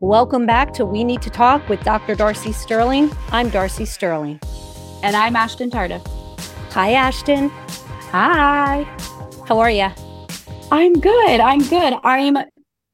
Welcome 0.00 0.46
back 0.46 0.72
to 0.74 0.86
We 0.86 1.02
Need 1.02 1.22
to 1.22 1.30
Talk 1.30 1.68
with 1.68 1.82
Dr. 1.82 2.14
Darcy 2.14 2.52
Sterling. 2.52 3.10
I'm 3.32 3.50
Darcy 3.50 3.84
Sterling. 3.84 4.38
And 5.02 5.16
I'm 5.16 5.34
Ashton 5.34 5.72
Tardif. 5.72 6.06
Hi, 6.70 6.92
Ashton. 6.92 7.48
Hi. 8.12 8.84
How 9.48 9.58
are 9.58 9.72
you? 9.72 9.88
I'm 10.70 10.92
good. 10.92 11.40
I'm 11.40 11.66
good. 11.66 11.94
I'm, 12.04 12.36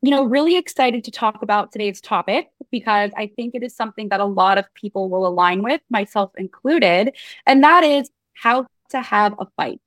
you 0.00 0.10
know, 0.10 0.24
really 0.24 0.56
excited 0.56 1.04
to 1.04 1.10
talk 1.10 1.42
about 1.42 1.72
today's 1.72 2.00
topic 2.00 2.48
because 2.70 3.10
I 3.18 3.26
think 3.26 3.54
it 3.54 3.62
is 3.62 3.76
something 3.76 4.08
that 4.08 4.20
a 4.20 4.24
lot 4.24 4.56
of 4.56 4.64
people 4.72 5.10
will 5.10 5.26
align 5.26 5.62
with, 5.62 5.82
myself 5.90 6.32
included, 6.38 7.14
and 7.46 7.62
that 7.62 7.84
is 7.84 8.10
how 8.32 8.66
to 8.92 9.02
have 9.02 9.34
a 9.38 9.46
fight. 9.58 9.82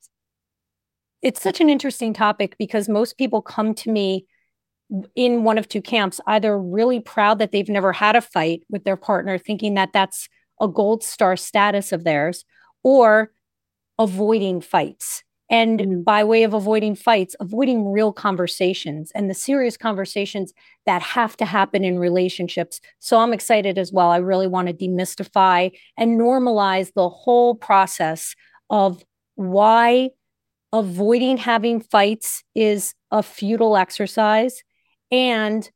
It's 1.24 1.42
such 1.42 1.62
an 1.62 1.70
interesting 1.72 2.14
topic 2.14 2.58
because 2.60 2.88
most 2.88 3.18
people 3.18 3.42
come 3.42 3.74
to 3.74 3.92
me 3.92 4.28
in 5.16 5.44
one 5.44 5.58
of 5.58 5.68
two 5.68 5.82
camps, 5.82 6.22
either 6.28 6.58
really 6.58 7.00
proud 7.00 7.40
that 7.40 7.52
they've 7.52 7.70
never 7.70 7.92
had 7.92 8.16
a 8.16 8.22
fight 8.22 8.64
with 8.70 8.84
their 8.84 8.96
partner, 8.96 9.38
thinking 9.38 9.74
that 9.74 9.94
that's 9.94 10.30
a 10.62 10.68
gold 10.68 11.04
star 11.04 11.36
status 11.36 11.92
of 11.92 12.04
theirs, 12.04 12.46
or 12.84 13.32
avoiding 14.00 14.62
fights. 14.62 15.24
And 15.50 15.80
mm-hmm. 15.80 16.02
by 16.02 16.24
way 16.24 16.44
of 16.44 16.54
avoiding 16.54 16.96
fights, 16.96 17.36
avoiding 17.40 17.90
real 17.92 18.12
conversations 18.12 19.12
and 19.16 19.30
the 19.30 19.34
serious 19.34 19.78
conversations 19.78 20.54
that 20.86 21.02
have 21.02 21.38
to 21.38 21.46
happen 21.46 21.84
in 21.84 22.00
relationships. 22.00 22.82
So 23.00 23.20
I'm 23.20 23.34
excited 23.34 23.78
as 23.78 23.92
well. 23.92 24.10
I 24.10 24.18
really 24.18 24.48
want 24.48 24.68
to 24.68 24.74
demystify 24.74 25.72
and 25.98 26.20
normalize 26.20 26.92
the 26.94 27.10
whole 27.10 27.56
process 27.56 28.36
of 28.70 29.04
why 29.36 30.10
avoiding 30.74 31.38
having 31.38 31.80
fights 31.80 32.44
is 32.54 32.94
a 33.12 33.24
futile 33.24 33.78
exercise 33.78 34.64
and 35.12 35.70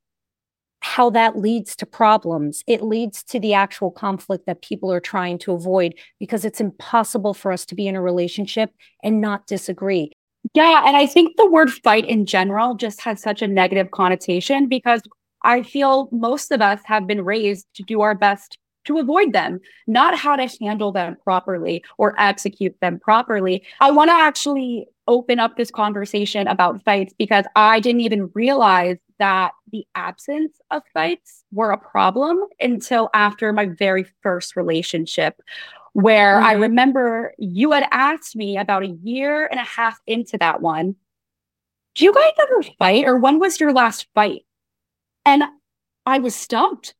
how 0.81 1.09
that 1.12 1.38
leads 1.38 1.76
to 1.76 1.85
problems. 1.85 2.63
It 2.68 2.82
leads 2.82 3.24
to 3.26 3.40
the 3.40 3.54
actual 3.54 3.91
conflict 3.91 4.46
that 4.48 4.63
people 4.63 4.91
are 4.91 4.99
trying 4.99 5.38
to 5.40 5.54
avoid 5.54 5.93
because 6.20 6.43
it's 6.43 6.60
impossible 6.60 7.34
for 7.34 7.51
us 7.51 7.65
to 7.68 7.76
be 7.76 7.88
in 7.88 7.96
a 7.96 8.01
relationship 8.01 8.71
and 9.04 9.21
not 9.21 9.46
disagree. 9.46 10.12
Yeah. 10.55 10.84
And 10.85 10.98
I 10.98 11.05
think 11.05 11.38
the 11.38 11.49
word 11.49 11.71
fight 11.71 12.05
in 12.05 12.26
general 12.26 12.73
just 12.76 13.01
has 13.01 13.21
such 13.21 13.43
a 13.43 13.48
negative 13.48 13.91
connotation 13.91 14.68
because 14.68 15.01
I 15.43 15.62
feel 15.62 16.10
most 16.12 16.51
of 16.51 16.62
us 16.62 16.82
have 16.85 17.07
been 17.07 17.23
raised 17.23 17.68
to 17.76 17.84
do 17.84 18.01
our 18.01 18.16
best 18.16 18.57
to 18.85 18.98
avoid 18.98 19.34
them, 19.34 19.60
not 19.87 20.18
how 20.18 20.35
to 20.35 20.49
handle 20.60 20.91
them 20.91 21.18
properly 21.24 21.84
or 21.98 22.20
execute 22.20 22.76
them 22.82 22.99
properly. 22.99 23.63
I 23.79 23.91
want 23.91 24.10
to 24.10 24.15
actually 24.15 24.88
open 25.07 25.40
up 25.40 25.57
this 25.57 25.71
conversation 25.71 26.48
about 26.48 26.84
fights 26.84 27.13
because 27.18 27.46
I 27.55 27.79
didn't 27.79 28.01
even 28.01 28.32
realize 28.34 28.98
that 29.20 29.51
the 29.71 29.85
absence 29.93 30.57
of 30.71 30.82
fights 30.93 31.43
were 31.51 31.71
a 31.71 31.77
problem 31.77 32.40
until 32.60 33.10
after 33.13 33.54
my 33.54 33.68
very 33.68 34.05
first 34.23 34.55
relationship, 34.55 35.41
where 35.93 36.38
mm-hmm. 36.38 36.45
I 36.45 36.54
remember 36.54 37.34
you 37.38 37.71
had 37.71 37.88
asked 37.91 38.35
me 38.35 38.57
about 38.57 38.84
a 38.84 38.98
year 39.04 39.45
and 39.45 39.60
a 39.60 39.63
half 39.63 39.99
into 40.07 40.38
that 40.40 40.62
one, 40.62 40.95
do 41.95 42.05
you 42.05 42.13
guys 42.13 42.32
ever 42.41 42.63
fight 42.79 43.05
or 43.05 43.18
when 43.18 43.38
was 43.38 43.60
your 43.60 43.73
last 43.73 44.07
fight? 44.16 44.45
And 45.26 45.43
I 46.05 46.20
was 46.20 46.35
stumped. 46.35 46.95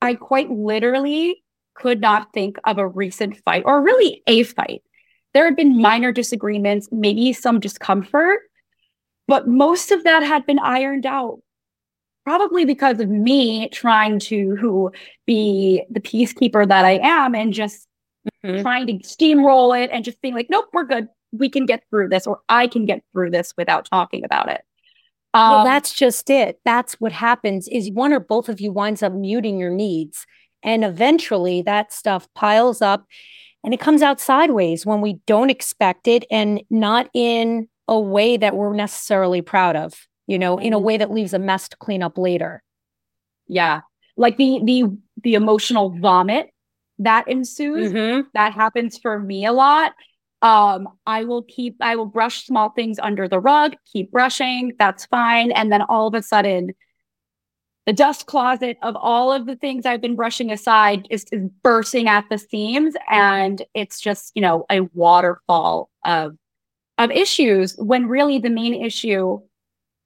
I, 0.00 0.14
quite 0.14 0.50
literally 0.50 1.42
could 1.74 2.00
not 2.00 2.32
think 2.32 2.58
of 2.64 2.78
a 2.78 2.86
recent 2.86 3.36
fight 3.44 3.62
or 3.66 3.82
really 3.82 4.22
a 4.26 4.42
fight. 4.42 4.82
There 5.32 5.44
had 5.44 5.56
been 5.56 5.80
minor 5.80 6.12
disagreements, 6.12 6.88
maybe 6.90 7.32
some 7.32 7.60
discomfort, 7.60 8.40
but 9.28 9.46
most 9.46 9.92
of 9.92 10.04
that 10.04 10.22
had 10.22 10.44
been 10.44 10.58
ironed 10.58 11.06
out, 11.06 11.40
probably 12.24 12.64
because 12.64 13.00
of 13.00 13.08
me 13.08 13.68
trying 13.68 14.18
to 14.20 14.56
who 14.56 14.90
be 15.26 15.84
the 15.88 16.00
peacekeeper 16.00 16.66
that 16.66 16.84
I 16.84 16.98
am 17.02 17.34
and 17.34 17.52
just 17.52 17.86
mm-hmm. 18.44 18.62
trying 18.62 18.86
to 18.88 18.94
steamroll 18.94 19.80
it 19.80 19.90
and 19.92 20.04
just 20.04 20.20
being 20.20 20.34
like, 20.34 20.48
nope, 20.50 20.66
we're 20.72 20.84
good. 20.84 21.08
We 21.32 21.48
can 21.48 21.64
get 21.64 21.84
through 21.90 22.08
this, 22.08 22.26
or 22.26 22.40
I 22.48 22.66
can 22.66 22.86
get 22.86 23.02
through 23.12 23.30
this 23.30 23.54
without 23.56 23.88
talking 23.88 24.24
about 24.24 24.48
it. 24.50 24.62
Um, 25.32 25.50
well, 25.50 25.64
that's 25.64 25.92
just 25.92 26.28
it. 26.30 26.60
That's 26.64 26.94
what 26.94 27.12
happens 27.12 27.68
is 27.68 27.90
one 27.90 28.12
or 28.12 28.20
both 28.20 28.48
of 28.48 28.60
you 28.60 28.72
winds 28.72 29.02
up 29.02 29.12
muting 29.12 29.58
your 29.58 29.70
needs. 29.70 30.26
And 30.62 30.84
eventually 30.84 31.62
that 31.62 31.92
stuff 31.92 32.28
piles 32.34 32.82
up 32.82 33.06
and 33.62 33.74
it 33.74 33.80
comes 33.80 34.02
out 34.02 34.20
sideways 34.20 34.84
when 34.84 35.00
we 35.00 35.20
don't 35.26 35.50
expect 35.50 36.08
it 36.08 36.24
and 36.30 36.62
not 36.70 37.08
in 37.14 37.68
a 37.88 37.98
way 37.98 38.36
that 38.36 38.56
we're 38.56 38.74
necessarily 38.74 39.42
proud 39.42 39.76
of, 39.76 40.06
you 40.26 40.38
know, 40.38 40.58
in 40.58 40.72
a 40.72 40.76
mm-hmm. 40.76 40.86
way 40.86 40.96
that 40.96 41.10
leaves 41.10 41.34
a 41.34 41.38
mess 41.38 41.68
to 41.68 41.76
clean 41.76 42.02
up 42.02 42.18
later. 42.18 42.62
Yeah. 43.46 43.80
Like 44.16 44.36
the 44.36 44.60
the 44.64 44.84
the 45.22 45.34
emotional 45.34 45.90
vomit 45.90 46.50
that 46.98 47.28
ensues, 47.28 47.92
mm-hmm. 47.92 48.28
that 48.34 48.52
happens 48.52 48.98
for 48.98 49.18
me 49.18 49.46
a 49.46 49.52
lot. 49.52 49.92
Um, 50.42 50.88
I 51.06 51.24
will 51.24 51.42
keep 51.42 51.76
I 51.80 51.96
will 51.96 52.06
brush 52.06 52.46
small 52.46 52.70
things 52.70 52.98
under 52.98 53.28
the 53.28 53.38
rug, 53.38 53.76
keep 53.92 54.10
brushing, 54.10 54.72
that's 54.78 55.04
fine. 55.06 55.52
And 55.52 55.70
then 55.70 55.82
all 55.82 56.06
of 56.06 56.14
a 56.14 56.22
sudden, 56.22 56.70
the 57.86 57.92
dust 57.92 58.26
closet 58.26 58.78
of 58.82 58.96
all 58.96 59.32
of 59.32 59.46
the 59.46 59.56
things 59.56 59.84
I've 59.84 60.00
been 60.00 60.16
brushing 60.16 60.50
aside 60.50 61.06
is, 61.10 61.24
is 61.32 61.48
bursting 61.62 62.08
at 62.08 62.24
the 62.30 62.38
seams. 62.38 62.94
And 63.10 63.62
it's 63.74 64.00
just, 64.00 64.32
you 64.34 64.42
know, 64.42 64.64
a 64.70 64.82
waterfall 64.94 65.90
of 66.04 66.36
of 66.98 67.10
issues 67.10 67.74
when 67.78 68.06
really 68.08 68.38
the 68.38 68.50
main 68.50 68.74
issue 68.74 69.40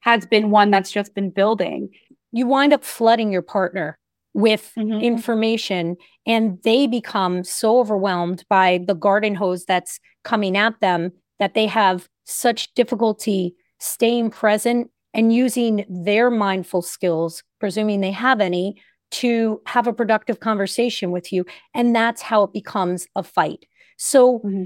has 0.00 0.26
been 0.26 0.50
one 0.50 0.70
that's 0.70 0.92
just 0.92 1.14
been 1.14 1.30
building. 1.30 1.90
You 2.32 2.46
wind 2.46 2.72
up 2.72 2.84
flooding 2.84 3.32
your 3.32 3.42
partner 3.42 3.98
with 4.32 4.72
mm-hmm. 4.76 5.00
information 5.00 5.96
and 6.26 6.58
they 6.62 6.86
become 6.86 7.44
so 7.44 7.78
overwhelmed 7.78 8.44
by 8.48 8.80
the 8.86 8.94
garden 8.94 9.34
hose 9.34 9.64
that's 9.64 10.00
coming 10.22 10.56
at 10.56 10.78
them 10.80 11.12
that 11.38 11.54
they 11.54 11.66
have 11.66 12.08
such 12.24 12.72
difficulty 12.74 13.54
staying 13.78 14.30
present 14.30 14.90
and 15.12 15.32
using 15.32 15.84
their 15.88 16.30
mindful 16.30 16.82
skills, 16.82 17.42
presuming 17.60 18.00
they 18.00 18.10
have 18.10 18.40
any, 18.40 18.80
to 19.10 19.60
have 19.66 19.86
a 19.86 19.92
productive 19.92 20.40
conversation 20.40 21.10
with 21.10 21.32
you. 21.32 21.44
And 21.74 21.94
that's 21.94 22.22
how 22.22 22.42
it 22.42 22.52
becomes 22.52 23.06
a 23.14 23.22
fight. 23.22 23.66
So, 23.96 24.40
mm-hmm 24.40 24.64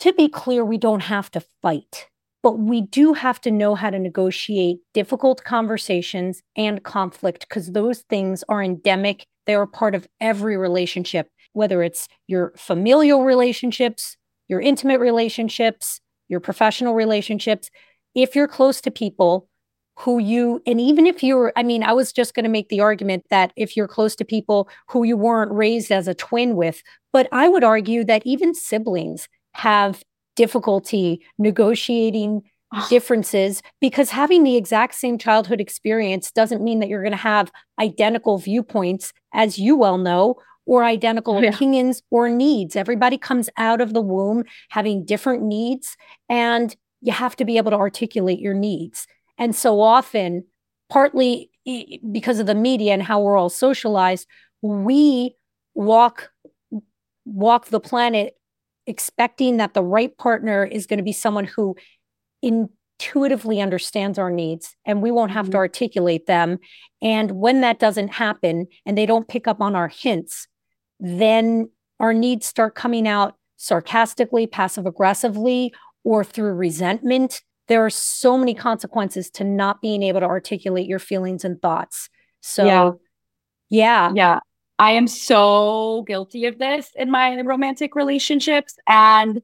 to 0.00 0.12
be 0.12 0.28
clear, 0.28 0.64
we 0.64 0.78
don't 0.78 1.00
have 1.00 1.30
to 1.32 1.42
fight, 1.62 2.06
but 2.42 2.58
we 2.58 2.82
do 2.82 3.12
have 3.12 3.40
to 3.42 3.50
know 3.50 3.74
how 3.74 3.90
to 3.90 3.98
negotiate 3.98 4.78
difficult 4.94 5.44
conversations 5.44 6.42
and 6.56 6.82
conflict 6.82 7.46
because 7.48 7.72
those 7.72 8.00
things 8.02 8.44
are 8.48 8.62
endemic. 8.62 9.26
They 9.46 9.54
are 9.54 9.66
part 9.66 9.94
of 9.94 10.06
every 10.20 10.56
relationship, 10.56 11.28
whether 11.52 11.82
it's 11.82 12.08
your 12.26 12.52
familial 12.56 13.24
relationships, 13.24 14.16
your 14.46 14.60
intimate 14.60 15.00
relationships, 15.00 16.00
your 16.28 16.40
professional 16.40 16.94
relationships. 16.94 17.70
If 18.14 18.36
you're 18.36 18.48
close 18.48 18.80
to 18.82 18.90
people, 18.90 19.48
who 19.98 20.20
you 20.20 20.62
and 20.64 20.80
even 20.80 21.06
if 21.06 21.24
you're 21.24 21.52
i 21.56 21.62
mean 21.62 21.82
i 21.82 21.92
was 21.92 22.12
just 22.12 22.32
going 22.32 22.44
to 22.44 22.48
make 22.48 22.68
the 22.68 22.80
argument 22.80 23.24
that 23.30 23.52
if 23.56 23.76
you're 23.76 23.88
close 23.88 24.14
to 24.14 24.24
people 24.24 24.68
who 24.88 25.02
you 25.02 25.16
weren't 25.16 25.50
raised 25.50 25.90
as 25.90 26.06
a 26.06 26.14
twin 26.14 26.54
with 26.54 26.82
but 27.12 27.26
i 27.32 27.48
would 27.48 27.64
argue 27.64 28.04
that 28.04 28.22
even 28.24 28.54
siblings 28.54 29.28
have 29.54 30.04
difficulty 30.38 31.20
negotiating 31.36 32.42
ah. 32.72 32.86
differences 32.88 33.60
because 33.80 34.10
having 34.10 34.44
the 34.44 34.56
exact 34.56 34.94
same 34.94 35.18
childhood 35.18 35.60
experience 35.60 36.30
doesn't 36.30 36.62
mean 36.62 36.78
that 36.78 36.88
you're 36.88 37.02
going 37.02 37.10
to 37.10 37.16
have 37.16 37.50
identical 37.80 38.38
viewpoints, 38.38 39.12
as 39.34 39.58
you 39.58 39.76
well 39.76 39.98
know, 39.98 40.36
or 40.64 40.84
identical 40.84 41.42
yeah. 41.42 41.50
opinions 41.50 42.02
or 42.10 42.28
needs. 42.28 42.76
Everybody 42.76 43.18
comes 43.18 43.50
out 43.56 43.80
of 43.80 43.94
the 43.94 44.00
womb 44.00 44.44
having 44.68 45.04
different 45.04 45.42
needs, 45.42 45.96
and 46.28 46.74
you 47.00 47.12
have 47.12 47.34
to 47.36 47.44
be 47.44 47.56
able 47.56 47.72
to 47.72 47.76
articulate 47.76 48.38
your 48.38 48.54
needs. 48.54 49.08
And 49.38 49.56
so 49.56 49.80
often, 49.80 50.44
partly 50.88 51.50
because 52.12 52.38
of 52.38 52.46
the 52.46 52.54
media 52.54 52.92
and 52.94 53.02
how 53.02 53.20
we're 53.20 53.36
all 53.36 53.50
socialized, 53.50 54.26
we 54.62 55.34
walk 55.74 56.30
walk 57.24 57.66
the 57.66 57.80
planet 57.80 58.37
expecting 58.88 59.58
that 59.58 59.74
the 59.74 59.84
right 59.84 60.16
partner 60.16 60.64
is 60.64 60.86
going 60.86 60.96
to 60.96 61.04
be 61.04 61.12
someone 61.12 61.44
who 61.44 61.76
intuitively 62.42 63.60
understands 63.60 64.18
our 64.18 64.30
needs 64.30 64.74
and 64.84 65.02
we 65.02 65.10
won't 65.10 65.30
have 65.30 65.44
mm-hmm. 65.46 65.52
to 65.52 65.58
articulate 65.58 66.26
them. 66.26 66.58
And 67.02 67.32
when 67.32 67.60
that 67.60 67.78
doesn't 67.78 68.08
happen 68.08 68.66
and 68.86 68.96
they 68.96 69.06
don't 69.06 69.28
pick 69.28 69.46
up 69.46 69.60
on 69.60 69.76
our 69.76 69.88
hints, 69.88 70.48
then 70.98 71.70
our 72.00 72.14
needs 72.14 72.46
start 72.46 72.74
coming 72.74 73.06
out 73.06 73.34
sarcastically, 73.56 74.46
passive 74.46 74.86
aggressively, 74.86 75.72
or 76.02 76.24
through 76.24 76.54
resentment. 76.54 77.42
There 77.66 77.84
are 77.84 77.90
so 77.90 78.38
many 78.38 78.54
consequences 78.54 79.30
to 79.32 79.44
not 79.44 79.82
being 79.82 80.02
able 80.02 80.20
to 80.20 80.26
articulate 80.26 80.86
your 80.86 80.98
feelings 80.98 81.44
and 81.44 81.60
thoughts. 81.60 82.08
So, 82.40 82.64
yeah. 82.64 82.90
Yeah. 83.68 84.12
Yeah. 84.14 84.38
I 84.78 84.92
am 84.92 85.06
so 85.08 86.04
guilty 86.06 86.46
of 86.46 86.58
this 86.58 86.90
in 86.94 87.10
my 87.10 87.40
romantic 87.40 87.94
relationships. 87.94 88.76
And 88.86 89.42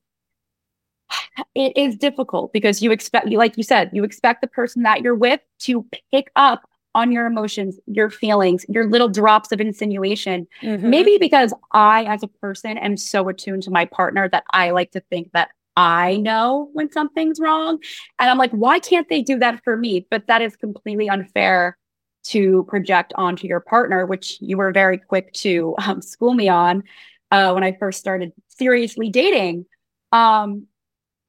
it 1.54 1.76
is 1.76 1.96
difficult 1.96 2.52
because 2.52 2.82
you 2.82 2.92
expect, 2.92 3.28
like 3.30 3.56
you 3.56 3.62
said, 3.62 3.90
you 3.92 4.04
expect 4.04 4.40
the 4.40 4.46
person 4.46 4.82
that 4.82 5.02
you're 5.02 5.14
with 5.14 5.40
to 5.60 5.86
pick 6.12 6.30
up 6.36 6.68
on 6.94 7.10
your 7.10 7.26
emotions, 7.26 7.78
your 7.86 8.08
feelings, 8.08 8.64
your 8.68 8.88
little 8.88 9.08
drops 9.08 9.50
of 9.50 9.60
insinuation. 9.60 10.46
Mm-hmm. 10.62 10.88
Maybe 10.88 11.18
because 11.18 11.52
I, 11.72 12.04
as 12.04 12.22
a 12.22 12.28
person, 12.28 12.78
am 12.78 12.96
so 12.96 13.28
attuned 13.28 13.64
to 13.64 13.70
my 13.70 13.84
partner 13.84 14.28
that 14.28 14.44
I 14.52 14.70
like 14.70 14.92
to 14.92 15.00
think 15.00 15.32
that 15.32 15.50
I 15.76 16.18
know 16.18 16.70
when 16.72 16.92
something's 16.92 17.40
wrong. 17.40 17.80
And 18.20 18.30
I'm 18.30 18.38
like, 18.38 18.52
why 18.52 18.78
can't 18.78 19.08
they 19.08 19.22
do 19.22 19.38
that 19.40 19.62
for 19.64 19.76
me? 19.76 20.06
But 20.08 20.28
that 20.28 20.40
is 20.40 20.54
completely 20.54 21.08
unfair 21.08 21.76
to 22.24 22.64
project 22.64 23.12
onto 23.16 23.46
your 23.46 23.60
partner, 23.60 24.06
which 24.06 24.38
you 24.40 24.56
were 24.56 24.72
very 24.72 24.98
quick 24.98 25.32
to 25.34 25.74
um, 25.78 26.02
school 26.02 26.34
me 26.34 26.48
on 26.48 26.82
uh, 27.30 27.52
when 27.52 27.64
I 27.64 27.76
first 27.78 27.98
started 27.98 28.32
seriously 28.48 29.10
dating. 29.10 29.66
Um, 30.12 30.66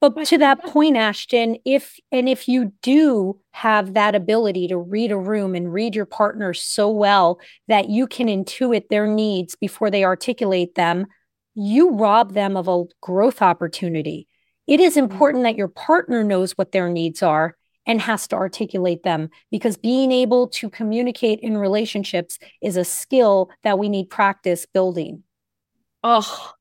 but 0.01 0.25
to 0.27 0.37
that 0.37 0.63
point, 0.63 0.97
Ashton, 0.97 1.57
if 1.65 1.97
and 2.11 2.29
if 2.29 2.47
you 2.47 2.73
do 2.81 3.39
have 3.51 3.93
that 3.93 4.13
ability 4.13 4.67
to 4.67 4.77
read 4.77 5.11
a 5.11 5.17
room 5.17 5.55
and 5.55 5.73
read 5.73 5.95
your 5.95 6.05
partner 6.05 6.53
so 6.53 6.89
well 6.89 7.39
that 7.67 7.89
you 7.89 8.05
can 8.05 8.27
intuit 8.27 8.89
their 8.89 9.07
needs 9.07 9.55
before 9.55 9.89
they 9.89 10.03
articulate 10.03 10.75
them, 10.75 11.07
you 11.55 11.91
rob 11.91 12.33
them 12.33 12.55
of 12.55 12.67
a 12.67 12.83
growth 13.01 13.41
opportunity. 13.41 14.27
It 14.67 14.79
is 14.79 14.95
mm-hmm. 14.95 15.11
important 15.11 15.43
that 15.45 15.55
your 15.55 15.69
partner 15.69 16.23
knows 16.23 16.51
what 16.51 16.71
their 16.71 16.89
needs 16.89 17.23
are 17.23 17.55
and 17.85 18.01
has 18.01 18.27
to 18.27 18.35
articulate 18.35 19.03
them 19.03 19.29
because 19.51 19.77
being 19.77 20.11
able 20.11 20.47
to 20.47 20.69
communicate 20.69 21.39
in 21.41 21.57
relationships 21.57 22.39
is 22.61 22.77
a 22.77 22.85
skill 22.85 23.49
that 23.63 23.79
we 23.79 23.89
need 23.89 24.09
practice 24.09 24.65
building. 24.65 25.23
Oh, 26.03 26.53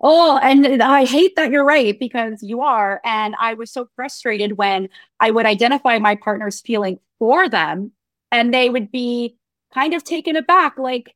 Oh, 0.00 0.38
and 0.42 0.82
I 0.82 1.04
hate 1.04 1.36
that 1.36 1.50
you're 1.50 1.64
right 1.64 1.98
because 1.98 2.42
you 2.42 2.60
are. 2.60 3.00
And 3.04 3.34
I 3.38 3.54
was 3.54 3.70
so 3.70 3.88
frustrated 3.96 4.58
when 4.58 4.88
I 5.18 5.30
would 5.30 5.46
identify 5.46 5.98
my 5.98 6.16
partner's 6.16 6.60
feeling 6.60 6.98
for 7.18 7.48
them 7.48 7.92
and 8.32 8.52
they 8.52 8.68
would 8.68 8.90
be 8.90 9.36
kind 9.72 9.94
of 9.94 10.04
taken 10.04 10.36
aback, 10.36 10.78
like, 10.78 11.14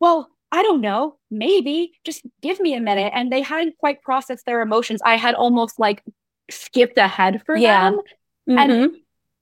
well, 0.00 0.30
I 0.52 0.62
don't 0.62 0.80
know, 0.80 1.18
maybe 1.30 1.92
just 2.04 2.22
give 2.40 2.60
me 2.60 2.74
a 2.74 2.80
minute. 2.80 3.12
And 3.14 3.32
they 3.32 3.42
hadn't 3.42 3.76
quite 3.78 4.02
processed 4.02 4.46
their 4.46 4.60
emotions. 4.60 5.00
I 5.04 5.16
had 5.16 5.34
almost 5.34 5.78
like 5.78 6.02
skipped 6.50 6.98
ahead 6.98 7.42
for 7.44 7.56
yeah. 7.56 7.90
them. 7.90 8.00
Mm-hmm. 8.48 8.58
And 8.58 8.96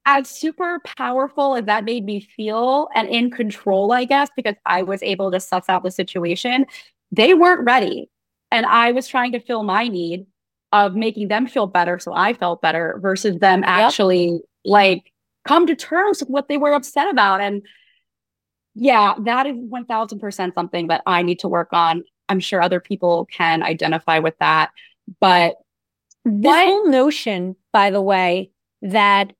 as 0.05 0.29
super 0.29 0.81
powerful 0.97 1.57
as 1.57 1.67
that 1.67 1.85
made 1.85 2.05
me 2.05 2.21
feel 2.21 2.89
and 2.95 3.09
in 3.09 3.31
control, 3.31 3.93
I 3.93 4.05
guess, 4.05 4.29
because 4.37 4.57
I 4.67 4.83
was 4.83 5.03
able 5.03 5.31
to 5.31 5.41
suss 5.41 5.69
out 5.69 5.85
the 5.85 5.91
situation, 5.91 6.67
they 7.11 7.35
weren't 7.35 7.65
ready. 7.65 8.11
And 8.51 8.67
I 8.67 8.93
was 8.93 9.07
trying 9.07 9.33
to 9.33 9.41
fill 9.41 9.63
my 9.63 9.89
need 9.89 10.27
of 10.73 10.95
making 10.95 11.29
them 11.29 11.47
feel 11.47 11.67
better. 11.67 11.99
So 11.99 12.13
I 12.15 12.33
felt 12.33 12.63
better 12.63 12.99
versus 13.01 13.39
them 13.39 13.63
actually 13.65 14.41
like 14.65 15.13
come 15.47 15.67
to 15.67 15.77
terms 15.77 16.21
with 16.21 16.31
what 16.31 16.49
they 16.49 16.59
were 16.59 16.73
upset 16.73 17.09
about. 17.09 17.41
And 17.41 17.63
yeah, 18.75 19.15
that 19.25 19.47
is 19.47 19.57
1000% 19.57 20.55
something 20.55 20.87
that 20.89 21.03
I 21.07 21.23
need 21.23 21.41
to 21.41 21.49
work 21.49 21.69
on. 21.73 22.05
I'm 22.29 22.41
sure 22.41 22.63
other 22.63 22.81
people 22.81 23.27
can 23.27 23.63
identify 23.63 24.19
with 24.19 24.35
that. 24.41 24.71
But 25.21 25.57
this 26.25 26.47
what- 26.47 26.67
whole 26.67 26.89
notion, 26.89 27.57
by 27.73 27.91
the 27.91 28.01
way, 28.01 28.51
that 28.83 29.33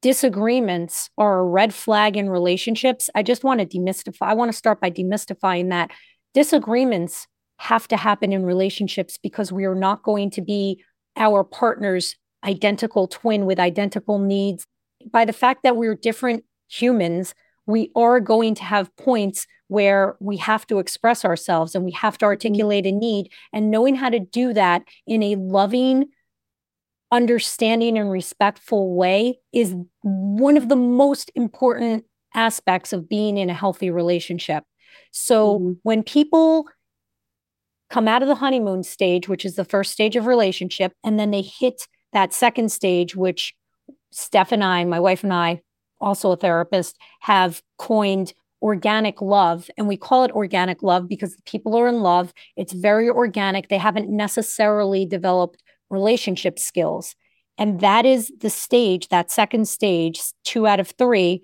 disagreements 0.00 1.10
are 1.18 1.40
a 1.40 1.44
red 1.44 1.74
flag 1.74 2.16
in 2.16 2.30
relationships, 2.30 3.10
I 3.14 3.22
just 3.22 3.44
want 3.44 3.60
to 3.60 3.66
demystify. 3.66 4.22
I 4.22 4.34
want 4.34 4.50
to 4.50 4.56
start 4.56 4.80
by 4.80 4.90
demystifying 4.90 5.70
that 5.70 5.90
disagreements 6.34 7.26
have 7.58 7.88
to 7.88 7.96
happen 7.96 8.32
in 8.32 8.44
relationships 8.44 9.18
because 9.20 9.50
we 9.50 9.64
are 9.64 9.74
not 9.74 10.02
going 10.04 10.30
to 10.30 10.40
be 10.40 10.82
our 11.16 11.42
partner's 11.42 12.14
identical 12.44 13.08
twin 13.08 13.46
with 13.46 13.58
identical 13.58 14.18
needs. 14.18 14.64
By 15.10 15.24
the 15.24 15.32
fact 15.32 15.64
that 15.64 15.76
we're 15.76 15.96
different 15.96 16.44
humans, 16.68 17.34
we 17.66 17.90
are 17.96 18.20
going 18.20 18.54
to 18.54 18.64
have 18.64 18.94
points 18.96 19.46
where 19.66 20.16
we 20.20 20.36
have 20.38 20.66
to 20.68 20.78
express 20.78 21.24
ourselves 21.24 21.74
and 21.74 21.84
we 21.84 21.92
have 21.92 22.16
to 22.18 22.24
mm-hmm. 22.24 22.30
articulate 22.30 22.86
a 22.86 22.92
need. 22.92 23.30
And 23.52 23.70
knowing 23.70 23.96
how 23.96 24.08
to 24.08 24.20
do 24.20 24.52
that 24.54 24.82
in 25.06 25.22
a 25.22 25.36
loving, 25.36 26.06
understanding, 27.10 27.98
and 27.98 28.10
respectful 28.10 28.94
way 28.94 29.38
is 29.52 29.74
one 30.02 30.56
of 30.56 30.68
the 30.68 30.76
most 30.76 31.30
important 31.34 32.04
aspects 32.34 32.92
of 32.92 33.08
being 33.08 33.38
in 33.38 33.50
a 33.50 33.54
healthy 33.54 33.90
relationship. 33.90 34.64
So 35.10 35.58
mm-hmm. 35.58 35.72
when 35.82 36.02
people 36.02 36.66
come 37.90 38.06
out 38.06 38.22
of 38.22 38.28
the 38.28 38.34
honeymoon 38.34 38.82
stage, 38.82 39.28
which 39.28 39.44
is 39.44 39.56
the 39.56 39.64
first 39.64 39.92
stage 39.92 40.16
of 40.16 40.26
relationship, 40.26 40.92
and 41.02 41.18
then 41.18 41.30
they 41.30 41.42
hit 41.42 41.86
that 42.12 42.32
second 42.32 42.70
stage, 42.70 43.16
which 43.16 43.54
Steph 44.10 44.52
and 44.52 44.62
I, 44.62 44.84
my 44.84 45.00
wife 45.00 45.24
and 45.24 45.32
I, 45.32 45.62
also 46.00 46.32
a 46.32 46.36
therapist, 46.36 46.96
have 47.20 47.62
coined 47.78 48.32
organic 48.60 49.22
love. 49.22 49.70
And 49.78 49.88
we 49.88 49.96
call 49.96 50.24
it 50.24 50.32
organic 50.32 50.82
love 50.82 51.08
because 51.08 51.36
people 51.46 51.76
are 51.76 51.88
in 51.88 52.00
love. 52.00 52.32
It's 52.56 52.72
very 52.72 53.08
organic. 53.08 53.68
They 53.68 53.78
haven't 53.78 54.10
necessarily 54.10 55.06
developed 55.06 55.62
relationship 55.90 56.58
skills. 56.58 57.14
And 57.56 57.80
that 57.80 58.06
is 58.06 58.32
the 58.40 58.50
stage, 58.50 59.08
that 59.08 59.30
second 59.30 59.68
stage, 59.68 60.20
two 60.44 60.66
out 60.66 60.80
of 60.80 60.92
three. 60.98 61.42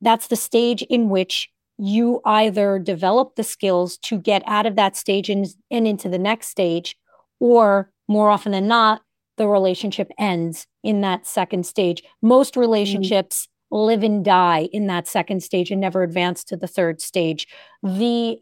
That's 0.00 0.28
the 0.28 0.36
stage 0.36 0.82
in 0.82 1.10
which 1.10 1.50
you 1.76 2.20
either 2.24 2.78
develop 2.78 3.36
the 3.36 3.44
skills 3.44 3.98
to 3.98 4.18
get 4.18 4.42
out 4.46 4.66
of 4.66 4.76
that 4.76 4.96
stage 4.96 5.28
and, 5.28 5.46
and 5.70 5.86
into 5.86 6.08
the 6.08 6.18
next 6.18 6.48
stage, 6.48 6.96
or 7.40 7.90
more 8.08 8.30
often 8.30 8.52
than 8.52 8.66
not, 8.66 9.02
the 9.36 9.46
relationship 9.46 10.10
ends 10.18 10.66
in 10.82 11.02
that 11.02 11.26
second 11.26 11.64
stage. 11.66 12.02
Most 12.20 12.52
mm-hmm. 12.52 12.60
relationships 12.60 13.46
mm-hmm. 13.72 13.84
live 13.84 14.02
and 14.02 14.24
die 14.24 14.68
in 14.72 14.88
that 14.88 15.06
second 15.06 15.42
stage 15.42 15.70
and 15.70 15.80
never 15.80 16.02
advance 16.02 16.42
to 16.44 16.56
the 16.56 16.66
third 16.66 17.00
stage. 17.00 17.46
The 17.82 18.38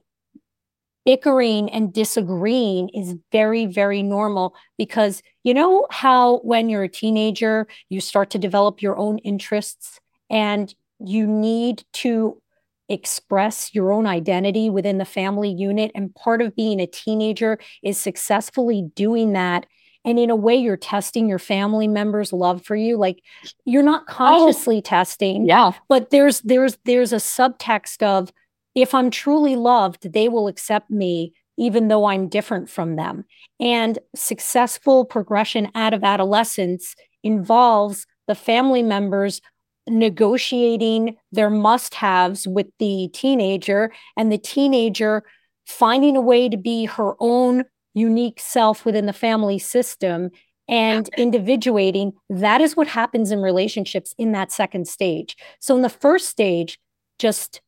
bickering 1.07 1.71
and 1.71 1.93
disagreeing 1.93 2.89
is 2.91 3.15
very, 3.31 3.65
very 3.65 4.03
normal 4.03 4.55
because 4.77 5.23
you 5.45 5.55
know 5.55 5.87
how 5.91 6.39
when 6.39 6.69
you're 6.69 6.83
a 6.83 6.89
teenager, 6.89 7.69
you 7.89 8.01
start 8.01 8.29
to 8.31 8.39
develop 8.39 8.83
your 8.83 8.99
own 8.99 9.19
interests 9.19 10.01
and 10.29 10.75
you 10.99 11.27
need 11.27 11.85
to 11.93 12.43
express 12.89 13.73
your 13.73 13.93
own 13.93 14.07
identity 14.07 14.69
within 14.69 14.99
the 14.99 15.05
family 15.05 15.51
unit. 15.51 15.93
And 15.95 16.15
part 16.15 16.43
of 16.43 16.57
being 16.57 16.81
a 16.81 16.87
teenager 16.89 17.59
is 17.85 17.99
successfully 17.99 18.91
doing 18.97 19.33
that. 19.33 19.67
And 20.05 20.19
in 20.19 20.31
a 20.31 20.37
way, 20.37 20.57
you're 20.57 20.77
testing 20.77 21.29
your 21.29 21.39
family 21.39 21.89
members' 21.89 22.33
love 22.33 22.65
for 22.65 22.77
you. 22.77 22.97
Like 22.97 23.23
you're 23.65 23.83
not 23.83 24.05
oh. 24.09 24.13
consciously 24.13 24.79
oh, 24.79 24.83
testing. 24.83 25.47
Yeah. 25.47 25.73
But 25.89 26.11
there's 26.11 26.41
there's 26.41 26.79
there's 26.85 27.13
a 27.13 27.17
subtext 27.17 28.03
of 28.03 28.33
if 28.77 28.95
I'm 28.95 29.11
truly 29.11 29.57
loved, 29.57 30.13
they 30.13 30.29
will 30.29 30.47
accept 30.47 30.91
me 30.91 31.33
even 31.59 31.89
though 31.89 32.05
I'm 32.05 32.29
different 32.29 32.69
from 32.69 32.97
them. 32.97 33.25
And 33.59 33.99
successful 34.15 35.05
progression 35.05 35.71
out 35.75 35.95
of 35.95 36.05
adolescence 36.05 36.95
involves 37.23 38.07
the 38.29 38.35
family 38.35 38.83
members 38.83 39.41
negotiating 39.89 41.17
their 41.33 41.49
must 41.49 41.95
haves 41.95 42.47
with 42.47 42.67
the 42.79 43.09
teenager 43.15 43.93
and 44.17 44.31
the 44.31 44.39
teenager 44.39 45.23
finding 45.65 46.17
a 46.17 46.21
way 46.21 46.49
to 46.49 46.57
be 46.57 46.85
her 46.85 47.15
own 47.21 47.65
unique 47.95 48.39
self 48.39 48.85
within 48.85 49.07
the 49.07 49.13
family 49.13 49.59
system 49.59 50.31
and 50.69 51.09
individuating. 51.17 52.13
That 52.29 52.61
is 52.61 52.77
what 52.77 52.89
happens 52.89 53.31
in 53.31 53.41
relationships 53.41 54.15
in 54.19 54.33
that 54.33 54.53
second 54.53 54.89
stage. 54.89 55.37
So, 55.61 55.75
in 55.75 55.83
the 55.83 55.89
first 55.89 56.29
stage, 56.29 56.79
just 57.19 57.61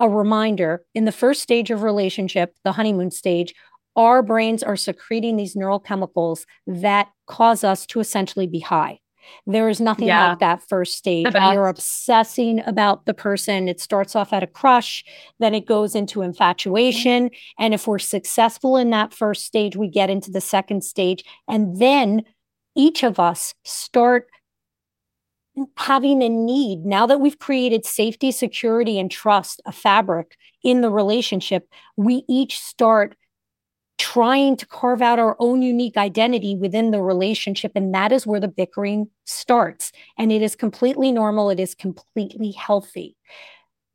a 0.00 0.08
reminder 0.08 0.82
in 0.94 1.04
the 1.04 1.12
first 1.12 1.42
stage 1.42 1.70
of 1.70 1.82
relationship, 1.82 2.56
the 2.64 2.72
honeymoon 2.72 3.10
stage, 3.10 3.54
our 3.96 4.22
brains 4.22 4.62
are 4.62 4.76
secreting 4.76 5.36
these 5.36 5.54
neural 5.54 5.78
chemicals 5.78 6.46
that 6.66 7.08
cause 7.26 7.62
us 7.62 7.86
to 7.86 8.00
essentially 8.00 8.46
be 8.46 8.60
high. 8.60 8.98
There 9.46 9.68
is 9.68 9.80
nothing 9.80 10.08
yeah. 10.08 10.30
like 10.30 10.38
that 10.38 10.62
first 10.68 10.96
stage. 10.96 11.26
You're 11.34 11.68
obsessing 11.68 12.60
about 12.66 13.04
the 13.04 13.14
person. 13.14 13.68
It 13.68 13.78
starts 13.78 14.16
off 14.16 14.32
at 14.32 14.42
a 14.42 14.46
crush, 14.46 15.04
then 15.38 15.54
it 15.54 15.66
goes 15.66 15.94
into 15.94 16.22
infatuation. 16.22 17.30
And 17.58 17.74
if 17.74 17.86
we're 17.86 17.98
successful 17.98 18.76
in 18.76 18.90
that 18.90 19.12
first 19.12 19.44
stage, 19.44 19.76
we 19.76 19.88
get 19.88 20.10
into 20.10 20.30
the 20.30 20.40
second 20.40 20.82
stage. 20.82 21.22
And 21.48 21.78
then 21.78 22.22
each 22.74 23.02
of 23.02 23.20
us 23.20 23.54
start 23.64 24.28
having 25.76 26.22
a 26.22 26.28
need 26.28 26.84
now 26.84 27.06
that 27.06 27.20
we've 27.20 27.38
created 27.38 27.84
safety, 27.84 28.32
security, 28.32 28.98
and 28.98 29.10
trust, 29.10 29.60
a 29.66 29.72
fabric 29.72 30.36
in 30.62 30.80
the 30.80 30.90
relationship, 30.90 31.68
we 31.96 32.24
each 32.28 32.58
start 32.60 33.16
trying 33.98 34.56
to 34.56 34.66
carve 34.66 35.02
out 35.02 35.18
our 35.18 35.36
own 35.40 35.60
unique 35.60 35.98
identity 35.98 36.56
within 36.56 36.90
the 36.90 37.02
relationship. 37.02 37.72
And 37.74 37.94
that 37.94 38.12
is 38.12 38.26
where 38.26 38.40
the 38.40 38.48
bickering 38.48 39.10
starts. 39.26 39.92
And 40.16 40.32
it 40.32 40.40
is 40.40 40.56
completely 40.56 41.12
normal, 41.12 41.50
it 41.50 41.60
is 41.60 41.74
completely 41.74 42.52
healthy. 42.52 43.16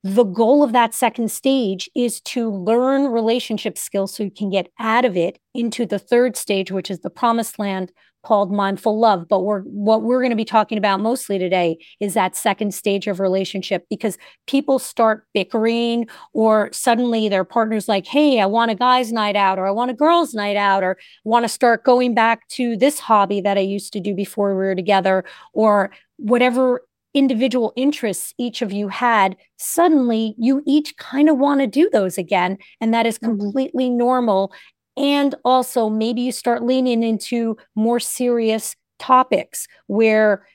The 0.04 0.24
goal 0.24 0.62
of 0.62 0.74
that 0.74 0.94
second 0.94 1.32
stage 1.32 1.90
is 1.96 2.22
to 2.22 2.52
learn 2.52 3.08
relationship 3.08 3.76
skills 3.76 4.14
so 4.14 4.22
you 4.22 4.30
can 4.30 4.52
get 4.52 4.72
out 4.80 5.04
of 5.06 5.18
it 5.18 5.40
into 5.56 5.88
the 5.88 5.98
third 5.98 6.38
stage, 6.38 6.72
which 6.72 6.92
is 6.92 7.00
the 7.00 7.10
promised 7.10 7.58
land 7.58 7.92
called 8.26 8.52
mindful 8.52 9.00
love. 9.00 9.28
But 9.28 9.42
we're 9.42 9.62
what 9.62 10.02
we're 10.02 10.20
going 10.20 10.32
to 10.32 10.36
be 10.36 10.46
talking 10.46 10.78
about 10.78 11.00
mostly 11.00 11.40
today 11.40 11.78
is 12.00 12.14
that 12.16 12.36
second 12.36 12.74
stage 12.74 13.08
of 13.08 13.20
relationship 13.20 13.86
because 13.90 14.18
people 14.48 14.80
start 14.80 15.26
bickering 15.34 16.08
or 16.34 16.70
suddenly 16.74 17.30
their 17.30 17.46
partner's 17.46 17.88
like, 17.88 18.06
hey, 18.06 18.42
I 18.42 18.46
want 18.46 18.72
a 18.72 18.76
guy's 18.76 19.14
night 19.14 19.36
out 19.36 19.60
or 19.60 19.68
I 19.68 19.72
want 19.72 19.92
a 19.92 19.94
girl's 19.96 20.34
night 20.34 20.58
out 20.58 20.84
or 20.84 20.98
want 21.24 21.44
to 21.44 21.50
start 21.50 21.84
going 21.84 22.14
back 22.14 22.48
to 22.50 22.76
this 22.76 23.00
hobby 23.00 23.42
that 23.42 23.58
I 23.58 23.62
used 23.62 23.94
to 23.94 24.00
do 24.00 24.14
before 24.14 24.50
we 24.50 24.66
were 24.66 24.76
together 24.76 25.24
or 25.54 25.92
whatever 26.18 26.82
individual 27.16 27.72
interests 27.78 28.34
each 28.38 28.62
of 28.62 28.74
you 28.74 28.90
had, 28.90 29.38
suddenly 29.58 30.36
you 30.38 30.62
each 30.68 30.96
kind 30.98 31.30
of 31.30 31.38
want 31.38 31.62
to 31.62 31.68
do 31.68 31.90
those 31.92 32.18
again. 32.18 32.58
And 32.82 32.94
that 32.94 33.06
is 33.06 33.18
mm-hmm. 33.18 33.40
completely 33.40 33.90
normal. 33.90 34.54
And 34.98 35.36
also, 35.44 35.90
maybe 35.90 36.22
you 36.22 36.32
start 36.32 36.64
leaning 36.64 37.04
into 37.04 37.58
more 37.76 38.00
serious 38.00 38.76
topics 39.00 39.68
where 39.88 40.46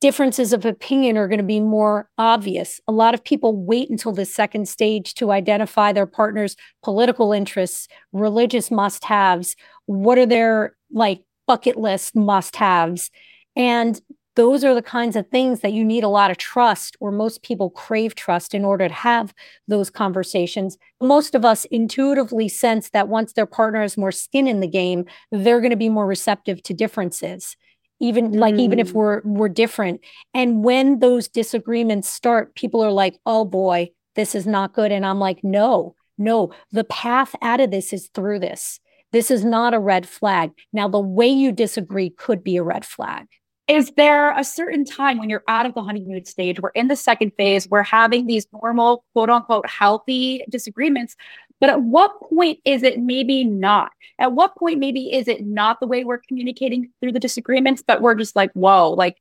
differences 0.00 0.52
of 0.52 0.66
opinion 0.66 1.16
are 1.16 1.26
going 1.26 1.38
to 1.38 1.44
be 1.44 1.60
more 1.60 2.10
obvious. 2.18 2.80
A 2.86 2.92
lot 2.92 3.14
of 3.14 3.24
people 3.24 3.56
wait 3.56 3.88
until 3.88 4.12
the 4.12 4.26
second 4.26 4.68
stage 4.68 5.14
to 5.14 5.32
identify 5.32 5.92
their 5.92 6.06
partner's 6.06 6.56
political 6.82 7.32
interests, 7.32 7.88
religious 8.12 8.70
must 8.70 9.02
haves, 9.02 9.56
what 9.86 10.18
are 10.18 10.26
their 10.26 10.76
like 10.92 11.22
bucket 11.46 11.76
list 11.76 12.14
must 12.14 12.54
haves. 12.54 13.10
And 13.56 14.00
those 14.36 14.64
are 14.64 14.74
the 14.74 14.82
kinds 14.82 15.14
of 15.16 15.28
things 15.28 15.60
that 15.60 15.72
you 15.72 15.84
need 15.84 16.02
a 16.02 16.08
lot 16.08 16.30
of 16.30 16.36
trust, 16.36 16.96
or 17.00 17.12
most 17.12 17.42
people 17.42 17.70
crave 17.70 18.14
trust 18.14 18.54
in 18.54 18.64
order 18.64 18.88
to 18.88 18.94
have 18.94 19.32
those 19.68 19.90
conversations. 19.90 20.76
Most 21.00 21.34
of 21.34 21.44
us 21.44 21.64
intuitively 21.66 22.48
sense 22.48 22.90
that 22.90 23.08
once 23.08 23.32
their 23.32 23.46
partner 23.46 23.82
has 23.82 23.96
more 23.96 24.12
skin 24.12 24.48
in 24.48 24.60
the 24.60 24.68
game, 24.68 25.04
they're 25.30 25.60
going 25.60 25.70
to 25.70 25.76
be 25.76 25.88
more 25.88 26.06
receptive 26.06 26.62
to 26.64 26.74
differences. 26.74 27.56
Even 28.00 28.32
mm. 28.32 28.38
like 28.38 28.56
even 28.56 28.78
if 28.80 28.90
mm. 28.90 28.94
we're 28.94 29.22
we're 29.24 29.48
different. 29.48 30.00
And 30.32 30.64
when 30.64 30.98
those 30.98 31.28
disagreements 31.28 32.08
start, 32.08 32.54
people 32.56 32.82
are 32.82 32.90
like, 32.90 33.18
oh 33.24 33.44
boy, 33.44 33.90
this 34.16 34.34
is 34.34 34.46
not 34.46 34.74
good. 34.74 34.90
And 34.90 35.06
I'm 35.06 35.20
like, 35.20 35.44
no, 35.44 35.94
no, 36.18 36.52
the 36.72 36.84
path 36.84 37.36
out 37.40 37.60
of 37.60 37.70
this 37.70 37.92
is 37.92 38.08
through 38.14 38.40
this. 38.40 38.80
This 39.12 39.30
is 39.30 39.44
not 39.44 39.74
a 39.74 39.78
red 39.78 40.08
flag. 40.08 40.50
Now, 40.72 40.88
the 40.88 40.98
way 40.98 41.28
you 41.28 41.52
disagree 41.52 42.10
could 42.10 42.42
be 42.42 42.56
a 42.56 42.64
red 42.64 42.84
flag 42.84 43.26
is 43.66 43.92
there 43.96 44.36
a 44.38 44.44
certain 44.44 44.84
time 44.84 45.18
when 45.18 45.30
you're 45.30 45.44
out 45.48 45.64
of 45.64 45.74
the 45.74 45.82
honeymoon 45.82 46.24
stage 46.24 46.60
we're 46.60 46.70
in 46.70 46.88
the 46.88 46.96
second 46.96 47.32
phase 47.36 47.68
we're 47.68 47.82
having 47.82 48.26
these 48.26 48.46
normal 48.52 49.04
quote 49.12 49.30
unquote 49.30 49.68
healthy 49.68 50.44
disagreements 50.50 51.16
but 51.60 51.70
at 51.70 51.82
what 51.82 52.20
point 52.28 52.58
is 52.64 52.82
it 52.82 53.00
maybe 53.00 53.42
not? 53.42 53.92
At 54.18 54.32
what 54.32 54.54
point 54.56 54.78
maybe 54.78 55.12
is 55.12 55.28
it 55.28 55.46
not 55.46 55.80
the 55.80 55.86
way 55.86 56.04
we're 56.04 56.18
communicating 56.18 56.90
through 57.00 57.12
the 57.12 57.20
disagreements 57.20 57.82
but 57.86 58.02
we're 58.02 58.14
just 58.14 58.36
like 58.36 58.52
whoa 58.52 58.90
like 58.90 59.16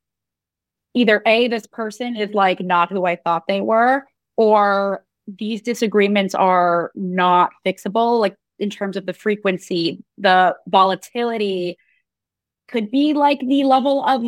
either 0.94 1.22
a 1.26 1.48
this 1.48 1.66
person 1.68 2.16
is 2.16 2.34
like 2.34 2.60
not 2.60 2.92
who 2.92 3.06
i 3.06 3.16
thought 3.16 3.48
they 3.48 3.62
were 3.62 4.04
or 4.36 5.06
these 5.26 5.62
disagreements 5.62 6.36
are 6.36 6.92
not 6.96 7.52
fixable 7.66 8.20
like 8.20 8.36
in 8.60 8.70
terms 8.70 8.98
of 8.98 9.06
the 9.06 9.14
frequency 9.14 10.04
the 10.18 10.56
volatility 10.68 11.78
could 12.74 12.92
be 12.92 13.14
like 13.14 13.40
the 13.40 13.64
level 13.64 14.04
of 14.04 14.26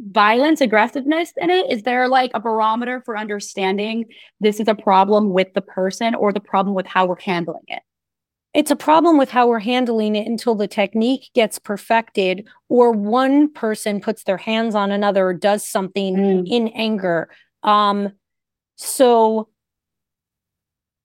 violence, 0.00 0.60
aggressiveness 0.60 1.32
in 1.36 1.50
it? 1.50 1.70
Is 1.70 1.84
there 1.84 2.08
like 2.08 2.32
a 2.34 2.40
barometer 2.40 3.00
for 3.04 3.16
understanding 3.16 4.06
this 4.40 4.58
is 4.58 4.66
a 4.66 4.74
problem 4.74 5.30
with 5.30 5.54
the 5.54 5.60
person 5.62 6.16
or 6.16 6.32
the 6.32 6.40
problem 6.40 6.74
with 6.74 6.86
how 6.86 7.06
we're 7.06 7.20
handling 7.20 7.62
it? 7.68 7.82
It's 8.52 8.72
a 8.72 8.76
problem 8.76 9.16
with 9.16 9.30
how 9.30 9.46
we're 9.46 9.60
handling 9.60 10.16
it 10.16 10.26
until 10.26 10.56
the 10.56 10.66
technique 10.66 11.30
gets 11.32 11.60
perfected 11.60 12.48
or 12.68 12.90
one 12.90 13.52
person 13.52 14.00
puts 14.00 14.24
their 14.24 14.36
hands 14.36 14.74
on 14.74 14.90
another 14.90 15.28
or 15.28 15.34
does 15.34 15.64
something 15.64 16.16
mm. 16.16 16.48
in 16.48 16.68
anger. 16.68 17.30
Um, 17.62 18.10
so 18.74 19.48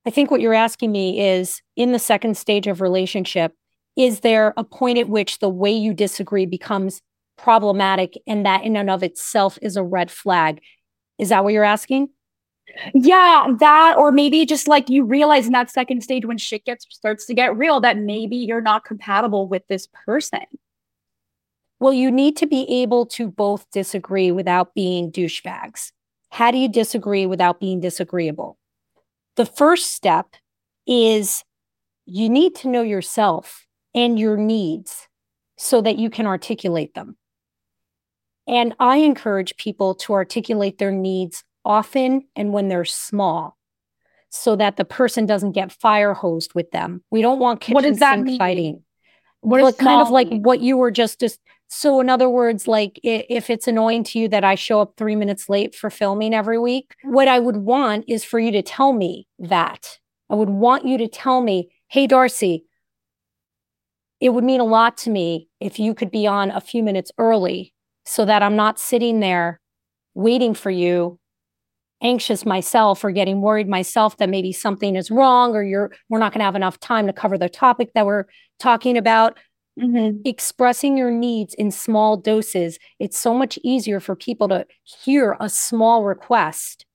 I 0.08 0.10
think 0.10 0.32
what 0.32 0.42
you're 0.42 0.56
asking 0.56 0.92
me 0.92 1.22
is 1.22 1.62
in 1.76 1.92
the 1.92 2.00
second 2.00 2.38
stage 2.38 2.66
of 2.66 2.82
relationship, 2.82 3.54
is 3.96 4.22
there 4.22 4.54
a 4.58 4.64
point 4.64 4.98
at 4.98 5.10
which 5.10 5.40
the 5.40 5.50
way 5.50 5.72
you 5.72 5.94
disagree 5.94 6.46
becomes 6.46 7.02
problematic 7.38 8.18
and 8.28 8.46
that 8.46 8.64
in 8.64 8.76
and 8.76 8.90
of 8.90 9.04
itself 9.04 9.58
is 9.62 9.78
a 9.78 9.84
red 9.84 10.12
flag? 10.12 10.62
Is 11.18 11.30
that 11.30 11.44
what 11.44 11.54
you're 11.54 11.64
asking? 11.64 12.10
Yeah, 12.94 13.48
that 13.60 13.96
or 13.98 14.12
maybe 14.12 14.46
just 14.46 14.68
like 14.68 14.90
you 14.90 15.06
realize 15.06 15.46
in 15.46 15.54
that 15.54 15.70
second 15.70 16.02
stage 16.02 16.26
when 16.26 16.38
shit 16.38 16.66
gets 16.66 16.86
starts 16.90 17.26
to 17.28 17.34
get 17.34 17.56
real 17.56 17.80
that 17.82 17.98
maybe 17.98 18.36
you're 18.36 18.62
not 18.62 18.86
compatible 18.86 19.48
with 19.48 19.66
this 19.68 19.88
person. 20.06 20.42
Well, 21.80 21.94
you 21.94 22.12
need 22.12 22.38
to 22.38 22.48
be 22.48 22.64
able 22.82 23.06
to 23.08 23.28
both 23.30 23.70
disagree 23.72 24.32
without 24.32 24.74
being 24.74 25.12
douchebags. 25.12 25.92
How 26.30 26.52
do 26.52 26.58
you 26.58 26.68
disagree 26.68 27.26
without 27.26 27.60
being 27.60 27.80
disagreeable? 27.80 28.58
The 29.36 29.46
first 29.46 29.94
step 29.94 30.36
is 30.88 31.44
you 32.06 32.30
need 32.30 32.56
to 32.56 32.68
know 32.68 32.82
yourself 32.82 33.65
and 33.96 34.20
your 34.20 34.38
needs 34.38 35.08
so 35.58 35.82
that 35.82 35.98
you 35.98 36.12
can 36.12 36.28
articulate 36.28 36.94
them. 36.94 37.18
And 38.46 38.76
I 38.80 38.98
encourage 38.98 39.58
people 39.58 39.96
to 39.96 40.14
articulate 40.14 40.78
their 40.78 40.92
needs 40.92 41.44
often 41.64 42.28
and 42.36 42.54
when 42.54 42.68
they're 42.68 42.86
small 42.86 43.58
so 44.30 44.56
that 44.58 44.78
the 44.78 44.86
person 44.86 45.26
doesn't 45.26 45.54
get 45.54 45.72
fire 45.72 46.14
hosed 46.14 46.54
with 46.54 46.70
them. 46.72 47.02
We 47.10 47.22
don't 47.22 47.40
want 47.40 47.62
kitchen 47.62 47.74
what 47.74 47.86
does 47.86 48.00
that 48.00 48.20
mean? 48.20 48.38
fighting. 48.38 48.84
What 49.40 49.62
well, 49.62 49.74
kind 49.74 50.02
of 50.02 50.10
like 50.10 50.28
what 50.30 50.60
you 50.60 50.76
were 50.78 50.92
just 50.92 51.20
just 51.20 51.40
so 51.68 52.00
in 52.00 52.10
other 52.10 52.30
words 52.30 52.68
like 52.68 53.00
if 53.04 53.50
it's 53.50 53.68
annoying 53.68 54.04
to 54.06 54.20
you 54.20 54.28
that 54.30 54.44
I 54.44 54.56
show 54.56 54.82
up 54.82 54.94
3 54.98 55.16
minutes 55.16 55.50
late 55.50 55.74
for 55.74 55.90
filming 55.90 56.34
every 56.34 56.60
week, 56.60 56.96
what 57.04 57.28
I 57.28 57.40
would 57.40 57.58
want 57.58 58.06
is 58.08 58.24
for 58.24 58.40
you 58.40 58.52
to 58.52 58.62
tell 58.62 58.92
me 58.94 59.28
that. 59.40 60.00
I 60.30 60.36
would 60.36 60.50
want 60.50 60.86
you 60.86 60.98
to 60.98 61.08
tell 61.08 61.42
me, 61.42 61.70
"Hey 61.88 62.06
Darcy, 62.08 62.66
it 64.20 64.30
would 64.30 64.44
mean 64.44 64.62
a 64.62 64.66
lot 64.66 64.98
to 64.98 65.10
me 65.10 65.50
if 65.60 65.80
you 65.80 65.94
could 65.94 66.12
be 66.12 66.26
on 66.28 66.52
a 66.52 66.62
few 66.62 66.84
minutes 66.84 67.12
early 67.18 67.74
so 68.06 68.26
that 68.26 68.44
I'm 68.44 68.56
not 68.56 68.80
sitting 68.80 69.20
there 69.20 69.60
waiting 70.14 70.54
for 70.54 70.72
you 70.72 71.20
anxious 72.02 72.46
myself 72.46 73.04
or 73.04 73.12
getting 73.12 73.42
worried 73.42 73.68
myself 73.68 74.18
that 74.18 74.30
maybe 74.30 74.52
something 74.52 74.96
is 74.96 75.10
wrong 75.10 75.56
or 75.56 75.64
you're 75.64 75.92
we're 76.10 76.20
not 76.20 76.32
going 76.32 76.40
to 76.40 76.46
have 76.46 76.56
enough 76.56 76.80
time 76.80 77.08
to 77.08 77.14
cover 77.14 77.38
the 77.38 77.50
topic 77.50 77.92
that 77.94 78.06
we're 78.06 78.26
talking 78.60 78.98
about 78.98 79.38
mm-hmm. 79.80 80.18
expressing 80.26 80.98
your 80.98 81.10
needs 81.10 81.54
in 81.54 81.72
small 81.72 82.18
doses 82.18 82.78
it's 83.00 83.18
so 83.18 83.34
much 83.34 83.58
easier 83.64 84.00
for 84.00 84.16
people 84.16 84.48
to 84.48 84.66
hear 84.84 85.38
a 85.40 85.50
small 85.50 86.04
request 86.04 86.86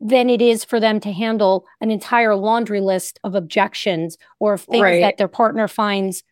than 0.00 0.28
it 0.28 0.42
is 0.42 0.64
for 0.64 0.78
them 0.78 1.00
to 1.00 1.12
handle 1.12 1.64
an 1.80 1.90
entire 1.90 2.34
laundry 2.34 2.80
list 2.80 3.18
of 3.24 3.34
objections 3.34 4.18
or 4.40 4.58
things 4.58 4.82
right. 4.82 5.00
that 5.00 5.16
their 5.16 5.28
partner 5.28 5.68
finds 5.68 6.22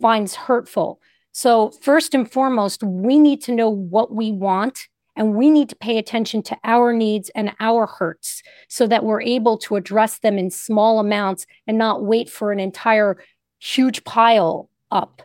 finds 0.00 0.34
hurtful. 0.34 1.00
So, 1.32 1.70
first 1.82 2.14
and 2.14 2.30
foremost, 2.30 2.82
we 2.82 3.18
need 3.18 3.42
to 3.42 3.54
know 3.54 3.68
what 3.68 4.12
we 4.12 4.32
want 4.32 4.88
and 5.16 5.34
we 5.34 5.50
need 5.50 5.68
to 5.68 5.76
pay 5.76 5.98
attention 5.98 6.42
to 6.44 6.56
our 6.64 6.92
needs 6.92 7.30
and 7.34 7.54
our 7.60 7.86
hurts 7.86 8.42
so 8.68 8.86
that 8.86 9.04
we're 9.04 9.22
able 9.22 9.58
to 9.58 9.76
address 9.76 10.20
them 10.20 10.38
in 10.38 10.50
small 10.50 11.00
amounts 11.00 11.46
and 11.66 11.78
not 11.78 12.04
wait 12.04 12.30
for 12.30 12.52
an 12.52 12.60
entire 12.60 13.18
huge 13.60 14.04
pile 14.04 14.68
up. 14.90 15.22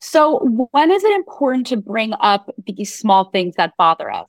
So, 0.00 0.68
when 0.72 0.90
is 0.90 1.04
it 1.04 1.12
important 1.12 1.66
to 1.68 1.76
bring 1.76 2.12
up 2.20 2.50
these 2.66 2.94
small 2.94 3.30
things 3.30 3.54
that 3.56 3.76
bother 3.76 4.10
us? 4.10 4.28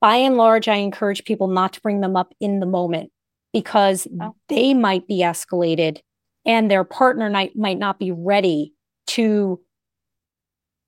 By 0.00 0.16
and 0.16 0.36
large, 0.36 0.68
I 0.68 0.76
encourage 0.76 1.24
people 1.24 1.48
not 1.48 1.74
to 1.74 1.80
bring 1.80 2.00
them 2.00 2.16
up 2.16 2.34
in 2.40 2.60
the 2.60 2.66
moment 2.66 3.11
because 3.52 4.06
oh. 4.20 4.34
they 4.48 4.74
might 4.74 5.06
be 5.06 5.20
escalated 5.20 6.00
and 6.44 6.70
their 6.70 6.84
partner 6.84 7.30
might, 7.30 7.56
might 7.56 7.78
not 7.78 7.98
be 7.98 8.10
ready 8.10 8.72
to 9.08 9.60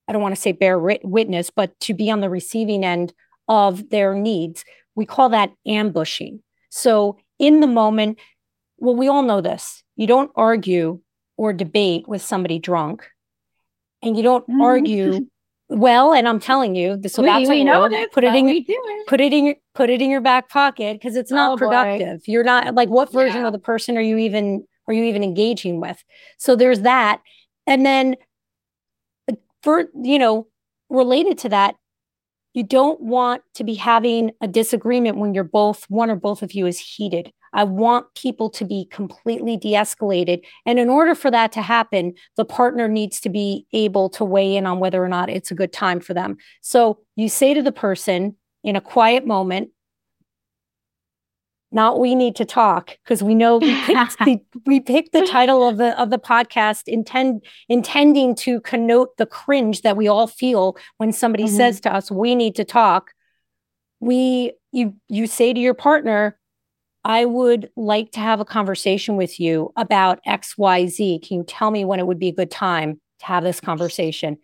i 0.08 0.12
don't 0.12 0.22
want 0.22 0.34
to 0.34 0.40
say 0.40 0.52
bear 0.52 0.78
witness 0.78 1.50
but 1.50 1.78
to 1.80 1.94
be 1.94 2.10
on 2.10 2.20
the 2.20 2.30
receiving 2.30 2.84
end 2.84 3.12
of 3.48 3.90
their 3.90 4.14
needs 4.14 4.64
we 4.94 5.04
call 5.04 5.28
that 5.28 5.52
ambushing 5.66 6.42
so 6.70 7.16
in 7.38 7.60
the 7.60 7.66
moment 7.66 8.18
well 8.78 8.94
we 8.94 9.08
all 9.08 9.22
know 9.22 9.40
this 9.40 9.82
you 9.96 10.06
don't 10.06 10.30
argue 10.36 11.00
or 11.36 11.52
debate 11.52 12.06
with 12.06 12.22
somebody 12.22 12.58
drunk 12.58 13.08
and 14.02 14.16
you 14.16 14.22
don't 14.22 14.46
mm-hmm. 14.48 14.60
argue 14.60 15.26
well, 15.68 16.12
and 16.12 16.28
I'm 16.28 16.40
telling 16.40 16.74
you, 16.74 16.96
this 16.96 17.16
will 17.16 17.24
we, 17.24 17.48
we 17.48 17.64
know 17.64 17.88
put 18.12 18.24
it 18.24 18.34
in 18.34 18.48
your, 18.48 18.62
put 19.06 19.20
it 19.20 19.32
in 19.32 19.46
your 19.46 19.54
put 19.74 19.88
it 19.88 20.02
in 20.02 20.10
your 20.10 20.20
back 20.20 20.48
pocket 20.50 20.94
because 21.00 21.16
it's 21.16 21.30
not 21.30 21.52
oh, 21.52 21.56
productive. 21.56 22.18
Boy. 22.18 22.24
You're 22.26 22.44
not 22.44 22.74
like 22.74 22.90
what 22.90 23.12
version 23.12 23.40
yeah. 23.40 23.46
of 23.46 23.52
the 23.52 23.58
person 23.58 23.96
are 23.96 24.02
you 24.02 24.18
even 24.18 24.66
are 24.86 24.94
you 24.94 25.04
even 25.04 25.24
engaging 25.24 25.80
with? 25.80 26.02
So 26.36 26.54
there's 26.54 26.80
that, 26.80 27.22
and 27.66 27.86
then 27.86 28.16
uh, 29.30 29.36
for 29.62 29.86
you 30.02 30.18
know 30.18 30.48
related 30.90 31.38
to 31.38 31.48
that, 31.48 31.76
you 32.52 32.62
don't 32.62 33.00
want 33.00 33.42
to 33.54 33.64
be 33.64 33.74
having 33.74 34.32
a 34.42 34.48
disagreement 34.48 35.16
when 35.16 35.32
you're 35.32 35.44
both 35.44 35.84
one 35.88 36.10
or 36.10 36.16
both 36.16 36.42
of 36.42 36.52
you 36.52 36.66
is 36.66 36.78
heated. 36.78 37.32
I 37.54 37.64
want 37.64 38.14
people 38.14 38.50
to 38.50 38.64
be 38.64 38.86
completely 38.90 39.56
de 39.56 39.72
escalated. 39.72 40.42
And 40.66 40.78
in 40.78 40.90
order 40.90 41.14
for 41.14 41.30
that 41.30 41.52
to 41.52 41.62
happen, 41.62 42.14
the 42.36 42.44
partner 42.44 42.88
needs 42.88 43.20
to 43.20 43.30
be 43.30 43.66
able 43.72 44.10
to 44.10 44.24
weigh 44.24 44.56
in 44.56 44.66
on 44.66 44.80
whether 44.80 45.02
or 45.02 45.08
not 45.08 45.30
it's 45.30 45.50
a 45.50 45.54
good 45.54 45.72
time 45.72 46.00
for 46.00 46.12
them. 46.12 46.36
So 46.60 46.98
you 47.16 47.28
say 47.28 47.54
to 47.54 47.62
the 47.62 47.72
person 47.72 48.36
in 48.64 48.76
a 48.76 48.80
quiet 48.80 49.26
moment, 49.26 49.70
not 51.70 51.98
we 51.98 52.14
need 52.14 52.36
to 52.36 52.44
talk 52.44 52.96
because 53.02 53.22
we 53.22 53.34
know 53.34 53.58
we 53.58 53.74
picked 53.82 54.18
the 54.24 54.40
we 54.64 54.80
picked 54.80 55.12
the 55.12 55.26
title 55.26 55.68
of 55.68 55.76
the 55.76 56.00
of 56.00 56.10
the 56.10 56.18
podcast 56.18 56.84
intend 56.86 57.44
intending 57.68 58.34
to 58.36 58.60
connote 58.60 59.16
the 59.16 59.26
cringe 59.26 59.82
that 59.82 59.96
we 59.96 60.06
all 60.06 60.28
feel 60.28 60.76
when 60.98 61.12
somebody 61.12 61.44
mm-hmm. 61.44 61.56
says 61.56 61.80
to 61.80 61.92
us 61.92 62.12
we 62.12 62.36
need 62.36 62.54
to 62.54 62.64
talk 62.64 63.10
we 63.98 64.52
you 64.70 64.94
you 65.08 65.26
say 65.26 65.52
to 65.52 65.58
your 65.58 65.74
partner 65.74 66.38
I 67.04 67.24
would 67.24 67.70
like 67.76 68.12
to 68.12 68.20
have 68.20 68.40
a 68.40 68.44
conversation 68.44 69.16
with 69.16 69.38
you 69.38 69.72
about 69.76 70.20
XYZ. 70.26 71.26
Can 71.26 71.38
you 71.38 71.44
tell 71.44 71.70
me 71.70 71.84
when 71.84 72.00
it 72.00 72.06
would 72.06 72.18
be 72.18 72.28
a 72.28 72.34
good 72.34 72.50
time 72.50 73.00
to 73.20 73.26
have 73.26 73.44
this 73.44 73.60
conversation? 73.60 74.38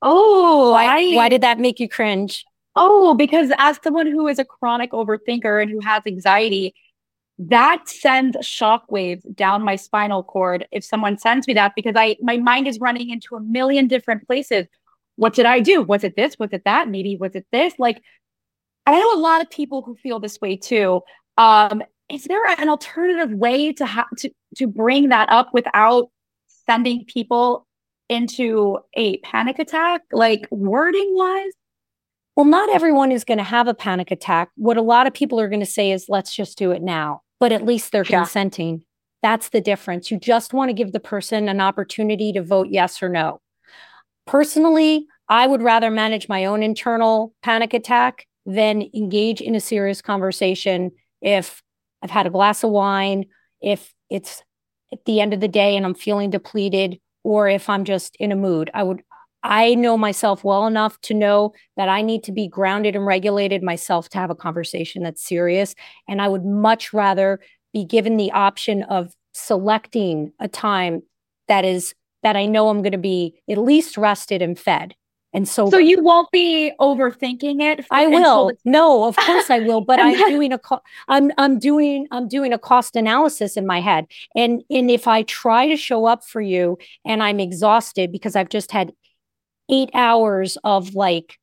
Oh, 0.00 0.72
why, 0.72 0.86
I, 0.86 1.14
why 1.14 1.28
did 1.28 1.42
that 1.42 1.58
make 1.58 1.78
you 1.78 1.88
cringe? 1.88 2.44
Oh, 2.74 3.14
because 3.14 3.50
as 3.58 3.78
someone 3.82 4.06
who 4.06 4.28
is 4.28 4.38
a 4.38 4.44
chronic 4.44 4.92
overthinker 4.92 5.62
and 5.62 5.70
who 5.70 5.80
has 5.80 6.02
anxiety, 6.06 6.74
that 7.38 7.86
sends 7.86 8.36
shockwaves 8.38 9.22
down 9.34 9.62
my 9.62 9.76
spinal 9.76 10.22
cord 10.22 10.66
if 10.72 10.84
someone 10.84 11.18
sends 11.18 11.46
me 11.46 11.54
that 11.54 11.74
because 11.76 11.94
I 11.96 12.16
my 12.22 12.38
mind 12.38 12.66
is 12.66 12.80
running 12.80 13.10
into 13.10 13.36
a 13.36 13.40
million 13.40 13.88
different 13.88 14.26
places. 14.26 14.66
What 15.16 15.34
did 15.34 15.44
I 15.44 15.60
do? 15.60 15.82
Was 15.82 16.02
it 16.04 16.16
this? 16.16 16.38
Was 16.38 16.50
it 16.52 16.64
that? 16.64 16.88
Maybe 16.88 17.16
was 17.16 17.34
it 17.34 17.46
this? 17.52 17.74
Like 17.78 18.02
I 18.86 18.98
know 18.98 19.14
a 19.14 19.20
lot 19.20 19.42
of 19.42 19.50
people 19.50 19.82
who 19.82 19.96
feel 19.96 20.18
this 20.18 20.40
way 20.40 20.56
too. 20.56 21.02
Um, 21.36 21.82
is 22.10 22.24
there 22.24 22.44
an 22.58 22.68
alternative 22.68 23.32
way 23.32 23.72
to 23.72 23.86
have 23.86 24.06
to 24.18 24.30
to 24.56 24.66
bring 24.66 25.08
that 25.08 25.28
up 25.30 25.50
without 25.52 26.10
sending 26.66 27.04
people 27.04 27.66
into 28.08 28.78
a 28.94 29.18
panic 29.18 29.58
attack, 29.58 30.02
like 30.12 30.46
wording 30.50 31.10
wise? 31.14 31.52
Well, 32.36 32.46
not 32.46 32.68
everyone 32.68 33.12
is 33.12 33.24
going 33.24 33.38
to 33.38 33.44
have 33.44 33.66
a 33.66 33.74
panic 33.74 34.10
attack. 34.10 34.50
What 34.56 34.76
a 34.76 34.82
lot 34.82 35.06
of 35.06 35.14
people 35.14 35.40
are 35.40 35.48
going 35.48 35.60
to 35.60 35.66
say 35.66 35.90
is, 35.90 36.06
let's 36.08 36.34
just 36.34 36.58
do 36.58 36.70
it 36.70 36.82
now, 36.82 37.22
but 37.40 37.50
at 37.50 37.64
least 37.64 37.92
they're 37.92 38.04
yeah. 38.04 38.18
consenting. 38.18 38.84
That's 39.22 39.48
the 39.48 39.60
difference. 39.60 40.10
You 40.10 40.18
just 40.18 40.52
want 40.52 40.68
to 40.68 40.74
give 40.74 40.92
the 40.92 41.00
person 41.00 41.48
an 41.48 41.60
opportunity 41.60 42.32
to 42.32 42.42
vote 42.42 42.68
yes 42.70 43.02
or 43.02 43.08
no. 43.08 43.40
Personally, 44.26 45.06
I 45.28 45.46
would 45.46 45.62
rather 45.62 45.90
manage 45.90 46.28
my 46.28 46.44
own 46.44 46.62
internal 46.62 47.32
panic 47.42 47.72
attack 47.72 48.26
than 48.44 48.90
engage 48.94 49.40
in 49.40 49.54
a 49.54 49.60
serious 49.60 50.02
conversation 50.02 50.92
if 51.22 51.62
I've 52.02 52.10
had 52.10 52.26
a 52.26 52.30
glass 52.30 52.62
of 52.62 52.70
wine, 52.70 53.26
if 53.60 53.92
it's 54.10 54.42
at 54.92 55.04
the 55.04 55.20
end 55.20 55.34
of 55.34 55.40
the 55.40 55.48
day 55.48 55.76
and 55.76 55.84
I'm 55.84 55.94
feeling 55.94 56.30
depleted, 56.30 56.98
or 57.24 57.48
if 57.48 57.68
I'm 57.68 57.84
just 57.84 58.16
in 58.16 58.30
a 58.32 58.36
mood. 58.36 58.70
I 58.72 58.82
would 58.82 59.02
I 59.42 59.74
know 59.74 59.96
myself 59.96 60.42
well 60.42 60.66
enough 60.66 61.00
to 61.02 61.14
know 61.14 61.52
that 61.76 61.88
I 61.88 62.02
need 62.02 62.24
to 62.24 62.32
be 62.32 62.48
grounded 62.48 62.96
and 62.96 63.06
regulated 63.06 63.62
myself 63.62 64.08
to 64.08 64.18
have 64.18 64.30
a 64.30 64.34
conversation 64.34 65.04
that's 65.04 65.24
serious. 65.24 65.74
And 66.08 66.20
I 66.20 66.26
would 66.26 66.44
much 66.44 66.92
rather 66.92 67.38
be 67.72 67.84
given 67.84 68.16
the 68.16 68.32
option 68.32 68.82
of 68.84 69.12
selecting 69.34 70.32
a 70.40 70.48
time 70.48 71.02
that 71.46 71.64
is 71.64 71.94
that 72.24 72.34
I 72.34 72.46
know 72.46 72.68
I'm 72.68 72.82
going 72.82 72.90
to 72.90 72.98
be 72.98 73.40
at 73.48 73.58
least 73.58 73.96
rested 73.96 74.42
and 74.42 74.58
fed. 74.58 74.94
And 75.36 75.46
so, 75.46 75.68
so 75.68 75.76
you 75.76 76.02
won't 76.02 76.30
be 76.30 76.72
overthinking 76.80 77.60
it. 77.60 77.84
I 77.90 78.06
will. 78.06 78.52
no, 78.64 79.04
of 79.04 79.16
course 79.16 79.50
I 79.50 79.58
will. 79.58 79.82
But 79.82 80.00
I'm 80.02 80.16
doing 80.30 80.50
a, 80.50 80.58
co- 80.58 80.80
I'm, 81.08 81.30
I'm 81.36 81.58
doing, 81.58 82.08
I'm 82.10 82.26
doing 82.26 82.54
a 82.54 82.58
cost 82.58 82.96
analysis 82.96 83.58
in 83.58 83.66
my 83.66 83.82
head. 83.82 84.06
And, 84.34 84.62
and 84.70 84.90
if 84.90 85.06
I 85.06 85.24
try 85.24 85.68
to 85.68 85.76
show 85.76 86.06
up 86.06 86.24
for 86.24 86.40
you 86.40 86.78
and 87.04 87.22
I'm 87.22 87.38
exhausted 87.38 88.10
because 88.12 88.34
I've 88.34 88.48
just 88.48 88.72
had 88.72 88.94
eight 89.70 89.90
hours 89.92 90.56
of 90.64 90.94
like 90.94 91.38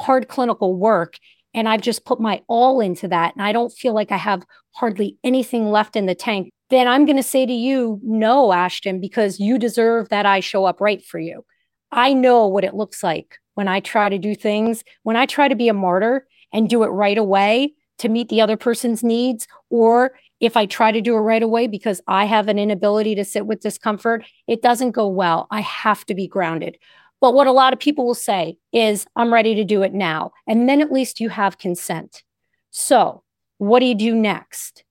hard 0.00 0.26
clinical 0.26 0.74
work 0.74 1.18
and 1.54 1.68
I've 1.68 1.80
just 1.80 2.04
put 2.04 2.18
my 2.18 2.42
all 2.48 2.80
into 2.80 3.06
that 3.06 3.36
and 3.36 3.42
I 3.44 3.52
don't 3.52 3.72
feel 3.72 3.94
like 3.94 4.10
I 4.10 4.16
have 4.16 4.42
hardly 4.74 5.16
anything 5.22 5.70
left 5.70 5.94
in 5.94 6.06
the 6.06 6.16
tank, 6.16 6.50
then 6.70 6.88
I'm 6.88 7.04
going 7.04 7.18
to 7.18 7.22
say 7.22 7.46
to 7.46 7.52
you, 7.52 8.00
no, 8.02 8.52
Ashton, 8.52 9.00
because 9.00 9.38
you 9.38 9.60
deserve 9.60 10.08
that 10.08 10.26
I 10.26 10.40
show 10.40 10.64
up 10.64 10.80
right 10.80 11.04
for 11.04 11.20
you. 11.20 11.44
I 11.92 12.12
know 12.12 12.46
what 12.46 12.64
it 12.64 12.74
looks 12.74 13.02
like 13.02 13.38
when 13.54 13.68
I 13.68 13.80
try 13.80 14.08
to 14.08 14.18
do 14.18 14.34
things, 14.34 14.84
when 15.02 15.16
I 15.16 15.26
try 15.26 15.48
to 15.48 15.54
be 15.54 15.68
a 15.68 15.74
martyr 15.74 16.26
and 16.52 16.68
do 16.68 16.82
it 16.82 16.88
right 16.88 17.18
away 17.18 17.74
to 17.98 18.08
meet 18.08 18.28
the 18.28 18.40
other 18.40 18.56
person's 18.56 19.02
needs, 19.02 19.48
or 19.70 20.12
if 20.40 20.56
I 20.56 20.66
try 20.66 20.92
to 20.92 21.00
do 21.00 21.16
it 21.16 21.20
right 21.20 21.42
away 21.42 21.66
because 21.66 22.00
I 22.06 22.26
have 22.26 22.48
an 22.48 22.58
inability 22.58 23.14
to 23.14 23.24
sit 23.24 23.46
with 23.46 23.60
discomfort, 23.60 24.24
it 24.46 24.60
doesn't 24.60 24.90
go 24.90 25.08
well. 25.08 25.46
I 25.50 25.60
have 25.60 26.04
to 26.06 26.14
be 26.14 26.28
grounded. 26.28 26.76
But 27.20 27.32
what 27.32 27.46
a 27.46 27.52
lot 27.52 27.72
of 27.72 27.78
people 27.78 28.06
will 28.06 28.14
say 28.14 28.58
is, 28.72 29.06
I'm 29.16 29.32
ready 29.32 29.54
to 29.54 29.64
do 29.64 29.82
it 29.82 29.94
now. 29.94 30.32
And 30.46 30.68
then 30.68 30.82
at 30.82 30.92
least 30.92 31.20
you 31.20 31.30
have 31.30 31.56
consent. 31.56 32.22
So, 32.70 33.22
what 33.56 33.80
do 33.80 33.86
you 33.86 33.94
do 33.94 34.14
next? 34.14 34.84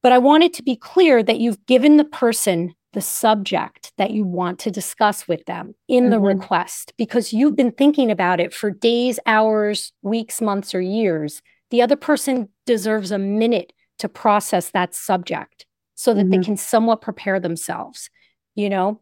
But 0.00 0.12
I 0.12 0.18
want 0.18 0.44
it 0.44 0.54
to 0.54 0.62
be 0.62 0.76
clear 0.76 1.24
that 1.24 1.40
you've 1.40 1.66
given 1.66 1.96
the 1.96 2.04
person 2.04 2.74
the 2.94 3.00
subject 3.00 3.92
that 3.98 4.10
you 4.10 4.24
want 4.24 4.58
to 4.60 4.70
discuss 4.70 5.28
with 5.28 5.44
them 5.44 5.74
in 5.88 6.04
mm-hmm. 6.04 6.10
the 6.10 6.20
request 6.20 6.92
because 6.96 7.32
you've 7.32 7.56
been 7.56 7.72
thinking 7.72 8.10
about 8.10 8.40
it 8.40 8.54
for 8.54 8.70
days, 8.70 9.18
hours, 9.26 9.92
weeks, 10.02 10.40
months, 10.40 10.74
or 10.74 10.80
years 10.80 11.42
the 11.70 11.82
other 11.82 11.96
person 11.96 12.48
deserves 12.66 13.10
a 13.10 13.18
minute 13.18 13.72
to 13.98 14.08
process 14.08 14.70
that 14.70 14.94
subject 14.94 15.66
so 15.94 16.14
that 16.14 16.22
mm-hmm. 16.22 16.40
they 16.40 16.44
can 16.44 16.56
somewhat 16.56 17.00
prepare 17.00 17.40
themselves, 17.40 18.10
you 18.54 18.70
know? 18.70 19.00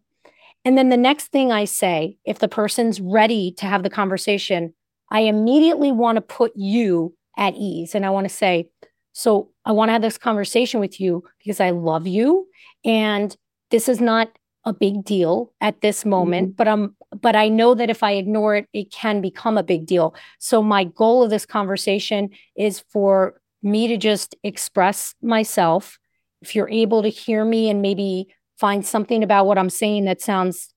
And 0.65 0.77
then 0.77 0.89
the 0.89 0.97
next 0.97 1.29
thing 1.29 1.53
I 1.53 1.65
say, 1.65 2.17
if 2.25 2.41
the 2.41 2.49
person's 2.49 3.01
ready 3.01 3.53
to 3.59 3.67
have 3.67 3.83
the 3.83 3.91
conversation, 3.91 4.75
I 5.11 5.21
immediately 5.21 5.93
want 5.93 6.17
to 6.17 6.23
put 6.23 6.53
you 6.57 7.15
at 7.37 7.55
ease. 7.55 7.95
And 7.95 8.05
I 8.05 8.11
want 8.11 8.29
to 8.29 8.35
say, 8.35 8.69
so 9.13 9.51
I 9.65 9.73
want 9.73 9.91
to 9.91 9.93
have 9.93 10.03
this 10.03 10.19
conversation 10.19 10.81
with 10.81 11.01
you 11.01 11.23
because 11.39 11.61
I 11.61 11.71
love 11.71 12.07
you. 12.07 12.49
And 12.85 13.37
this 13.71 13.89
is 13.89 14.01
not 14.01 14.29
a 14.65 14.73
big 14.73 15.05
deal 15.05 15.53
at 15.61 15.81
this 15.81 16.05
moment, 16.05 16.49
mm-hmm. 16.49 16.57
but 16.57 16.69
I'm 16.69 16.97
but 17.23 17.37
I 17.37 17.49
know 17.49 17.75
that 17.75 17.89
if 17.89 18.03
I 18.03 18.13
ignore 18.13 18.57
it, 18.57 18.69
it 18.73 18.91
can 18.91 19.21
become 19.21 19.57
a 19.57 19.63
big 19.63 19.87
deal. 19.87 20.15
So 20.39 20.63
my 20.63 20.85
goal 20.85 21.23
of 21.23 21.31
this 21.31 21.47
conversation 21.47 22.31
is 22.57 22.81
for 22.91 23.41
me 23.63 23.89
to 23.89 23.97
just 23.97 24.35
express 24.43 25.15
myself. 25.23 25.99
If 26.43 26.55
you're 26.55 26.69
able 26.69 27.03
to 27.03 27.09
hear 27.09 27.45
me 27.45 27.71
and 27.71 27.81
maybe 27.81 28.29
find 28.59 28.85
something 28.85 29.23
about 29.23 29.47
what 29.47 29.57
I'm 29.57 29.71
saying 29.71 30.05
that 30.07 30.21
sounds 30.21 30.75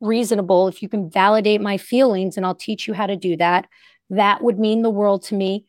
reasonable, 0.00 0.68
if 0.68 0.82
you 0.82 0.88
can 0.88 1.10
validate 1.10 1.60
my 1.60 1.76
feelings 1.76 2.36
and 2.36 2.46
I'll 2.46 2.54
teach 2.54 2.86
you 2.86 2.94
how 2.94 3.06
to 3.06 3.16
do 3.16 3.36
that, 3.38 3.66
that 4.10 4.42
would 4.42 4.58
mean 4.58 4.82
the 4.82 4.90
world 4.90 5.22
to 5.24 5.34
me. 5.34 5.66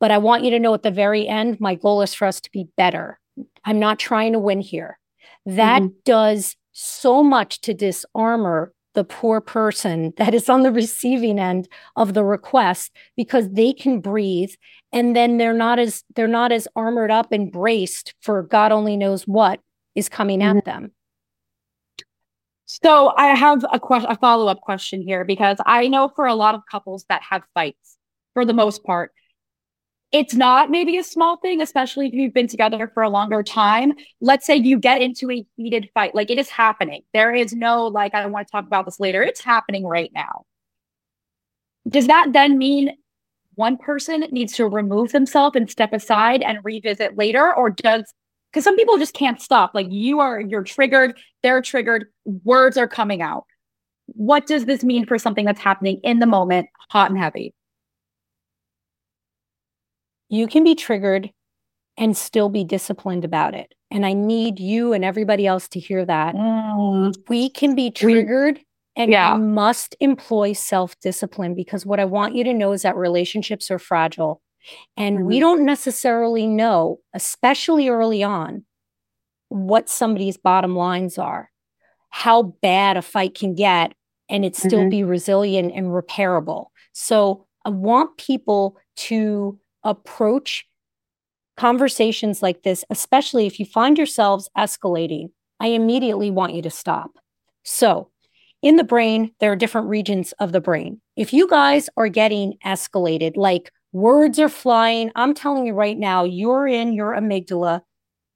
But 0.00 0.10
I 0.10 0.18
want 0.18 0.44
you 0.44 0.50
to 0.50 0.58
know 0.58 0.74
at 0.74 0.82
the 0.82 0.90
very 0.90 1.28
end, 1.28 1.60
my 1.60 1.74
goal 1.74 2.02
is 2.02 2.14
for 2.14 2.26
us 2.26 2.40
to 2.40 2.50
be 2.50 2.68
better. 2.76 3.18
I'm 3.64 3.78
not 3.78 3.98
trying 3.98 4.32
to 4.32 4.38
win 4.38 4.60
here. 4.60 4.98
That 5.48 5.80
mm-hmm. 5.80 5.94
does 6.04 6.56
so 6.72 7.22
much 7.22 7.62
to 7.62 7.72
disarmor 7.74 8.68
the 8.92 9.02
poor 9.02 9.40
person 9.40 10.12
that 10.18 10.34
is 10.34 10.48
on 10.48 10.62
the 10.62 10.72
receiving 10.72 11.38
end 11.38 11.68
of 11.96 12.12
the 12.12 12.24
request 12.24 12.92
because 13.16 13.48
they 13.50 13.72
can 13.72 14.00
breathe 14.00 14.52
and 14.92 15.16
then 15.16 15.38
they're 15.38 15.54
not 15.54 15.78
as 15.78 16.04
they're 16.14 16.28
not 16.28 16.52
as 16.52 16.68
armored 16.76 17.10
up 17.10 17.32
and 17.32 17.50
braced 17.50 18.14
for 18.20 18.42
god 18.42 18.72
only 18.72 18.96
knows 18.96 19.22
what 19.24 19.60
is 19.94 20.08
coming 20.08 20.40
mm-hmm. 20.40 20.58
at 20.58 20.64
them 20.64 20.90
so 22.66 23.12
i 23.16 23.28
have 23.28 23.64
a 23.72 23.80
question 23.80 24.10
a 24.10 24.16
follow-up 24.16 24.60
question 24.60 25.00
here 25.00 25.24
because 25.24 25.58
i 25.66 25.88
know 25.88 26.10
for 26.14 26.26
a 26.26 26.34
lot 26.34 26.54
of 26.54 26.62
couples 26.70 27.04
that 27.08 27.22
have 27.22 27.42
fights 27.54 27.96
for 28.34 28.44
the 28.44 28.54
most 28.54 28.84
part 28.84 29.12
it's 30.10 30.34
not 30.34 30.70
maybe 30.70 30.96
a 30.96 31.04
small 31.04 31.36
thing, 31.36 31.60
especially 31.60 32.06
if 32.06 32.14
you've 32.14 32.32
been 32.32 32.48
together 32.48 32.90
for 32.94 33.02
a 33.02 33.10
longer 33.10 33.42
time. 33.42 33.92
Let's 34.20 34.46
say 34.46 34.56
you 34.56 34.78
get 34.78 35.02
into 35.02 35.30
a 35.30 35.44
heated 35.56 35.90
fight, 35.92 36.14
like 36.14 36.30
it 36.30 36.38
is 36.38 36.48
happening. 36.48 37.02
There 37.12 37.34
is 37.34 37.52
no, 37.52 37.86
like, 37.86 38.14
I 38.14 38.24
want 38.26 38.46
to 38.46 38.52
talk 38.52 38.66
about 38.66 38.86
this 38.86 38.98
later. 38.98 39.22
It's 39.22 39.42
happening 39.42 39.86
right 39.86 40.10
now. 40.14 40.44
Does 41.88 42.06
that 42.06 42.32
then 42.32 42.56
mean 42.56 42.96
one 43.54 43.76
person 43.76 44.20
needs 44.30 44.54
to 44.54 44.66
remove 44.66 45.12
themselves 45.12 45.56
and 45.56 45.70
step 45.70 45.92
aside 45.92 46.42
and 46.42 46.58
revisit 46.62 47.18
later? 47.18 47.54
Or 47.54 47.68
does, 47.68 48.12
because 48.50 48.64
some 48.64 48.76
people 48.76 48.96
just 48.96 49.14
can't 49.14 49.40
stop. 49.42 49.72
Like 49.74 49.88
you 49.90 50.20
are, 50.20 50.40
you're 50.40 50.64
triggered, 50.64 51.18
they're 51.42 51.60
triggered, 51.60 52.06
words 52.24 52.78
are 52.78 52.88
coming 52.88 53.20
out. 53.20 53.44
What 54.06 54.46
does 54.46 54.64
this 54.64 54.82
mean 54.82 55.04
for 55.04 55.18
something 55.18 55.44
that's 55.44 55.60
happening 55.60 56.00
in 56.02 56.18
the 56.18 56.26
moment, 56.26 56.68
hot 56.88 57.10
and 57.10 57.18
heavy? 57.18 57.52
You 60.28 60.46
can 60.46 60.64
be 60.64 60.74
triggered 60.74 61.30
and 61.96 62.16
still 62.16 62.48
be 62.48 62.64
disciplined 62.64 63.24
about 63.24 63.54
it. 63.54 63.74
And 63.90 64.06
I 64.06 64.12
need 64.12 64.60
you 64.60 64.92
and 64.92 65.04
everybody 65.04 65.46
else 65.46 65.68
to 65.68 65.80
hear 65.80 66.04
that. 66.04 66.34
Mm. 66.34 67.14
We 67.28 67.50
can 67.50 67.74
be 67.74 67.90
triggered 67.90 68.60
and 68.98 69.12
yeah. 69.12 69.34
you 69.34 69.42
must 69.42 69.96
employ 70.00 70.52
self 70.52 70.98
discipline 71.00 71.54
because 71.54 71.86
what 71.86 72.00
I 72.00 72.04
want 72.04 72.34
you 72.34 72.44
to 72.44 72.52
know 72.52 72.72
is 72.72 72.82
that 72.82 72.96
relationships 72.96 73.70
are 73.70 73.78
fragile. 73.78 74.42
And 74.96 75.18
mm-hmm. 75.18 75.26
we 75.26 75.40
don't 75.40 75.64
necessarily 75.64 76.46
know, 76.46 76.98
especially 77.14 77.88
early 77.88 78.22
on, 78.22 78.64
what 79.48 79.88
somebody's 79.88 80.36
bottom 80.36 80.76
lines 80.76 81.16
are, 81.16 81.50
how 82.10 82.42
bad 82.42 82.96
a 82.96 83.02
fight 83.02 83.34
can 83.34 83.54
get, 83.54 83.94
and 84.28 84.44
it 84.44 84.56
still 84.56 84.80
mm-hmm. 84.80 84.90
be 84.90 85.04
resilient 85.04 85.72
and 85.74 85.86
repairable. 85.86 86.66
So 86.92 87.46
I 87.64 87.70
want 87.70 88.18
people 88.18 88.76
to 88.96 89.58
approach 89.88 90.66
conversations 91.56 92.42
like 92.42 92.62
this, 92.62 92.84
especially 92.90 93.46
if 93.46 93.58
you 93.58 93.66
find 93.66 93.98
yourselves 93.98 94.48
escalating. 94.56 95.30
I 95.60 95.68
immediately 95.68 96.30
want 96.30 96.54
you 96.54 96.62
to 96.62 96.70
stop. 96.70 97.10
So, 97.64 98.10
in 98.62 98.76
the 98.76 98.84
brain, 98.84 99.32
there 99.40 99.52
are 99.52 99.56
different 99.56 99.88
regions 99.88 100.32
of 100.40 100.52
the 100.52 100.60
brain. 100.60 101.00
If 101.16 101.32
you 101.32 101.48
guys 101.48 101.88
are 101.96 102.08
getting 102.08 102.54
escalated, 102.64 103.36
like 103.36 103.70
words 103.92 104.38
are 104.38 104.48
flying, 104.48 105.10
I'm 105.16 105.34
telling 105.34 105.66
you 105.66 105.74
right 105.74 105.96
now, 105.96 106.24
you're 106.24 106.66
in 106.66 106.92
your 106.92 107.12
amygdala. 107.14 107.82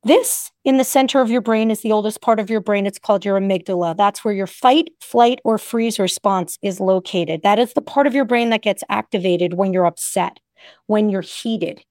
This 0.05 0.51
in 0.65 0.79
the 0.79 0.85
center 0.85 1.21
of 1.21 1.31
your 1.31 1.41
brain 1.41 1.71
is 1.71 1.83
the 1.83 1.93
oldest 1.93 2.21
part 2.21 2.41
of 2.41 2.51
your 2.51 2.61
brain. 2.61 2.87
It's 2.87 2.99
called 2.99 3.25
your 3.25 3.39
amygdala. 3.41 3.97
That's 3.97 4.25
where 4.25 4.35
your 4.35 4.49
fight, 4.49 4.91
flight, 5.01 5.39
or 5.45 5.59
freeze 5.59 6.01
response 6.01 6.59
is 6.61 6.81
located. 6.81 7.43
That 7.43 7.61
is 7.61 7.73
the 7.73 7.83
part 7.83 8.09
of 8.09 8.15
your 8.15 8.25
brain 8.25 8.51
that 8.51 8.63
gets 8.63 8.83
activated 8.89 9.55
when 9.55 9.73
you're 9.73 9.87
upset, 9.87 10.39
when 10.87 11.09
you're 11.09 11.21
heated. 11.21 11.85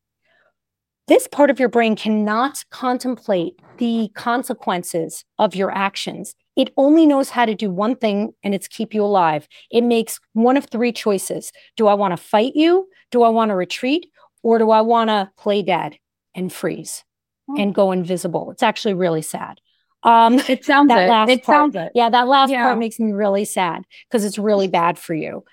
This 1.07 1.27
part 1.27 1.49
of 1.49 1.59
your 1.59 1.69
brain 1.69 1.95
cannot 1.95 2.63
contemplate 2.69 3.59
the 3.77 4.09
consequences 4.15 5.25
of 5.39 5.55
your 5.55 5.71
actions. 5.71 6.35
It 6.55 6.71
only 6.77 7.05
knows 7.05 7.29
how 7.29 7.45
to 7.45 7.55
do 7.55 7.69
one 7.69 7.95
thing, 7.95 8.33
and 8.43 8.53
it's 8.53 8.67
keep 8.67 8.93
you 8.93 9.03
alive. 9.03 9.47
It 9.71 9.81
makes 9.81 10.19
one 10.33 10.57
of 10.57 10.65
three 10.65 10.91
choices 10.91 11.51
Do 11.75 11.87
I 11.87 11.93
want 11.95 12.11
to 12.11 12.17
fight 12.17 12.53
you? 12.55 12.87
Do 13.11 13.23
I 13.23 13.29
want 13.29 13.49
to 13.49 13.55
retreat? 13.55 14.07
Or 14.43 14.57
do 14.57 14.71
I 14.71 14.81
want 14.81 15.09
to 15.09 15.29
play 15.37 15.61
dead 15.61 15.97
and 16.33 16.51
freeze? 16.51 17.03
and 17.57 17.73
go 17.73 17.91
invisible. 17.91 18.51
It's 18.51 18.63
actually 18.63 18.93
really 18.93 19.21
sad. 19.21 19.59
Um, 20.03 20.39
it 20.47 20.65
sounds 20.65 20.89
that 20.89 21.03
it. 21.03 21.09
last 21.09 21.29
it 21.29 21.43
part, 21.43 21.55
sounds 21.55 21.75
it. 21.75 21.91
Yeah, 21.93 22.09
that 22.09 22.27
last 22.27 22.49
yeah. 22.49 22.63
part 22.63 22.79
makes 22.79 22.99
me 22.99 23.11
really 23.11 23.45
sad 23.45 23.83
because 24.09 24.25
it's 24.25 24.39
really 24.39 24.67
bad 24.67 24.97
for 24.97 25.13
you. 25.13 25.43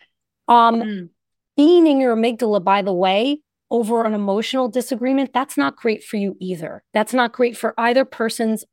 Um, 0.47 0.83
mm. 0.83 1.09
Being 1.59 1.87
in 1.87 2.01
your 2.01 2.17
amygdala, 2.17 2.65
by 2.65 2.81
the 2.81 2.95
way, 2.95 3.41
over 3.71 4.05
an 4.05 4.15
emotional 4.15 4.69
disagreement, 4.69 5.33
that's 5.35 5.59
not 5.59 5.77
great 5.77 6.03
for 6.03 6.17
you 6.17 6.37
either. 6.41 6.83
That's 6.95 7.13
not 7.13 7.33
great 7.33 7.57
for 7.57 7.75
either 7.77 8.07
person's 8.07 8.65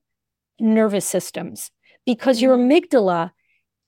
nervous 0.59 1.05
systems 1.05 1.71
because 2.05 2.41
your 2.41 2.57
mm-hmm. 2.57 2.71
amygdala 2.71 3.31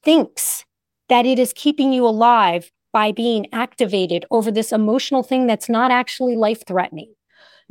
thinks 0.04 0.66
that 1.10 1.26
it 1.26 1.40
is 1.40 1.54
keeping 1.54 1.94
you 1.94 2.06
alive 2.06 2.72
by 2.92 3.12
being 3.12 3.46
activated 3.54 4.26
over 4.32 4.50
this 4.50 4.72
emotional 4.72 5.24
thing 5.24 5.48
that's 5.48 5.70
not 5.70 5.92
actually 5.92 6.36
life 6.36 6.66
threatening. 6.66 7.14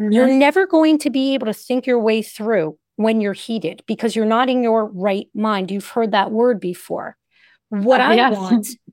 Mm-hmm. 0.00 0.12
You're 0.12 0.32
never 0.32 0.66
going 0.66 0.98
to 0.98 1.10
be 1.10 1.34
able 1.34 1.46
to 1.46 1.52
think 1.52 1.86
your 1.86 1.98
way 1.98 2.22
through 2.22 2.78
when 2.96 3.20
you're 3.20 3.32
heated 3.32 3.82
because 3.86 4.14
you're 4.14 4.24
not 4.24 4.48
in 4.48 4.62
your 4.62 4.86
right 4.86 5.26
mind. 5.34 5.70
You've 5.70 5.88
heard 5.88 6.12
that 6.12 6.30
word 6.30 6.60
before. 6.60 7.16
What 7.70 8.00
uh, 8.00 8.04
I 8.04 8.30
want, 8.30 8.68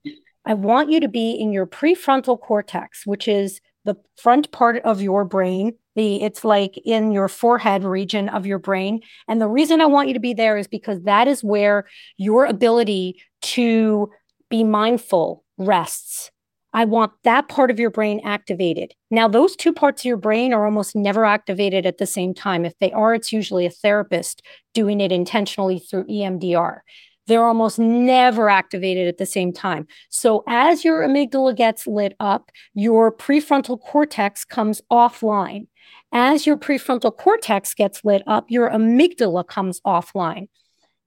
I 0.45 0.53
want 0.53 0.89
you 0.89 0.99
to 0.99 1.07
be 1.07 1.31
in 1.31 1.51
your 1.51 1.65
prefrontal 1.65 2.39
cortex, 2.39 3.05
which 3.05 3.27
is 3.27 3.61
the 3.85 3.95
front 4.17 4.51
part 4.51 4.81
of 4.83 5.01
your 5.01 5.25
brain. 5.25 5.73
The 5.95 6.23
it's 6.23 6.43
like 6.43 6.77
in 6.85 7.11
your 7.11 7.27
forehead 7.27 7.83
region 7.83 8.29
of 8.29 8.45
your 8.45 8.59
brain. 8.59 9.01
And 9.27 9.41
the 9.41 9.47
reason 9.47 9.81
I 9.81 9.85
want 9.85 10.07
you 10.07 10.13
to 10.13 10.19
be 10.19 10.33
there 10.33 10.57
is 10.57 10.67
because 10.67 11.03
that 11.03 11.27
is 11.27 11.43
where 11.43 11.85
your 12.17 12.45
ability 12.45 13.21
to 13.41 14.09
be 14.49 14.63
mindful 14.63 15.43
rests. 15.57 16.31
I 16.75 16.85
want 16.85 17.11
that 17.23 17.49
part 17.49 17.69
of 17.69 17.79
your 17.79 17.91
brain 17.91 18.19
activated. 18.23 18.93
Now, 19.11 19.27
those 19.27 19.55
two 19.55 19.71
parts 19.71 20.01
of 20.01 20.05
your 20.05 20.17
brain 20.17 20.53
are 20.53 20.65
almost 20.65 20.95
never 20.95 21.23
activated 21.23 21.85
at 21.85 21.99
the 21.99 22.07
same 22.07 22.33
time. 22.33 22.65
If 22.65 22.73
they 22.79 22.91
are, 22.91 23.13
it's 23.13 23.31
usually 23.31 23.67
a 23.67 23.69
therapist 23.71 24.41
doing 24.73 24.99
it 24.99 25.11
intentionally 25.11 25.77
through 25.77 26.05
EMDR. 26.05 26.79
They're 27.27 27.45
almost 27.45 27.79
never 27.79 28.49
activated 28.49 29.07
at 29.07 29.17
the 29.17 29.25
same 29.25 29.53
time. 29.53 29.87
So, 30.09 30.43
as 30.47 30.83
your 30.83 31.01
amygdala 31.01 31.55
gets 31.55 31.87
lit 31.87 32.15
up, 32.19 32.51
your 32.73 33.15
prefrontal 33.15 33.79
cortex 33.79 34.43
comes 34.43 34.81
offline. 34.91 35.67
As 36.11 36.45
your 36.45 36.57
prefrontal 36.57 37.15
cortex 37.15 37.73
gets 37.73 38.03
lit 38.03 38.23
up, 38.27 38.45
your 38.49 38.69
amygdala 38.69 39.47
comes 39.47 39.81
offline. 39.81 40.47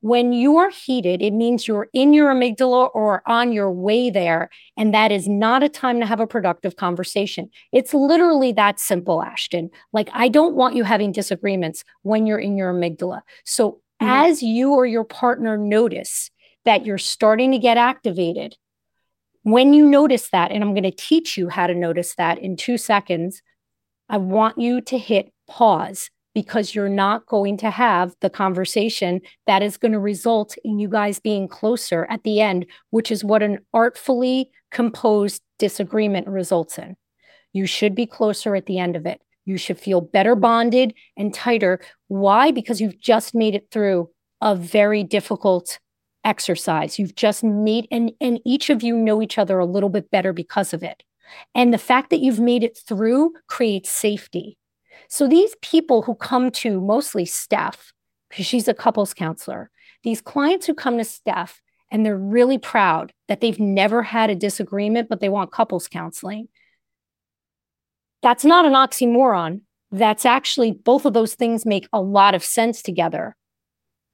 When 0.00 0.32
you're 0.32 0.70
heated, 0.70 1.22
it 1.22 1.32
means 1.32 1.66
you're 1.66 1.88
in 1.92 2.12
your 2.12 2.32
amygdala 2.32 2.90
or 2.94 3.22
on 3.26 3.52
your 3.52 3.72
way 3.72 4.10
there. 4.10 4.50
And 4.76 4.94
that 4.94 5.10
is 5.10 5.26
not 5.26 5.62
a 5.62 5.68
time 5.68 6.00
to 6.00 6.06
have 6.06 6.20
a 6.20 6.26
productive 6.26 6.76
conversation. 6.76 7.50
It's 7.72 7.94
literally 7.94 8.52
that 8.52 8.78
simple, 8.78 9.22
Ashton. 9.22 9.70
Like, 9.92 10.08
I 10.12 10.28
don't 10.28 10.54
want 10.54 10.76
you 10.76 10.84
having 10.84 11.12
disagreements 11.12 11.82
when 12.02 12.26
you're 12.26 12.38
in 12.38 12.56
your 12.56 12.72
amygdala. 12.72 13.22
So, 13.44 13.80
mm-hmm. 14.00 14.08
as 14.08 14.42
you 14.42 14.72
or 14.72 14.86
your 14.86 15.04
partner 15.04 15.56
notice 15.56 16.30
that 16.64 16.84
you're 16.84 16.98
starting 16.98 17.52
to 17.52 17.58
get 17.58 17.76
activated, 17.76 18.56
when 19.42 19.72
you 19.72 19.86
notice 19.86 20.30
that, 20.30 20.50
and 20.50 20.64
I'm 20.64 20.74
going 20.74 20.82
to 20.82 20.90
teach 20.90 21.36
you 21.36 21.48
how 21.48 21.68
to 21.68 21.74
notice 21.74 22.16
that 22.16 22.38
in 22.38 22.56
two 22.56 22.76
seconds, 22.76 23.42
I 24.08 24.16
want 24.16 24.58
you 24.58 24.80
to 24.80 24.98
hit 24.98 25.32
pause 25.48 26.10
because 26.34 26.74
you're 26.74 26.88
not 26.88 27.24
going 27.26 27.56
to 27.56 27.70
have 27.70 28.14
the 28.20 28.28
conversation 28.28 29.20
that 29.46 29.62
is 29.62 29.76
going 29.76 29.92
to 29.92 29.98
result 29.98 30.56
in 30.64 30.78
you 30.78 30.88
guys 30.88 31.18
being 31.18 31.48
closer 31.48 32.06
at 32.10 32.24
the 32.24 32.40
end, 32.40 32.66
which 32.90 33.10
is 33.10 33.24
what 33.24 33.42
an 33.42 33.60
artfully 33.72 34.50
composed 34.70 35.40
disagreement 35.58 36.28
results 36.28 36.76
in. 36.76 36.96
You 37.52 37.66
should 37.66 37.94
be 37.94 38.04
closer 38.04 38.54
at 38.54 38.66
the 38.66 38.78
end 38.78 38.96
of 38.96 39.06
it. 39.06 39.22
You 39.46 39.56
should 39.56 39.78
feel 39.78 40.02
better 40.02 40.34
bonded 40.34 40.92
and 41.16 41.32
tighter. 41.32 41.80
Why? 42.08 42.50
Because 42.50 42.80
you've 42.80 43.00
just 43.00 43.34
made 43.34 43.54
it 43.54 43.68
through 43.70 44.10
a 44.42 44.54
very 44.54 45.02
difficult 45.02 45.78
exercise. 46.24 46.98
You've 46.98 47.14
just 47.14 47.42
made, 47.42 47.86
and, 47.90 48.12
and 48.20 48.40
each 48.44 48.68
of 48.68 48.82
you 48.82 48.96
know 48.96 49.22
each 49.22 49.38
other 49.38 49.58
a 49.58 49.64
little 49.64 49.88
bit 49.88 50.10
better 50.10 50.34
because 50.34 50.74
of 50.74 50.82
it. 50.82 51.02
And 51.54 51.72
the 51.72 51.78
fact 51.78 52.10
that 52.10 52.20
you've 52.20 52.40
made 52.40 52.62
it 52.62 52.78
through 52.86 53.32
creates 53.46 53.90
safety. 53.90 54.58
So 55.08 55.28
these 55.28 55.54
people 55.62 56.02
who 56.02 56.14
come 56.14 56.50
to 56.50 56.80
mostly 56.80 57.24
Steph, 57.24 57.92
because 58.28 58.46
she's 58.46 58.68
a 58.68 58.74
couples 58.74 59.14
counselor, 59.14 59.70
these 60.02 60.20
clients 60.20 60.66
who 60.66 60.74
come 60.74 60.98
to 60.98 61.04
Steph 61.04 61.60
and 61.90 62.04
they're 62.04 62.16
really 62.16 62.58
proud 62.58 63.12
that 63.28 63.40
they've 63.40 63.60
never 63.60 64.02
had 64.02 64.30
a 64.30 64.34
disagreement, 64.34 65.08
but 65.08 65.20
they 65.20 65.28
want 65.28 65.52
couples 65.52 65.88
counseling. 65.88 66.48
That's 68.26 68.44
not 68.44 68.66
an 68.66 68.72
oxymoron. 68.72 69.60
That's 69.92 70.26
actually 70.26 70.72
both 70.72 71.06
of 71.06 71.12
those 71.12 71.36
things 71.36 71.64
make 71.64 71.86
a 71.92 72.00
lot 72.00 72.34
of 72.34 72.42
sense 72.42 72.82
together. 72.82 73.36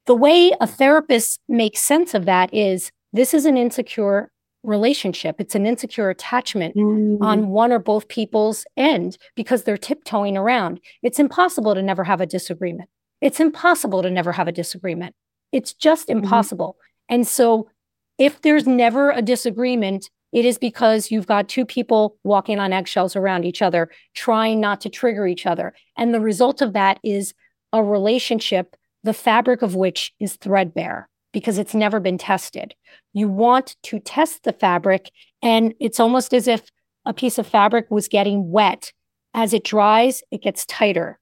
The 0.05 0.15
way 0.15 0.53
a 0.61 0.67
therapist 0.67 1.41
makes 1.49 1.81
sense 1.81 2.13
of 2.13 2.27
that 2.27 2.53
is 2.53 2.93
this 3.15 3.33
is 3.33 3.47
an 3.47 3.57
insecure 3.57 4.31
relationship. 4.65 5.37
It's 5.39 5.55
an 5.55 5.65
insecure 5.65 6.11
attachment 6.11 6.77
mm. 6.77 7.23
on 7.23 7.49
one 7.49 7.73
or 7.73 7.79
both 7.79 8.09
people's 8.09 8.67
end 8.77 9.17
because 9.35 9.63
they're 9.63 9.79
tiptoeing 9.79 10.37
around. 10.37 10.79
It's 11.03 11.19
impossible 11.19 11.75
to 11.75 11.81
never 11.81 12.05
have 12.05 12.21
a 12.21 12.27
disagreement. 12.27 12.91
It's 13.23 13.41
impossible 13.41 14.03
to 14.03 14.11
never 14.11 14.33
have 14.33 14.47
a 14.47 14.53
disagreement. 14.53 15.15
It's 15.53 15.73
just 15.73 16.09
mm-hmm. 16.09 16.23
impossible. 16.23 16.77
Mm-hmm. 16.77 17.15
And 17.15 17.27
so, 17.27 17.71
if 18.19 18.43
there's 18.43 18.67
never 18.67 19.11
a 19.11 19.23
disagreement, 19.23 20.11
it 20.33 20.45
is 20.45 20.59
because 20.59 21.11
you've 21.11 21.27
got 21.27 21.49
two 21.49 21.65
people 21.67 22.17
walking 22.25 22.59
on 22.59 22.73
eggshells 22.73 23.15
around 23.15 23.45
each 23.45 23.63
other, 23.63 23.91
trying 24.15 24.61
not 24.61 24.81
to 24.81 24.89
trigger 24.89 25.27
each 25.27 25.47
other. 25.47 25.75
And 25.97 26.15
the 26.15 26.21
result 26.21 26.63
of 26.63 26.73
that 26.73 26.99
is 27.05 27.35
a 27.73 27.83
relationship, 27.83 28.75
the 29.05 29.13
fabric 29.13 29.63
of 29.63 29.75
which 29.75 30.13
is 30.19 30.37
threadbare 30.37 31.09
because 31.33 31.59
it's 31.59 31.75
never 31.75 31.99
been 31.99 32.19
tested. 32.19 32.75
You 33.13 33.29
want 33.29 33.77
to 33.85 33.99
test 33.99 34.45
the 34.45 34.53
fabric, 34.53 35.11
and 35.43 35.75
it's 35.81 35.99
almost 35.99 36.35
as 36.35 36.47
if 36.47 36.71
a 37.05 37.15
piece 37.15 37.39
of 37.39 37.47
fabric 37.47 37.91
was 37.91 38.09
getting 38.09 38.51
wet. 38.51 38.93
As 39.35 39.55
it 39.55 39.65
dries, 39.65 40.23
it 40.31 40.43
gets 40.43 40.67
tighter. 40.67 41.19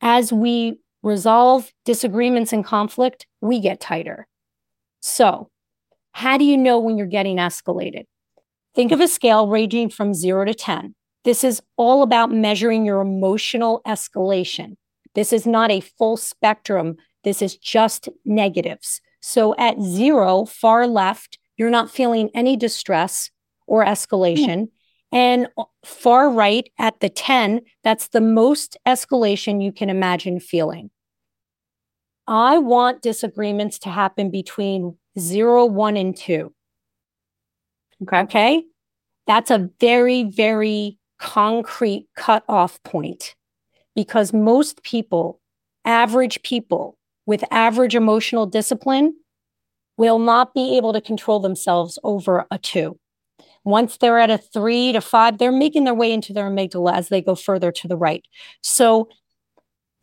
As 0.00 0.32
we 0.32 0.78
resolve 1.02 1.72
disagreements 1.84 2.52
and 2.52 2.64
conflict, 2.64 3.26
we 3.40 3.60
get 3.60 3.80
tighter. 3.80 4.26
So, 5.00 5.48
how 6.12 6.38
do 6.38 6.44
you 6.44 6.56
know 6.56 6.80
when 6.80 6.98
you're 6.98 7.06
getting 7.06 7.36
escalated? 7.36 8.06
Think 8.76 8.92
of 8.92 9.00
a 9.00 9.08
scale 9.08 9.48
ranging 9.48 9.88
from 9.88 10.12
zero 10.12 10.44
to 10.44 10.52
10. 10.52 10.94
This 11.24 11.42
is 11.42 11.62
all 11.78 12.02
about 12.02 12.30
measuring 12.30 12.84
your 12.84 13.00
emotional 13.00 13.80
escalation. 13.86 14.76
This 15.14 15.32
is 15.32 15.46
not 15.46 15.70
a 15.70 15.80
full 15.80 16.18
spectrum. 16.18 16.96
This 17.24 17.40
is 17.40 17.56
just 17.56 18.10
negatives. 18.26 19.00
So 19.20 19.54
at 19.56 19.80
zero, 19.80 20.44
far 20.44 20.86
left, 20.86 21.38
you're 21.56 21.70
not 21.70 21.90
feeling 21.90 22.28
any 22.34 22.54
distress 22.54 23.30
or 23.66 23.82
escalation. 23.82 24.68
And 25.10 25.48
far 25.82 26.28
right 26.28 26.68
at 26.78 27.00
the 27.00 27.08
10, 27.08 27.62
that's 27.82 28.08
the 28.08 28.20
most 28.20 28.76
escalation 28.86 29.64
you 29.64 29.72
can 29.72 29.88
imagine 29.88 30.38
feeling. 30.38 30.90
I 32.26 32.58
want 32.58 33.00
disagreements 33.00 33.78
to 33.80 33.88
happen 33.88 34.30
between 34.30 34.98
zero, 35.18 35.64
one, 35.64 35.96
and 35.96 36.14
two. 36.14 36.52
Okay. 38.02 38.20
Okay. 38.22 38.64
That's 39.26 39.50
a 39.50 39.70
very, 39.80 40.24
very 40.24 40.98
concrete 41.18 42.06
cutoff 42.16 42.82
point 42.84 43.34
because 43.96 44.32
most 44.32 44.82
people, 44.82 45.40
average 45.84 46.42
people 46.42 46.98
with 47.26 47.44
average 47.50 47.94
emotional 47.94 48.46
discipline, 48.46 49.14
will 49.98 50.18
not 50.18 50.54
be 50.54 50.76
able 50.76 50.92
to 50.92 51.00
control 51.00 51.40
themselves 51.40 51.98
over 52.04 52.46
a 52.50 52.58
two. 52.58 52.98
Once 53.64 53.96
they're 53.98 54.18
at 54.18 54.30
a 54.30 54.38
three 54.38 54.92
to 54.92 55.00
five, 55.00 55.38
they're 55.38 55.52
making 55.52 55.84
their 55.84 55.94
way 55.94 56.12
into 56.12 56.32
their 56.32 56.50
amygdala 56.50 56.94
as 56.94 57.08
they 57.08 57.22
go 57.22 57.34
further 57.34 57.72
to 57.72 57.88
the 57.88 57.96
right. 57.96 58.24
So 58.62 59.08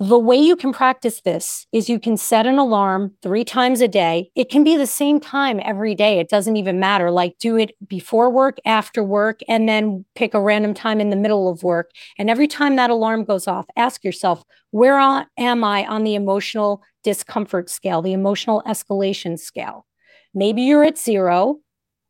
the 0.04 0.20
way 0.20 0.36
you 0.36 0.58
can 0.58 0.74
practice 0.74 1.22
this 1.22 1.66
is 1.72 1.88
you 1.88 1.98
can 1.98 2.18
set 2.18 2.46
an 2.46 2.58
alarm 2.58 3.14
three 3.22 3.46
times 3.46 3.80
a 3.80 3.88
day. 3.88 4.30
It 4.36 4.50
can 4.50 4.62
be 4.64 4.76
the 4.76 4.86
same 4.86 5.18
time 5.18 5.62
every 5.64 5.96
day. 5.96 6.20
It 6.20 6.28
doesn't 6.28 6.58
even 6.58 6.78
matter. 6.78 7.10
Like 7.10 7.38
do 7.40 7.56
it 7.56 7.72
before 7.88 8.30
work, 8.30 8.58
after 8.66 9.02
work, 9.02 9.40
and 9.48 9.70
then 9.70 10.04
pick 10.16 10.34
a 10.34 10.42
random 10.42 10.74
time 10.74 11.00
in 11.00 11.10
the 11.10 11.16
middle 11.16 11.50
of 11.50 11.64
work. 11.64 11.92
And 12.18 12.30
every 12.30 12.48
time 12.48 12.76
that 12.76 12.90
alarm 12.90 13.24
goes 13.24 13.48
off, 13.48 13.66
ask 13.78 14.04
yourself, 14.04 14.44
where 14.72 14.98
am 14.98 15.64
I 15.64 15.86
on 15.86 16.04
the 16.04 16.16
emotional 16.16 16.82
discomfort 17.06 17.70
scale, 17.70 18.02
the 18.02 18.14
emotional 18.14 18.62
escalation 18.68 19.40
scale? 19.40 19.86
Maybe 20.34 20.64
you're 20.64 20.84
at 20.84 20.98
zero 20.98 21.60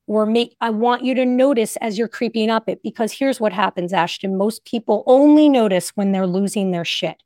or 0.08 0.26
make 0.26 0.56
I 0.62 0.72
want 0.72 1.04
you 1.04 1.14
to 1.14 1.26
notice 1.26 1.76
as 1.78 1.98
you're 1.98 2.08
creeping 2.08 2.50
up 2.50 2.68
it 2.68 2.82
because 2.82 3.12
here's 3.12 3.40
what 3.40 3.54
happens 3.54 3.94
Ashton 3.94 4.38
most 4.38 4.66
people 4.66 5.04
only 5.06 5.48
notice 5.48 5.90
when 5.92 6.12
they're 6.12 6.28
losing 6.28 6.72
their 6.72 6.84
shit 6.84 7.22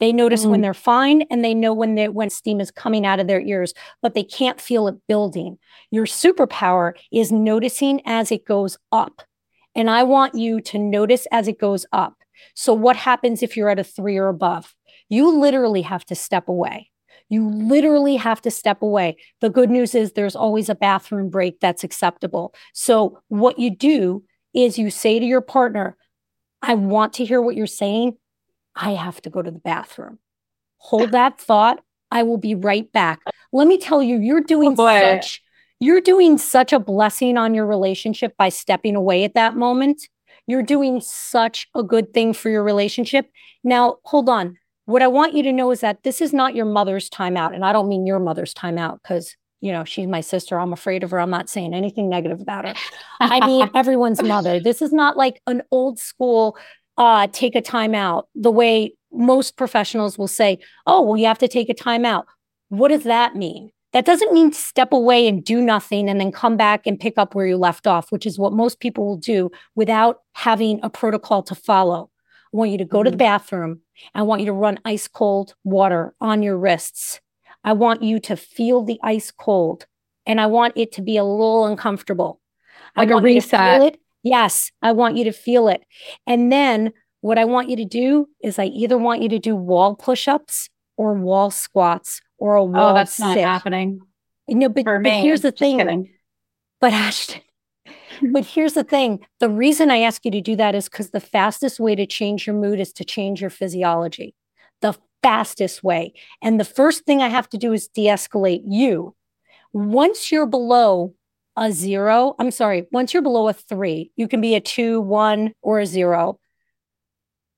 they 0.00 0.12
notice 0.12 0.44
mm. 0.44 0.50
when 0.50 0.60
they're 0.60 0.74
fine 0.74 1.22
and 1.30 1.44
they 1.44 1.54
know 1.54 1.72
when 1.72 1.94
they 1.94 2.08
when 2.08 2.30
steam 2.30 2.60
is 2.60 2.70
coming 2.70 3.06
out 3.06 3.20
of 3.20 3.26
their 3.26 3.40
ears, 3.40 3.74
but 4.00 4.14
they 4.14 4.24
can't 4.24 4.60
feel 4.60 4.88
it 4.88 4.96
building. 5.08 5.58
Your 5.90 6.06
superpower 6.06 6.92
is 7.10 7.32
noticing 7.32 8.00
as 8.04 8.30
it 8.32 8.44
goes 8.44 8.76
up. 8.90 9.22
And 9.74 9.88
I 9.88 10.02
want 10.02 10.34
you 10.34 10.60
to 10.60 10.78
notice 10.78 11.26
as 11.32 11.48
it 11.48 11.58
goes 11.58 11.86
up. 11.92 12.14
So 12.54 12.74
what 12.74 12.96
happens 12.96 13.42
if 13.42 13.56
you're 13.56 13.68
at 13.70 13.78
a 13.78 13.84
3 13.84 14.16
or 14.16 14.28
above? 14.28 14.74
You 15.08 15.38
literally 15.38 15.82
have 15.82 16.04
to 16.06 16.14
step 16.14 16.48
away. 16.48 16.90
You 17.28 17.48
literally 17.48 18.16
have 18.16 18.42
to 18.42 18.50
step 18.50 18.82
away. 18.82 19.16
The 19.40 19.48
good 19.48 19.70
news 19.70 19.94
is 19.94 20.12
there's 20.12 20.36
always 20.36 20.68
a 20.68 20.74
bathroom 20.74 21.30
break 21.30 21.60
that's 21.60 21.84
acceptable. 21.84 22.54
So 22.74 23.20
what 23.28 23.58
you 23.58 23.74
do 23.74 24.24
is 24.54 24.78
you 24.78 24.90
say 24.90 25.18
to 25.18 25.24
your 25.24 25.40
partner, 25.40 25.96
I 26.60 26.74
want 26.74 27.14
to 27.14 27.24
hear 27.24 27.40
what 27.40 27.56
you're 27.56 27.66
saying. 27.66 28.16
I 28.74 28.92
have 28.92 29.20
to 29.22 29.30
go 29.30 29.42
to 29.42 29.50
the 29.50 29.58
bathroom. 29.58 30.18
Hold 30.78 31.12
that 31.12 31.40
thought. 31.40 31.82
I 32.10 32.22
will 32.22 32.38
be 32.38 32.54
right 32.54 32.90
back. 32.92 33.20
Let 33.52 33.66
me 33.66 33.78
tell 33.78 34.02
you, 34.02 34.18
you're 34.18 34.42
doing 34.42 34.74
oh 34.78 34.86
such 35.00 35.42
you're 35.82 36.00
doing 36.00 36.38
such 36.38 36.72
a 36.72 36.78
blessing 36.78 37.36
on 37.36 37.54
your 37.54 37.66
relationship 37.66 38.36
by 38.36 38.50
stepping 38.50 38.94
away 38.94 39.24
at 39.24 39.34
that 39.34 39.56
moment. 39.56 40.08
You're 40.46 40.62
doing 40.62 41.00
such 41.00 41.66
a 41.74 41.82
good 41.82 42.14
thing 42.14 42.34
for 42.34 42.50
your 42.50 42.62
relationship. 42.62 43.28
Now, 43.64 43.96
hold 44.04 44.28
on. 44.28 44.58
What 44.84 45.02
I 45.02 45.08
want 45.08 45.34
you 45.34 45.42
to 45.42 45.52
know 45.52 45.72
is 45.72 45.80
that 45.80 46.04
this 46.04 46.20
is 46.20 46.32
not 46.32 46.54
your 46.54 46.66
mother's 46.66 47.10
timeout. 47.10 47.52
And 47.52 47.64
I 47.64 47.72
don't 47.72 47.88
mean 47.88 48.06
your 48.06 48.20
mother's 48.20 48.54
timeout 48.54 49.00
because, 49.02 49.34
you 49.60 49.72
know, 49.72 49.82
she's 49.82 50.06
my 50.06 50.20
sister. 50.20 50.56
I'm 50.56 50.72
afraid 50.72 51.02
of 51.02 51.10
her. 51.10 51.18
I'm 51.18 51.30
not 51.30 51.48
saying 51.48 51.74
anything 51.74 52.08
negative 52.08 52.40
about 52.40 52.64
her. 52.64 52.74
I 53.18 53.44
mean, 53.44 53.68
everyone's 53.74 54.22
mother. 54.22 54.60
This 54.60 54.82
is 54.82 54.92
not 54.92 55.16
like 55.16 55.40
an 55.48 55.62
old 55.72 55.98
school 55.98 56.56
uh, 56.98 57.26
take 57.32 57.54
a 57.54 57.62
timeout, 57.62 58.24
the 58.34 58.50
way 58.50 58.94
most 59.12 59.56
professionals 59.56 60.18
will 60.18 60.28
say, 60.28 60.58
oh, 60.86 61.02
well, 61.02 61.16
you 61.16 61.26
have 61.26 61.38
to 61.38 61.48
take 61.48 61.68
a 61.68 61.74
timeout. 61.74 62.24
What 62.68 62.88
does 62.88 63.04
that 63.04 63.36
mean? 63.36 63.70
That 63.92 64.06
doesn't 64.06 64.32
mean 64.32 64.52
step 64.52 64.92
away 64.92 65.28
and 65.28 65.44
do 65.44 65.60
nothing 65.60 66.08
and 66.08 66.18
then 66.18 66.32
come 66.32 66.56
back 66.56 66.86
and 66.86 66.98
pick 66.98 67.18
up 67.18 67.34
where 67.34 67.46
you 67.46 67.58
left 67.58 67.86
off, 67.86 68.10
which 68.10 68.24
is 68.24 68.38
what 68.38 68.54
most 68.54 68.80
people 68.80 69.06
will 69.06 69.18
do 69.18 69.50
without 69.74 70.20
having 70.32 70.80
a 70.82 70.88
protocol 70.88 71.42
to 71.42 71.54
follow. 71.54 72.10
I 72.52 72.56
want 72.56 72.70
you 72.70 72.78
to 72.78 72.86
go 72.86 72.98
mm-hmm. 72.98 73.04
to 73.04 73.10
the 73.10 73.16
mm-hmm. 73.16 73.18
bathroom. 73.18 73.80
I 74.14 74.22
want 74.22 74.40
you 74.40 74.46
to 74.46 74.52
run 74.52 74.78
ice 74.86 75.08
cold 75.08 75.54
water 75.62 76.14
on 76.20 76.42
your 76.42 76.56
wrists. 76.56 77.20
I 77.64 77.74
want 77.74 78.02
you 78.02 78.18
to 78.20 78.36
feel 78.36 78.82
the 78.82 78.98
ice 79.02 79.30
cold 79.30 79.86
and 80.26 80.40
I 80.40 80.46
want 80.46 80.72
it 80.76 80.92
to 80.92 81.02
be 81.02 81.16
a 81.16 81.24
little 81.24 81.66
uncomfortable. 81.66 82.40
Like 82.96 83.10
a 83.10 83.16
reset. 83.16 83.98
Yes, 84.22 84.70
I 84.82 84.92
want 84.92 85.16
you 85.16 85.24
to 85.24 85.32
feel 85.32 85.68
it. 85.68 85.82
And 86.26 86.52
then 86.52 86.92
what 87.20 87.38
I 87.38 87.44
want 87.44 87.70
you 87.70 87.76
to 87.76 87.84
do 87.84 88.28
is 88.42 88.58
I 88.58 88.64
either 88.66 88.98
want 88.98 89.22
you 89.22 89.28
to 89.30 89.38
do 89.38 89.56
wall 89.56 89.94
push-ups 89.94 90.68
or 90.96 91.14
wall 91.14 91.50
squats 91.50 92.20
or 92.38 92.56
a 92.56 92.62
oh, 92.62 92.66
wall. 92.66 92.90
Oh, 92.90 92.94
that's 92.94 93.14
sit. 93.14 93.24
not 93.24 93.38
happening. 93.38 94.00
No, 94.48 94.68
but, 94.68 94.84
but 94.84 95.06
here's 95.06 95.40
the 95.40 95.52
thing. 95.52 95.78
Kidding. 95.78 96.10
But 96.80 96.92
Ashton, 96.92 97.42
but 98.32 98.44
here's 98.44 98.74
the 98.74 98.84
thing. 98.84 99.20
The 99.40 99.48
reason 99.48 99.90
I 99.90 99.98
ask 100.00 100.24
you 100.24 100.30
to 100.32 100.40
do 100.40 100.56
that 100.56 100.74
is 100.74 100.88
because 100.88 101.10
the 101.10 101.20
fastest 101.20 101.80
way 101.80 101.94
to 101.94 102.06
change 102.06 102.46
your 102.46 102.56
mood 102.56 102.80
is 102.80 102.92
to 102.94 103.04
change 103.04 103.40
your 103.40 103.50
physiology. 103.50 104.34
The 104.80 104.94
fastest 105.22 105.84
way. 105.84 106.12
And 106.42 106.58
the 106.58 106.64
first 106.64 107.04
thing 107.04 107.22
I 107.22 107.28
have 107.28 107.48
to 107.50 107.58
do 107.58 107.72
is 107.72 107.88
de-escalate 107.88 108.62
you. 108.66 109.14
Once 109.72 110.32
you're 110.32 110.46
below 110.46 111.14
a 111.56 111.70
zero, 111.72 112.34
I'm 112.38 112.50
sorry, 112.50 112.86
once 112.92 113.12
you're 113.12 113.22
below 113.22 113.48
a 113.48 113.52
three, 113.52 114.10
you 114.16 114.28
can 114.28 114.40
be 114.40 114.54
a 114.54 114.60
two, 114.60 115.00
one, 115.00 115.52
or 115.62 115.80
a 115.80 115.86
zero. 115.86 116.38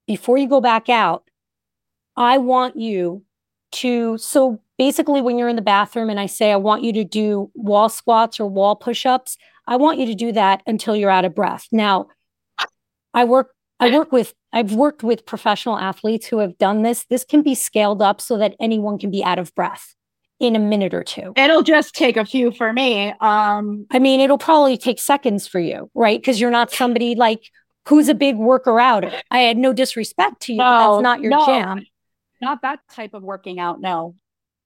Before 0.06 0.36
you 0.36 0.48
go 0.48 0.60
back 0.60 0.88
out, 0.88 1.24
I 2.16 2.38
want 2.38 2.76
you 2.76 3.22
to, 3.72 4.18
so 4.18 4.60
basically, 4.78 5.20
when 5.20 5.38
you're 5.38 5.48
in 5.48 5.56
the 5.56 5.62
bathroom 5.62 6.10
and 6.10 6.20
I 6.20 6.26
say, 6.26 6.52
I 6.52 6.56
want 6.56 6.82
you 6.82 6.92
to 6.94 7.04
do 7.04 7.50
wall 7.54 7.88
squats 7.88 8.38
or 8.38 8.46
wall 8.46 8.76
push 8.76 9.06
ups, 9.06 9.36
I 9.66 9.76
want 9.76 9.98
you 9.98 10.06
to 10.06 10.14
do 10.14 10.32
that 10.32 10.62
until 10.66 10.94
you're 10.94 11.10
out 11.10 11.24
of 11.24 11.34
breath. 11.34 11.66
Now, 11.72 12.08
I 13.12 13.24
work. 13.24 13.50
I 13.80 13.90
work 13.90 14.12
with 14.12 14.34
I've 14.52 14.72
worked 14.72 15.02
with 15.02 15.26
professional 15.26 15.78
athletes 15.78 16.26
who 16.26 16.38
have 16.38 16.56
done 16.58 16.82
this. 16.82 17.06
This 17.10 17.24
can 17.24 17.42
be 17.42 17.54
scaled 17.54 18.00
up 18.00 18.20
so 18.20 18.38
that 18.38 18.54
anyone 18.60 18.98
can 18.98 19.10
be 19.10 19.24
out 19.24 19.38
of 19.38 19.54
breath 19.54 19.94
in 20.40 20.56
a 20.56 20.58
minute 20.58 20.94
or 20.94 21.04
two. 21.04 21.32
It'll 21.36 21.62
just 21.62 21.94
take 21.94 22.16
a 22.16 22.24
few 22.24 22.52
for 22.52 22.72
me. 22.72 23.14
Um, 23.20 23.86
I 23.90 23.98
mean, 23.98 24.20
it'll 24.20 24.38
probably 24.38 24.76
take 24.76 24.98
seconds 24.98 25.46
for 25.46 25.60
you, 25.60 25.90
right? 25.94 26.20
Because 26.20 26.40
you're 26.40 26.50
not 26.50 26.72
somebody 26.72 27.14
like 27.14 27.50
who's 27.88 28.08
a 28.08 28.14
big 28.14 28.36
worker 28.36 28.80
out. 28.80 29.04
I 29.30 29.38
had 29.40 29.56
no 29.56 29.72
disrespect 29.72 30.42
to 30.42 30.52
you. 30.52 30.58
No, 30.58 30.94
that's 30.94 31.02
not 31.02 31.20
your 31.20 31.30
no, 31.30 31.46
jam. 31.46 31.86
Not 32.40 32.62
that 32.62 32.80
type 32.90 33.14
of 33.14 33.22
working 33.22 33.58
out, 33.58 33.80
no. 33.80 34.16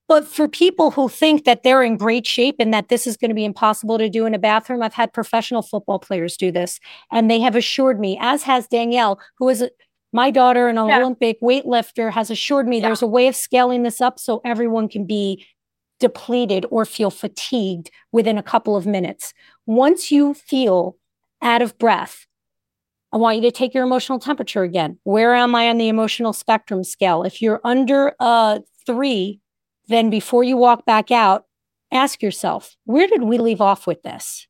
But 0.07 0.27
for 0.27 0.47
people 0.47 0.89
who 0.89 1.07
think 1.07 1.45
that 1.45 1.61
they're 1.61 1.83
in 1.83 1.95
great 1.95 2.25
shape 2.25 2.55
and 2.57 2.73
that 2.73 2.89
this 2.89 3.05
is 3.05 3.15
going 3.15 3.29
to 3.29 3.35
be 3.35 3.45
impossible 3.45 3.99
to 3.99 4.09
do 4.09 4.25
in 4.25 4.33
a 4.33 4.39
bathroom, 4.39 4.81
I've 4.81 4.95
had 4.95 5.13
professional 5.13 5.61
football 5.61 5.99
players 5.99 6.35
do 6.35 6.51
this. 6.51 6.79
And 7.11 7.29
they 7.29 7.39
have 7.41 7.55
assured 7.55 7.99
me, 7.99 8.17
as 8.19 8.41
has 8.43 8.67
Danielle, 8.67 9.19
who 9.37 9.49
is 9.49 9.61
a, 9.61 9.69
my 10.11 10.31
daughter, 10.31 10.67
an 10.67 10.77
yeah. 10.77 10.97
Olympic 10.97 11.39
weightlifter, 11.41 12.11
has 12.11 12.31
assured 12.31 12.67
me 12.67 12.77
yeah. 12.77 12.87
there's 12.87 13.03
a 13.03 13.07
way 13.07 13.27
of 13.27 13.35
scaling 13.35 13.83
this 13.83 14.01
up 14.01 14.17
so 14.19 14.41
everyone 14.43 14.89
can 14.89 15.05
be 15.05 15.45
depleted 15.99 16.65
or 16.71 16.85
feel 16.85 17.11
fatigued 17.11 17.91
within 18.11 18.37
a 18.37 18.43
couple 18.43 18.75
of 18.75 18.85
minutes. 18.85 19.33
Once 19.65 20.11
you 20.11 20.33
feel 20.33 20.97
out 21.41 21.61
of 21.61 21.77
breath, 21.77 22.25
I 23.11 23.17
want 23.17 23.37
you 23.37 23.41
to 23.43 23.51
take 23.51 23.73
your 23.73 23.83
emotional 23.83 24.19
temperature 24.19 24.63
again. 24.63 24.99
Where 25.03 25.33
am 25.33 25.55
I 25.55 25.69
on 25.69 25.77
the 25.77 25.87
emotional 25.87 26.33
spectrum 26.33 26.83
scale? 26.83 27.23
If 27.23 27.41
you're 27.41 27.61
under 27.63 28.13
a 28.19 28.61
three, 28.85 29.39
then 29.87 30.09
before 30.09 30.43
you 30.43 30.57
walk 30.57 30.85
back 30.85 31.09
out, 31.11 31.45
ask 31.91 32.21
yourself, 32.21 32.75
where 32.85 33.07
did 33.07 33.23
we 33.23 33.39
leave 33.39 33.61
off 33.61 33.87
with 33.87 34.03
this? 34.03 34.47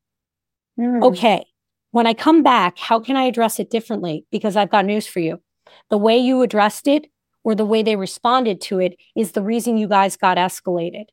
Mm. 0.78 1.02
Okay. 1.02 1.46
When 1.92 2.06
I 2.06 2.14
come 2.14 2.42
back, 2.42 2.78
how 2.78 3.00
can 3.00 3.16
I 3.16 3.24
address 3.24 3.58
it 3.58 3.70
differently? 3.70 4.26
Because 4.30 4.56
I've 4.56 4.70
got 4.70 4.84
news 4.84 5.06
for 5.06 5.20
you. 5.20 5.40
The 5.88 5.98
way 5.98 6.18
you 6.18 6.42
addressed 6.42 6.86
it 6.86 7.06
or 7.42 7.54
the 7.54 7.64
way 7.64 7.82
they 7.82 7.96
responded 7.96 8.60
to 8.60 8.78
it 8.78 8.96
is 9.16 9.32
the 9.32 9.42
reason 9.42 9.78
you 9.78 9.88
guys 9.88 10.16
got 10.16 10.36
escalated. 10.36 11.06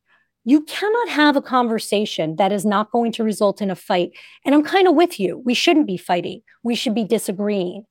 You 0.47 0.61
cannot 0.61 1.09
have 1.09 1.35
a 1.35 1.41
conversation 1.41 2.37
that 2.37 2.53
is 2.53 2.65
not 2.65 2.89
going 2.91 3.11
to 3.11 3.23
result 3.25 3.61
in 3.61 3.69
a 3.69 3.75
fight. 3.75 4.11
And 4.45 4.55
I'm 4.55 4.63
kind 4.63 4.87
of 4.87 4.95
with 4.95 5.19
you. 5.19 5.39
We 5.43 5.53
shouldn't 5.53 5.87
be 5.87 5.97
fighting. 5.97 6.41
We 6.63 6.73
should 6.73 6.95
be 6.95 7.03
disagreeing. 7.03 7.83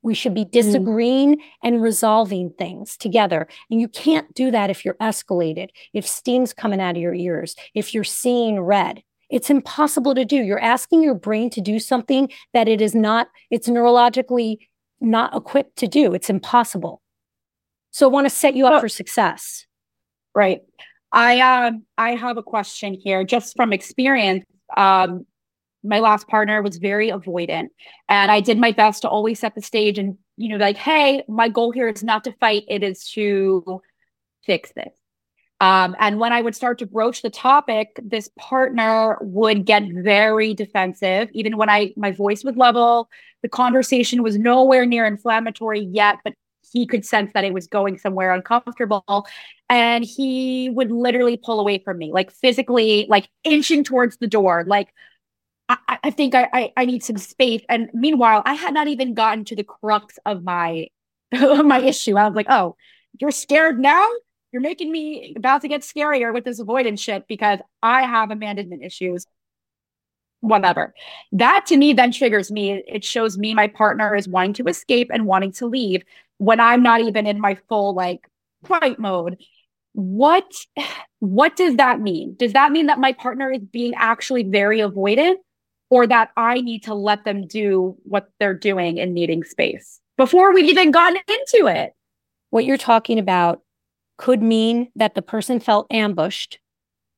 We 0.00 0.14
should 0.14 0.32
be 0.32 0.44
mm. 0.44 0.50
disagreeing 0.52 1.38
mm. 1.38 1.40
and 1.64 1.82
resolving 1.82 2.50
things 2.56 2.96
together. 2.96 3.48
And 3.68 3.80
you 3.80 3.88
can't 3.88 4.32
do 4.32 4.52
that 4.52 4.70
if 4.70 4.84
you're 4.84 4.94
escalated, 4.94 5.70
if 5.92 6.06
steam's 6.06 6.52
coming 6.52 6.80
out 6.80 6.94
of 6.94 7.02
your 7.02 7.14
ears, 7.14 7.56
if 7.74 7.92
you're 7.92 8.04
seeing 8.04 8.60
red. 8.60 9.02
It's 9.28 9.50
impossible 9.50 10.14
to 10.14 10.24
do. 10.24 10.36
You're 10.36 10.60
asking 10.60 11.02
your 11.02 11.16
brain 11.16 11.50
to 11.50 11.60
do 11.60 11.80
something 11.80 12.30
that 12.52 12.68
it 12.68 12.80
is 12.80 12.94
not, 12.94 13.26
it's 13.50 13.68
neurologically 13.68 14.58
not 15.00 15.34
equipped 15.34 15.78
to 15.78 15.88
do. 15.88 16.14
It's 16.14 16.30
impossible. 16.30 17.02
So 17.90 18.06
I 18.06 18.12
want 18.12 18.26
to 18.26 18.30
set 18.30 18.54
you 18.54 18.68
up 18.68 18.80
for 18.80 18.88
success. 18.88 19.66
Right. 20.32 20.60
I 21.14 21.40
uh, 21.40 21.70
I 21.96 22.16
have 22.16 22.36
a 22.36 22.42
question 22.42 22.92
here, 22.92 23.24
just 23.24 23.56
from 23.56 23.72
experience. 23.72 24.44
Um, 24.76 25.26
my 25.84 26.00
last 26.00 26.26
partner 26.26 26.60
was 26.60 26.78
very 26.78 27.10
avoidant, 27.10 27.68
and 28.08 28.30
I 28.32 28.40
did 28.40 28.58
my 28.58 28.72
best 28.72 29.02
to 29.02 29.08
always 29.08 29.38
set 29.38 29.54
the 29.54 29.62
stage 29.62 29.98
and 29.98 30.18
you 30.36 30.48
know, 30.48 30.56
like, 30.56 30.76
hey, 30.76 31.22
my 31.28 31.48
goal 31.48 31.70
here 31.70 31.88
is 31.88 32.02
not 32.02 32.24
to 32.24 32.32
fight; 32.40 32.64
it 32.68 32.82
is 32.82 33.08
to 33.10 33.80
fix 34.44 34.72
this. 34.74 34.92
Um, 35.60 35.94
and 36.00 36.18
when 36.18 36.32
I 36.32 36.42
would 36.42 36.56
start 36.56 36.78
to 36.80 36.86
broach 36.86 37.22
the 37.22 37.30
topic, 37.30 38.00
this 38.02 38.28
partner 38.36 39.16
would 39.20 39.64
get 39.64 39.84
very 39.88 40.52
defensive. 40.52 41.28
Even 41.32 41.56
when 41.56 41.70
I 41.70 41.92
my 41.96 42.10
voice 42.10 42.42
was 42.42 42.56
level, 42.56 43.08
the 43.42 43.48
conversation 43.48 44.24
was 44.24 44.36
nowhere 44.36 44.84
near 44.84 45.06
inflammatory 45.06 45.80
yet, 45.80 46.16
but 46.24 46.34
he 46.72 46.86
could 46.86 47.04
sense 47.04 47.30
that 47.34 47.44
it 47.44 47.52
was 47.52 47.66
going 47.66 47.98
somewhere 47.98 48.32
uncomfortable. 48.32 49.26
And 49.68 50.04
he 50.04 50.70
would 50.70 50.90
literally 50.90 51.36
pull 51.36 51.60
away 51.60 51.78
from 51.78 51.98
me, 51.98 52.12
like 52.12 52.30
physically, 52.30 53.06
like 53.08 53.28
inching 53.44 53.84
towards 53.84 54.18
the 54.18 54.26
door, 54.26 54.64
like 54.66 54.92
I, 55.68 55.98
I 56.04 56.10
think 56.10 56.34
I, 56.34 56.48
I, 56.52 56.72
I 56.76 56.84
need 56.84 57.02
some 57.02 57.16
space. 57.16 57.62
And 57.68 57.88
meanwhile, 57.94 58.42
I 58.44 58.54
had 58.54 58.74
not 58.74 58.88
even 58.88 59.14
gotten 59.14 59.44
to 59.46 59.56
the 59.56 59.64
crux 59.64 60.18
of 60.26 60.44
my 60.44 60.88
my 61.32 61.80
issue. 61.80 62.16
I 62.16 62.26
was 62.26 62.36
like, 62.36 62.46
oh, 62.48 62.76
you're 63.20 63.30
scared 63.30 63.78
now? 63.78 64.06
You're 64.52 64.62
making 64.62 64.92
me 64.92 65.34
about 65.36 65.62
to 65.62 65.68
get 65.68 65.80
scarier 65.80 66.32
with 66.32 66.44
this 66.44 66.60
avoidance 66.60 67.00
shit 67.00 67.26
because 67.26 67.58
I 67.82 68.02
have 68.02 68.30
abandonment 68.30 68.84
issues. 68.84 69.26
Whatever. 70.40 70.94
That 71.32 71.64
to 71.66 71.76
me 71.76 71.94
then 71.94 72.12
triggers 72.12 72.52
me. 72.52 72.82
It 72.86 73.02
shows 73.02 73.38
me 73.38 73.54
my 73.54 73.66
partner 73.66 74.14
is 74.14 74.28
wanting 74.28 74.52
to 74.54 74.64
escape 74.64 75.10
and 75.12 75.26
wanting 75.26 75.52
to 75.52 75.66
leave 75.66 76.04
when 76.38 76.60
I'm 76.60 76.82
not 76.82 77.00
even 77.00 77.26
in 77.26 77.40
my 77.40 77.56
full 77.68 77.94
like 77.94 78.28
fight 78.64 78.98
mode. 78.98 79.38
What 79.92 80.50
what 81.20 81.56
does 81.56 81.76
that 81.76 82.00
mean? 82.00 82.34
Does 82.36 82.52
that 82.52 82.72
mean 82.72 82.86
that 82.86 82.98
my 82.98 83.12
partner 83.12 83.52
is 83.52 83.60
being 83.60 83.94
actually 83.96 84.42
very 84.42 84.78
avoidant 84.78 85.36
or 85.90 86.06
that 86.06 86.30
I 86.36 86.60
need 86.60 86.84
to 86.84 86.94
let 86.94 87.24
them 87.24 87.46
do 87.46 87.96
what 88.02 88.28
they're 88.40 88.54
doing 88.54 88.98
and 88.98 89.14
needing 89.14 89.44
space 89.44 90.00
before 90.16 90.52
we've 90.52 90.70
even 90.70 90.90
gotten 90.90 91.20
into 91.28 91.66
it? 91.68 91.92
What 92.50 92.64
you're 92.64 92.76
talking 92.76 93.18
about 93.18 93.62
could 94.16 94.42
mean 94.42 94.90
that 94.96 95.14
the 95.14 95.22
person 95.22 95.60
felt 95.60 95.86
ambushed. 95.90 96.58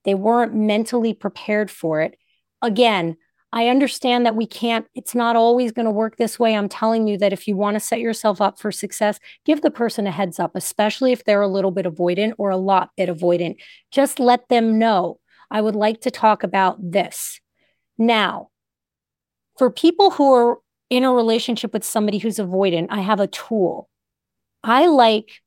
They 0.05 0.15
weren't 0.15 0.55
mentally 0.55 1.15
prepared 1.15 1.71
for 1.71 2.01
it. 2.01 2.17
Again, 2.63 3.17
I 3.57 3.69
understand 3.69 4.27
that 4.27 4.37
we 4.37 4.47
can't, 4.47 4.85
it's 4.95 5.15
not 5.15 5.35
always 5.35 5.73
going 5.73 5.87
to 5.87 5.91
work 5.91 6.19
this 6.19 6.39
way. 6.39 6.55
I'm 6.55 6.69
telling 6.69 7.09
you 7.09 7.17
that 7.17 7.33
if 7.33 7.49
you 7.49 7.57
want 7.57 7.75
to 7.77 7.81
set 7.81 8.01
yourself 8.01 8.39
up 8.39 8.59
for 8.59 8.71
success, 8.71 9.19
give 9.47 9.63
the 9.63 9.71
person 9.71 10.07
a 10.07 10.11
heads 10.11 10.39
up, 10.39 10.51
especially 10.55 11.11
if 11.11 11.25
they're 11.25 11.41
a 11.41 11.49
little 11.49 11.71
bit 11.71 11.87
avoidant 11.87 12.35
or 12.37 12.51
a 12.51 12.59
lot 12.59 12.91
bit 12.99 13.09
avoidant. 13.09 13.57
Just 13.91 14.21
let 14.21 14.51
them 14.51 14.79
know. 14.79 15.21
I 15.51 15.63
would 15.63 15.75
like 15.75 16.03
to 16.03 16.11
talk 16.11 16.43
about 16.43 16.77
this. 16.79 17.41
Now, 17.97 18.51
for 19.57 19.71
people 19.71 20.11
who 20.11 20.35
are 20.35 20.59
in 20.91 21.05
a 21.05 21.15
relationship 21.15 21.73
with 21.73 21.83
somebody 21.83 22.19
who's 22.19 22.37
avoidant, 22.37 22.89
I 22.91 23.01
have 23.01 23.21
a 23.21 23.27
tool. 23.27 23.89
I 24.63 24.85
like 24.85 25.41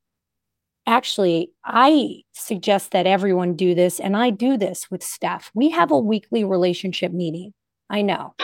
actually, 0.87 1.51
I 1.63 2.23
suggest 2.31 2.89
that 2.89 3.05
everyone 3.05 3.55
do 3.55 3.75
this, 3.75 3.99
and 3.99 4.17
I 4.17 4.31
do 4.31 4.57
this 4.57 4.89
with 4.89 5.03
staff. 5.03 5.51
We 5.53 5.69
have 5.69 5.91
a 5.91 5.99
weekly 5.99 6.43
relationship 6.43 7.11
meeting. 7.11 7.53
I 7.89 8.01
know. 8.01 8.35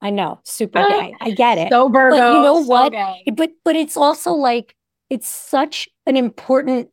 I 0.00 0.10
know. 0.10 0.40
Super 0.44 0.80
ah, 0.80 0.88
gay. 0.88 1.14
I 1.20 1.30
get 1.30 1.58
it. 1.58 1.70
So 1.70 1.88
Virgo. 1.88 2.16
But 2.16 2.36
you 2.36 2.42
know 2.42 2.62
what? 2.62 2.92
Gay. 2.92 3.24
But 3.34 3.50
but 3.64 3.76
it's 3.76 3.96
also 3.96 4.32
like 4.32 4.74
it's 5.10 5.28
such 5.28 5.88
an 6.06 6.16
important 6.16 6.90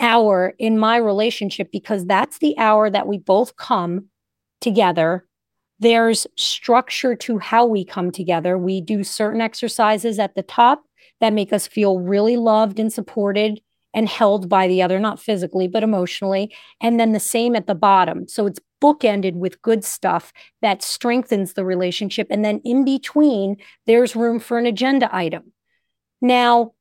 hour 0.00 0.54
in 0.58 0.78
my 0.78 0.96
relationship 0.96 1.70
because 1.72 2.04
that's 2.04 2.38
the 2.38 2.56
hour 2.58 2.90
that 2.90 3.06
we 3.06 3.18
both 3.18 3.56
come 3.56 4.06
together. 4.60 5.26
There's 5.78 6.26
structure 6.36 7.14
to 7.16 7.38
how 7.38 7.66
we 7.66 7.84
come 7.84 8.10
together. 8.10 8.58
We 8.58 8.80
do 8.80 9.04
certain 9.04 9.40
exercises 9.40 10.18
at 10.18 10.34
the 10.34 10.42
top 10.42 10.82
that 11.20 11.32
make 11.32 11.52
us 11.52 11.66
feel 11.66 12.00
really 12.00 12.36
loved 12.36 12.78
and 12.78 12.92
supported 12.92 13.60
and 13.94 14.08
held 14.08 14.48
by 14.48 14.68
the 14.68 14.82
other, 14.82 14.98
not 15.00 15.20
physically, 15.20 15.68
but 15.68 15.82
emotionally. 15.82 16.54
And 16.82 17.00
then 17.00 17.12
the 17.12 17.20
same 17.20 17.56
at 17.56 17.66
the 17.66 17.74
bottom. 17.74 18.28
So 18.28 18.46
it's 18.46 18.60
bookended 18.80 19.34
with 19.34 19.62
good 19.62 19.84
stuff 19.84 20.32
that 20.62 20.82
strengthens 20.82 21.52
the 21.52 21.64
relationship. 21.64 22.26
And 22.30 22.44
then 22.44 22.60
in 22.64 22.84
between, 22.84 23.56
there's 23.86 24.16
room 24.16 24.38
for 24.38 24.58
an 24.58 24.66
agenda 24.66 25.14
item. 25.14 25.52
Now, 26.20 26.72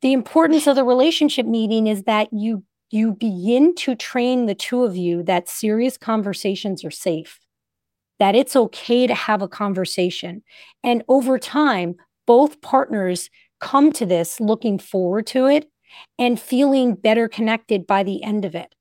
the 0.00 0.12
importance 0.12 0.66
of 0.66 0.76
the 0.76 0.84
relationship 0.84 1.46
meeting 1.46 1.86
is 1.86 2.04
that 2.04 2.28
you 2.32 2.64
you 2.90 3.12
begin 3.12 3.74
to 3.74 3.94
train 3.94 4.44
the 4.44 4.54
two 4.54 4.84
of 4.84 4.96
you 4.96 5.22
that 5.22 5.48
serious 5.48 5.96
conversations 5.96 6.84
are 6.84 6.90
safe 6.90 7.38
that 8.18 8.34
it's 8.34 8.54
okay 8.54 9.06
to 9.06 9.14
have 9.14 9.40
a 9.40 9.48
conversation 9.48 10.42
and 10.84 11.02
over 11.08 11.38
time 11.38 11.94
both 12.26 12.60
partners 12.60 13.30
come 13.60 13.92
to 13.92 14.04
this 14.04 14.40
looking 14.40 14.78
forward 14.78 15.26
to 15.26 15.46
it 15.46 15.70
and 16.18 16.40
feeling 16.40 16.94
better 16.94 17.28
connected 17.28 17.86
by 17.86 18.02
the 18.02 18.22
end 18.22 18.44
of 18.44 18.54
it. 18.54 18.74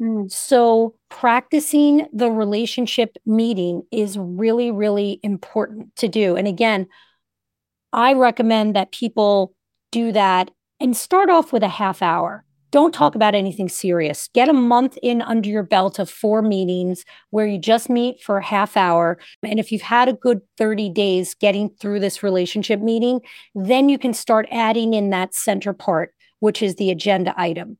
Mm. 0.00 0.30
So, 0.30 0.94
practicing 1.08 2.06
the 2.12 2.30
relationship 2.30 3.16
meeting 3.26 3.82
is 3.90 4.16
really, 4.18 4.70
really 4.70 5.20
important 5.22 5.94
to 5.96 6.08
do. 6.08 6.36
And 6.36 6.48
again, 6.48 6.86
I 7.92 8.14
recommend 8.14 8.76
that 8.76 8.92
people 8.92 9.54
do 9.92 10.12
that 10.12 10.50
and 10.78 10.96
start 10.96 11.28
off 11.28 11.52
with 11.52 11.62
a 11.62 11.68
half 11.68 12.00
hour. 12.00 12.44
Don't 12.70 12.94
talk 12.94 13.16
about 13.16 13.34
anything 13.34 13.68
serious. 13.68 14.28
Get 14.32 14.48
a 14.48 14.52
month 14.52 14.96
in 15.02 15.22
under 15.22 15.48
your 15.50 15.64
belt 15.64 15.98
of 15.98 16.08
four 16.08 16.40
meetings 16.40 17.04
where 17.30 17.46
you 17.46 17.58
just 17.58 17.90
meet 17.90 18.22
for 18.22 18.38
a 18.38 18.44
half 18.44 18.76
hour. 18.76 19.18
And 19.42 19.58
if 19.58 19.72
you've 19.72 19.82
had 19.82 20.08
a 20.08 20.12
good 20.12 20.40
30 20.56 20.88
days 20.90 21.34
getting 21.34 21.70
through 21.80 21.98
this 21.98 22.22
relationship 22.22 22.80
meeting, 22.80 23.20
then 23.56 23.88
you 23.88 23.98
can 23.98 24.14
start 24.14 24.46
adding 24.52 24.94
in 24.94 25.10
that 25.10 25.34
center 25.34 25.72
part 25.72 26.14
which 26.40 26.62
is 26.62 26.74
the 26.74 26.90
agenda 26.90 27.32
item. 27.36 27.78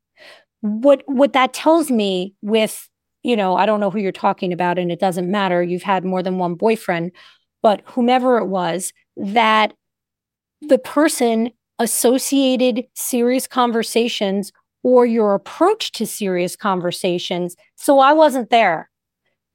What 0.60 1.02
what 1.06 1.32
that 1.32 1.52
tells 1.52 1.90
me 1.90 2.34
with, 2.42 2.88
you 3.22 3.36
know, 3.36 3.56
I 3.56 3.66
don't 3.66 3.80
know 3.80 3.90
who 3.90 3.98
you're 3.98 4.12
talking 4.12 4.52
about 4.52 4.78
and 4.78 4.92
it 4.92 5.00
doesn't 5.00 5.30
matter. 5.30 5.62
You've 5.62 5.82
had 5.82 6.04
more 6.04 6.22
than 6.22 6.38
one 6.38 6.54
boyfriend, 6.54 7.12
but 7.62 7.82
whomever 7.86 8.38
it 8.38 8.46
was, 8.46 8.92
that 9.16 9.72
the 10.60 10.78
person 10.78 11.50
associated 11.78 12.84
serious 12.94 13.46
conversations 13.46 14.52
or 14.82 15.06
your 15.06 15.34
approach 15.34 15.92
to 15.92 16.06
serious 16.06 16.56
conversations. 16.56 17.56
So 17.76 17.98
I 17.98 18.12
wasn't 18.12 18.50
there. 18.50 18.90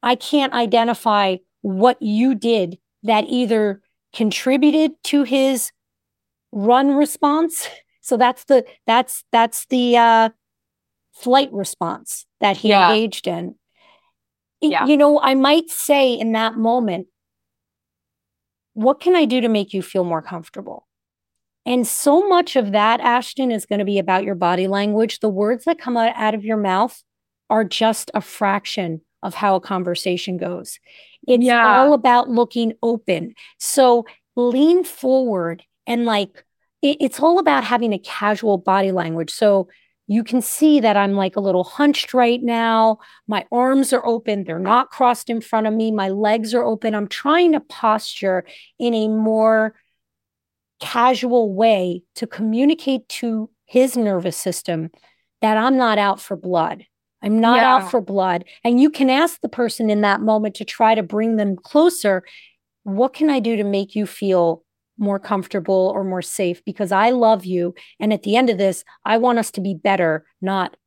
I 0.01 0.15
can't 0.15 0.53
identify 0.53 1.37
what 1.61 2.01
you 2.01 2.35
did 2.35 2.77
that 3.03 3.25
either 3.27 3.81
contributed 4.13 4.91
to 5.03 5.23
his 5.23 5.71
run 6.51 6.95
response 6.95 7.67
so 8.01 8.17
that's 8.17 8.45
the 8.45 8.63
that's 8.85 9.23
that's 9.31 9.65
the 9.65 9.97
uh, 9.97 10.29
flight 11.15 11.51
response 11.51 12.25
that 12.41 12.57
he 12.57 12.69
yeah. 12.69 12.89
engaged 12.89 13.27
in. 13.27 13.55
Yeah. 14.61 14.85
You 14.85 14.97
know, 14.97 15.19
I 15.19 15.35
might 15.35 15.69
say 15.69 16.13
in 16.13 16.33
that 16.33 16.55
moment, 16.55 17.07
what 18.73 18.99
can 18.99 19.15
I 19.15 19.25
do 19.25 19.41
to 19.41 19.47
make 19.47 19.73
you 19.73 19.81
feel 19.81 20.03
more 20.03 20.21
comfortable? 20.21 20.87
And 21.65 21.87
so 21.87 22.27
much 22.27 22.55
of 22.55 22.73
that, 22.73 22.99
Ashton, 22.99 23.51
is 23.51 23.65
going 23.65 23.79
to 23.79 23.85
be 23.85 23.97
about 23.97 24.23
your 24.23 24.35
body 24.35 24.67
language. 24.67 25.19
The 25.19 25.29
words 25.29 25.65
that 25.65 25.79
come 25.79 25.97
out, 25.97 26.13
out 26.15 26.35
of 26.35 26.45
your 26.45 26.57
mouth 26.57 27.01
are 27.49 27.63
just 27.63 28.11
a 28.13 28.21
fraction 28.21 29.01
of 29.23 29.33
how 29.33 29.55
a 29.55 29.61
conversation 29.61 30.37
goes. 30.37 30.79
It's 31.27 31.43
yeah. 31.43 31.79
all 31.79 31.93
about 31.93 32.29
looking 32.29 32.73
open. 32.83 33.33
So 33.57 34.05
lean 34.35 34.83
forward 34.83 35.63
and 35.87 36.05
like 36.05 36.43
it, 36.81 36.97
it's 36.99 37.19
all 37.19 37.39
about 37.39 37.63
having 37.63 37.93
a 37.93 37.99
casual 37.99 38.57
body 38.57 38.91
language. 38.91 39.31
So 39.31 39.67
you 40.07 40.23
can 40.23 40.41
see 40.41 40.79
that 40.79 40.97
I'm 40.97 41.13
like 41.13 41.35
a 41.35 41.41
little 41.41 41.63
hunched 41.63 42.13
right 42.13 42.41
now. 42.41 42.99
My 43.27 43.45
arms 43.51 43.91
are 43.91 44.05
open, 44.05 44.43
they're 44.43 44.59
not 44.59 44.89
crossed 44.89 45.29
in 45.29 45.41
front 45.41 45.67
of 45.67 45.73
me. 45.73 45.91
My 45.91 46.09
legs 46.09 46.53
are 46.53 46.63
open. 46.63 46.93
I'm 46.93 47.07
trying 47.07 47.53
to 47.53 47.59
posture 47.59 48.45
in 48.77 48.93
a 48.93 49.07
more 49.07 49.75
casual 50.79 51.53
way 51.53 52.03
to 52.15 52.27
communicate 52.27 53.07
to 53.09 53.49
his 53.65 53.97
nervous 53.97 54.37
system 54.37 54.91
that 55.41 55.57
I'm 55.57 55.77
not 55.77 55.97
out 55.97 56.21
for 56.21 56.35
blood. 56.35 56.85
I'm 57.21 57.39
not 57.39 57.57
yeah. 57.57 57.75
out 57.75 57.89
for 57.89 58.01
blood. 58.01 58.45
And 58.63 58.79
you 58.79 58.91
can 58.91 59.09
ask 59.09 59.41
the 59.41 59.49
person 59.49 59.89
in 59.89 60.01
that 60.01 60.21
moment 60.21 60.55
to 60.55 60.65
try 60.65 60.93
to 60.93 61.01
bring 61.01 61.37
them 61.37 61.55
closer. 61.55 62.23
What 62.83 63.13
can 63.13 63.31
I 63.31 63.39
do 63.39 63.55
to 63.55 63.63
make 63.63 63.95
you 63.95 64.05
feel 64.05 64.63
more 64.97 65.19
comfortable 65.19 65.91
or 65.93 66.03
more 66.03 66.21
safe 66.21 66.63
because 66.65 66.91
I 66.91 67.09
love 67.09 67.45
you 67.45 67.73
and 67.99 68.13
at 68.13 68.23
the 68.23 68.35
end 68.35 68.49
of 68.49 68.57
this 68.57 68.83
I 69.03 69.17
want 69.17 69.39
us 69.39 69.51
to 69.51 69.61
be 69.61 69.73
better 69.73 70.25
not 70.41 70.77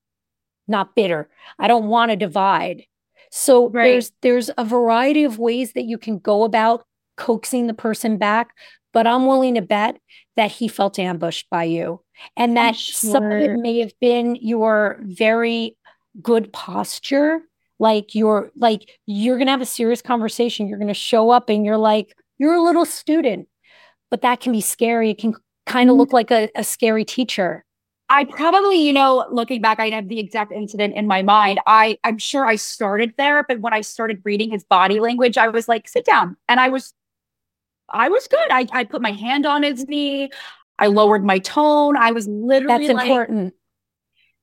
not 0.69 0.95
bitter. 0.95 1.29
I 1.59 1.67
don't 1.67 1.89
want 1.89 2.11
to 2.11 2.17
divide. 2.17 2.85
So 3.31 3.69
right. 3.71 3.91
there's 3.91 4.13
there's 4.23 4.51
a 4.57 4.65
variety 4.65 5.25
of 5.25 5.39
ways 5.39 5.73
that 5.73 5.85
you 5.85 5.99
can 5.99 6.19
go 6.19 6.45
about 6.45 6.85
coaxing 7.17 7.67
the 7.67 7.75
person 7.75 8.17
back, 8.17 8.51
but 8.93 9.07
I'm 9.07 9.27
willing 9.27 9.55
to 9.55 9.63
bet 9.63 9.99
that 10.37 10.53
he 10.53 10.69
felt 10.69 10.99
ambushed 10.99 11.51
by 11.51 11.65
you 11.65 12.03
and 12.37 12.57
that 12.57 12.77
sure. 12.77 13.13
some 13.13 13.25
of 13.25 13.33
it 13.33 13.57
may 13.57 13.81
have 13.81 13.93
been 14.01 14.37
your 14.37 15.01
very 15.03 15.77
good 16.23 16.53
posture 16.53 17.41
like 17.79 18.15
you're 18.15 18.51
like 18.57 18.99
you're 19.07 19.37
going 19.37 19.47
to 19.47 19.53
have 19.53 19.61
a 19.61 19.67
serious 19.67 20.03
conversation 20.03 20.67
you're 20.67 20.79
going 20.79 20.89
to 20.89 20.95
show 20.95 21.31
up 21.31 21.49
and 21.49 21.65
you're 21.65 21.77
like 21.77 22.17
you're 22.39 22.55
a 22.55 22.63
little 22.63 22.85
student 22.85 23.47
but 24.11 24.23
that 24.23 24.41
can 24.41 24.53
be 24.53 24.61
scary. 24.61 25.11
It 25.11 25.19
can 25.19 25.35
kind 25.67 25.91
of 25.91 25.95
mm-hmm. 25.95 26.01
look 26.01 26.13
like 26.13 26.31
a, 26.31 26.49
a 26.55 26.65
scary 26.65 27.05
teacher. 27.05 27.65
I 28.11 28.25
probably, 28.25 28.81
you 28.81 28.93
know, 28.95 29.27
looking 29.31 29.61
back, 29.61 29.79
I 29.79 29.91
have 29.91 30.09
the 30.09 30.19
exact 30.19 30.51
incident 30.51 30.95
in 30.95 31.07
my 31.07 31.23
mind. 31.23 31.61
I, 31.67 31.99
I'm 32.05 32.17
sure 32.17 32.47
I 32.47 32.57
started 32.57 33.13
there, 33.19 33.45
but 33.47 33.61
when 33.61 33.75
I 33.75 33.83
started 33.83 34.23
reading 34.25 34.51
his 34.51 34.65
body 34.65 34.99
language, 34.99 35.37
I 35.37 35.49
was 35.49 35.69
like, 35.69 35.87
sit 35.87 36.07
down. 36.07 36.37
And 36.49 36.59
I 36.59 36.71
was, 36.71 36.95
I 37.91 38.09
was 38.09 38.27
good. 38.27 38.51
I, 38.51 38.67
I 38.73 38.85
put 38.85 39.03
my 39.03 39.13
hand 39.13 39.45
on 39.45 39.63
his 39.63 39.87
knee. 39.87 40.31
I 40.79 40.87
lowered 40.87 41.23
my 41.23 41.39
tone. 41.39 41.99
I 41.99 42.13
was 42.13 42.27
literally 42.27 42.87
That's 42.87 42.97
like, 42.97 43.09
important. 43.09 43.55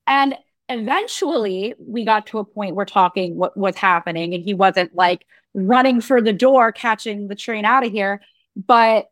And 0.06 0.36
eventually 0.70 1.74
we 1.80 2.06
got 2.06 2.28
to 2.28 2.38
a 2.40 2.46
point 2.46 2.76
where 2.76 2.86
talking 2.86 3.36
what 3.36 3.58
was 3.58 3.76
happening 3.76 4.36
and 4.36 4.44
he 4.44 4.54
wasn't 4.54 4.94
like 4.96 5.26
running 5.56 6.02
for 6.02 6.22
the 6.22 6.34
door, 6.34 6.72
catching 6.72 7.30
the 7.30 7.36
train 7.36 7.66
out 7.66 7.86
of 7.86 7.92
here. 7.92 8.22
But 8.56 9.10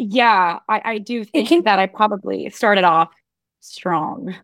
yeah, 0.00 0.58
I, 0.68 0.82
I 0.84 0.98
do 0.98 1.24
think 1.24 1.48
can, 1.48 1.64
that 1.64 1.78
I 1.78 1.86
probably 1.86 2.50
started 2.50 2.84
off 2.84 3.10
strong. 3.60 4.34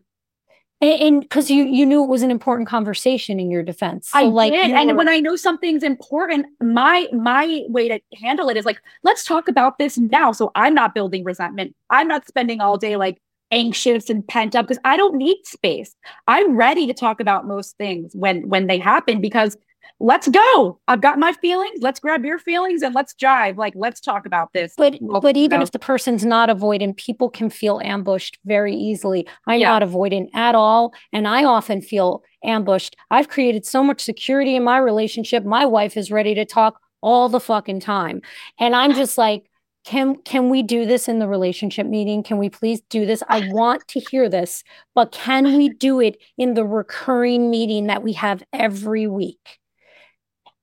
And 0.79 1.21
because 1.21 1.49
you 1.49 1.63
you 1.63 1.87
knew 1.87 2.03
it 2.03 2.07
was 2.07 2.21
an 2.21 2.29
important 2.29 2.69
conversation 2.69 3.39
in 3.39 3.49
your 3.49 3.63
defense, 3.63 4.09
so 4.09 4.19
I 4.19 4.23
like, 4.23 4.53
did. 4.53 4.69
And 4.69 4.91
were... 4.91 4.95
when 4.97 5.09
I 5.09 5.19
know 5.19 5.35
something's 5.35 5.81
important, 5.81 6.45
my 6.61 7.07
my 7.11 7.63
way 7.69 7.87
to 7.87 7.99
handle 8.21 8.47
it 8.49 8.57
is 8.57 8.65
like, 8.65 8.79
let's 9.01 9.23
talk 9.23 9.47
about 9.47 9.79
this 9.79 9.97
now. 9.97 10.31
So 10.31 10.51
I'm 10.53 10.75
not 10.75 10.93
building 10.93 11.23
resentment. 11.23 11.75
I'm 11.89 12.07
not 12.07 12.27
spending 12.27 12.61
all 12.61 12.77
day 12.77 12.95
like 12.95 13.19
anxious 13.49 14.09
and 14.09 14.27
pent 14.27 14.55
up 14.55 14.67
because 14.67 14.81
I 14.85 14.97
don't 14.97 15.15
need 15.15 15.37
space. 15.45 15.95
I'm 16.27 16.55
ready 16.55 16.85
to 16.85 16.93
talk 16.93 17.19
about 17.19 17.47
most 17.47 17.75
things 17.77 18.15
when 18.15 18.47
when 18.47 18.67
they 18.67 18.77
happen 18.77 19.19
because 19.19 19.57
let's 19.99 20.27
go. 20.27 20.79
I've 20.87 21.01
got 21.01 21.17
my 21.17 21.33
feelings. 21.33 21.79
Let's 21.81 21.99
grab 21.99 22.23
your 22.23 22.39
feelings 22.39 22.81
and 22.81 22.93
let's 22.93 23.13
jive. 23.13 23.57
Like, 23.57 23.73
let's 23.75 23.99
talk 23.99 24.25
about 24.25 24.53
this. 24.53 24.73
But 24.77 24.97
well, 25.01 25.21
but 25.21 25.37
even 25.37 25.59
know. 25.59 25.63
if 25.63 25.71
the 25.71 25.79
person's 25.79 26.25
not 26.25 26.49
avoidant, 26.49 26.97
people 26.97 27.29
can 27.29 27.49
feel 27.49 27.81
ambushed 27.83 28.37
very 28.45 28.75
easily. 28.75 29.27
I'm 29.47 29.59
yeah. 29.59 29.69
not 29.69 29.81
avoidant 29.81 30.29
at 30.33 30.55
all. 30.55 30.93
And 31.11 31.27
I 31.27 31.43
often 31.43 31.81
feel 31.81 32.23
ambushed. 32.43 32.95
I've 33.09 33.29
created 33.29 33.65
so 33.65 33.83
much 33.83 34.01
security 34.01 34.55
in 34.55 34.63
my 34.63 34.77
relationship. 34.77 35.43
My 35.43 35.65
wife 35.65 35.97
is 35.97 36.11
ready 36.11 36.35
to 36.35 36.45
talk 36.45 36.79
all 37.01 37.29
the 37.29 37.39
fucking 37.39 37.79
time. 37.79 38.21
And 38.59 38.75
I'm 38.75 38.93
just 38.93 39.17
like, 39.17 39.49
can 39.83 40.17
can 40.23 40.49
we 40.49 40.61
do 40.61 40.85
this 40.85 41.07
in 41.07 41.19
the 41.19 41.27
relationship 41.29 41.87
meeting 41.87 42.21
can 42.21 42.37
we 42.37 42.49
please 42.49 42.81
do 42.89 43.05
this 43.05 43.23
i 43.29 43.47
want 43.53 43.87
to 43.87 44.01
hear 44.01 44.27
this 44.27 44.61
but 44.95 45.13
can 45.13 45.55
we 45.55 45.69
do 45.69 46.01
it 46.01 46.17
in 46.37 46.55
the 46.55 46.65
recurring 46.65 47.49
meeting 47.49 47.87
that 47.87 48.03
we 48.03 48.11
have 48.11 48.43
every 48.51 49.07
week 49.07 49.59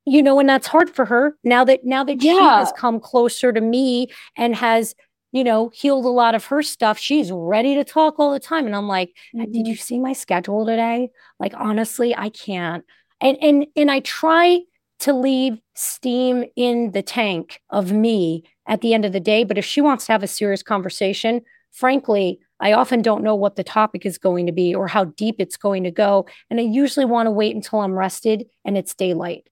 you 0.06 0.22
know 0.22 0.38
and 0.38 0.48
that's 0.48 0.66
hard 0.66 0.90
for 0.90 1.04
her 1.04 1.36
now 1.44 1.64
that 1.64 1.84
now 1.84 2.04
that 2.04 2.22
yeah. 2.22 2.32
she 2.32 2.38
has 2.38 2.72
come 2.76 3.00
closer 3.00 3.52
to 3.52 3.60
me 3.60 4.08
and 4.36 4.54
has 4.54 4.94
you 5.32 5.42
know 5.44 5.70
healed 5.74 6.04
a 6.04 6.08
lot 6.08 6.34
of 6.34 6.44
her 6.46 6.62
stuff 6.62 6.98
she's 6.98 7.30
ready 7.32 7.74
to 7.74 7.84
talk 7.84 8.18
all 8.18 8.32
the 8.32 8.40
time 8.40 8.66
and 8.66 8.76
i'm 8.76 8.88
like 8.88 9.10
mm-hmm. 9.34 9.50
did 9.50 9.66
you 9.66 9.76
see 9.76 9.98
my 9.98 10.12
schedule 10.12 10.66
today 10.66 11.10
like 11.40 11.52
honestly 11.56 12.14
i 12.16 12.28
can't 12.28 12.84
and 13.20 13.36
and 13.40 13.66
and 13.76 13.90
i 13.90 14.00
try 14.00 14.60
to 15.00 15.12
leave 15.12 15.58
steam 15.74 16.44
in 16.56 16.92
the 16.92 17.02
tank 17.02 17.60
of 17.70 17.92
me 17.92 18.44
at 18.66 18.80
the 18.80 18.94
end 18.94 19.04
of 19.04 19.12
the 19.12 19.20
day 19.20 19.44
but 19.44 19.58
if 19.58 19.64
she 19.64 19.80
wants 19.80 20.06
to 20.06 20.12
have 20.12 20.22
a 20.22 20.28
serious 20.28 20.62
conversation 20.62 21.40
frankly 21.72 22.38
I 22.60 22.72
often 22.72 23.02
don't 23.02 23.24
know 23.24 23.34
what 23.34 23.56
the 23.56 23.64
topic 23.64 24.06
is 24.06 24.16
going 24.16 24.46
to 24.46 24.52
be 24.52 24.74
or 24.74 24.86
how 24.86 25.04
deep 25.04 25.36
it's 25.38 25.56
going 25.56 25.82
to 25.84 25.90
go. 25.90 26.24
And 26.48 26.60
I 26.60 26.62
usually 26.62 27.04
want 27.04 27.26
to 27.26 27.30
wait 27.30 27.54
until 27.54 27.80
I'm 27.80 27.92
rested 27.92 28.46
and 28.64 28.78
it's 28.78 28.94
daylight. 28.94 29.50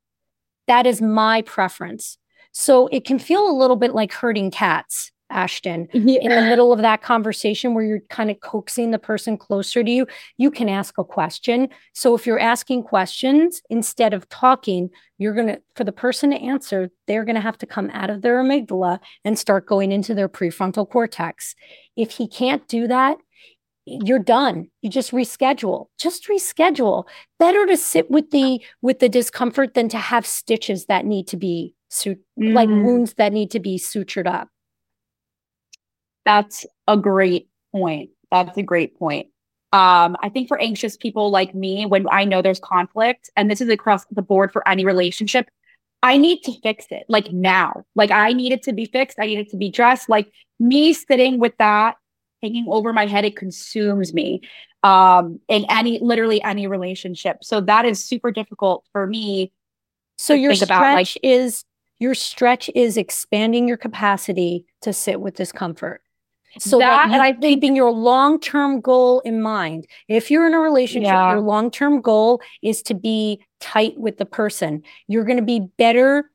That 0.67 0.87
is 0.87 1.03
my 1.03 1.43
preference. 1.43 2.19
So 2.53 2.87
it 2.89 3.05
can 3.05 3.19
feel 3.19 3.49
a 3.49 3.57
little 3.57 3.77
bit 3.77 3.95
like 3.95 4.13
herding 4.13 4.51
cats, 4.51 5.11
Ashton, 5.31 5.89
yeah. 5.95 6.21
in 6.21 6.29
the 6.29 6.43
middle 6.43 6.73
of 6.73 6.81
that 6.81 7.01
conversation 7.01 7.73
where 7.73 7.85
you're 7.85 8.01
kind 8.11 8.31
of 8.31 8.41
coaxing 8.41 8.91
the 8.91 8.99
person 8.99 9.39
closer 9.39 9.83
to 9.83 9.91
you. 9.91 10.07
You 10.37 10.51
can 10.51 10.69
ask 10.69 10.99
a 10.99 11.05
question. 11.05 11.71
So 11.95 12.15
if 12.15 12.27
you're 12.27 12.39
asking 12.39 12.83
questions 12.83 13.63
instead 13.71 14.13
of 14.13 14.29
talking, 14.29 14.91
you're 15.17 15.35
going 15.35 15.49
to, 15.49 15.63
for 15.75 15.85
the 15.85 15.93
person 15.93 16.31
to 16.31 16.37
answer, 16.37 16.91
they're 17.07 17.25
going 17.25 17.37
to 17.37 17.41
have 17.41 17.57
to 17.59 17.67
come 17.67 17.89
out 17.95 18.11
of 18.11 18.21
their 18.21 18.43
amygdala 18.43 19.01
and 19.25 19.39
start 19.39 19.67
going 19.67 19.91
into 19.91 20.15
their 20.15 20.29
prefrontal 20.29 20.89
cortex. 20.89 21.55
If 21.97 22.11
he 22.11 22.29
can't 22.29 22.69
do 22.69 22.87
that, 22.89 23.17
you're 23.85 24.19
done 24.19 24.69
you 24.81 24.89
just 24.89 25.11
reschedule 25.11 25.87
just 25.99 26.29
reschedule 26.29 27.05
better 27.39 27.67
to 27.67 27.77
sit 27.77 28.11
with 28.11 28.31
the 28.31 28.61
with 28.81 29.01
the 29.01 29.09
discomfort 29.09 29.75
than 29.75 29.89
to 29.89 29.99
have 29.99 30.25
stitches 30.25 30.87
that 30.87 31.05
need 31.05 31.27
to 31.27 31.37
be 31.37 31.75
su- 31.89 32.17
mm. 32.39 32.55
like 32.55 32.69
wounds 32.69 33.15
that 33.15 33.33
need 33.33 33.51
to 33.51 33.59
be 33.59 33.79
sutured 33.79 34.27
up 34.27 34.49
that's 36.25 36.65
a 36.87 36.97
great 36.97 37.49
point 37.73 38.11
that's 38.31 38.57
a 38.57 38.63
great 38.63 38.97
point 38.99 39.27
um, 39.73 40.19
I 40.23 40.29
think 40.29 40.49
for 40.49 40.61
anxious 40.61 40.99
people 40.99 41.31
like 41.31 41.55
me, 41.55 41.87
when 41.87 42.07
I 42.11 42.27
know 42.27 42.43
there's 42.43 42.61
conflict, 42.61 43.31
and 43.37 43.51
this 43.51 43.63
is 43.63 43.71
across 43.71 44.05
the 44.11 44.21
board 44.21 44.53
for 44.53 44.69
any 44.69 44.85
relationship, 44.85 45.49
I 46.03 46.19
need 46.19 46.43
to 46.43 46.53
fix 46.63 46.87
it 46.91 47.05
like 47.09 47.33
now. 47.33 47.85
Like 47.95 48.11
I 48.11 48.35
need 48.35 48.53
it 48.53 48.63
to 48.65 48.75
be 48.75 48.87
fixed. 48.87 49.19
I 49.19 49.27
need 49.27 49.39
it 49.39 49.49
to 49.51 49.57
be 49.57 49.71
dressed. 49.71 50.09
Like 50.09 50.31
me 50.59 50.93
sitting 50.93 51.39
with 51.39 51.57
that 51.59 51.97
hanging 52.43 52.67
over 52.69 52.93
my 52.93 53.07
head. 53.07 53.25
It 53.25 53.37
consumes 53.37 54.13
me 54.13 54.41
um, 54.83 55.41
in 55.49 55.65
any, 55.69 55.99
literally 56.01 56.43
any 56.43 56.67
relationship. 56.67 57.45
So 57.45 57.61
that 57.63 57.85
is 57.85 58.05
super 58.05 58.31
difficult 58.31 58.85
for 58.93 59.07
me. 59.07 59.53
So 60.19 60.35
your 60.35 60.55
stretch 60.55 60.69
about, 60.69 60.95
like, 60.95 61.19
is 61.23 61.65
your 61.99 62.15
stretch 62.15 62.69
is 62.75 62.97
expanding 62.97 63.69
your 63.69 63.77
capacity 63.77 64.67
to 64.83 64.93
sit 64.93 65.21
with 65.21 65.35
discomfort. 65.35 66.03
So 66.59 66.79
that, 66.81 67.09
that 67.09 67.15
and 67.15 67.23
I 67.23 67.33
keeping 67.33 67.75
your 67.75 67.91
long-term 67.91 68.83
goal 68.83 69.21
in 69.21 69.41
mind. 69.41 69.87
If 70.09 70.31
you're 70.31 70.47
in 70.47 70.53
a 70.53 70.59
relationship, 70.59 71.07
yeah. 71.07 71.31
your 71.31 71.41
long-term 71.41 72.03
goal 72.03 72.43
is 72.61 72.83
to 72.83 72.95
be 72.95 73.43
tight 73.61 73.99
with 73.99 74.19
the 74.19 74.27
person. 74.27 74.83
You're 75.09 75.25
going 75.25 75.39
to 75.39 75.45
be 75.45 75.61
better. 75.79 76.31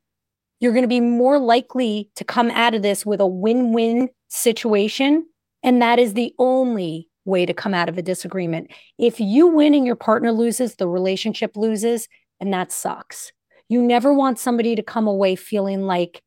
You're 0.58 0.72
going 0.72 0.82
to 0.82 0.88
be 0.88 1.00
more 1.00 1.38
likely 1.38 2.10
to 2.16 2.24
come 2.24 2.50
out 2.50 2.74
of 2.74 2.82
this 2.82 3.06
with 3.06 3.20
a 3.20 3.28
win-win 3.28 4.08
situation 4.26 5.24
and 5.68 5.82
that 5.82 5.98
is 5.98 6.14
the 6.14 6.34
only 6.38 7.10
way 7.26 7.44
to 7.44 7.52
come 7.52 7.74
out 7.74 7.90
of 7.90 7.98
a 7.98 8.02
disagreement. 8.02 8.70
If 8.96 9.20
you 9.20 9.48
win 9.48 9.74
and 9.74 9.84
your 9.84 9.96
partner 9.96 10.32
loses, 10.32 10.76
the 10.76 10.88
relationship 10.88 11.58
loses, 11.58 12.08
and 12.40 12.50
that 12.54 12.72
sucks. 12.72 13.32
You 13.68 13.82
never 13.82 14.14
want 14.14 14.38
somebody 14.38 14.74
to 14.76 14.82
come 14.82 15.06
away 15.06 15.36
feeling 15.36 15.82
like 15.82 16.22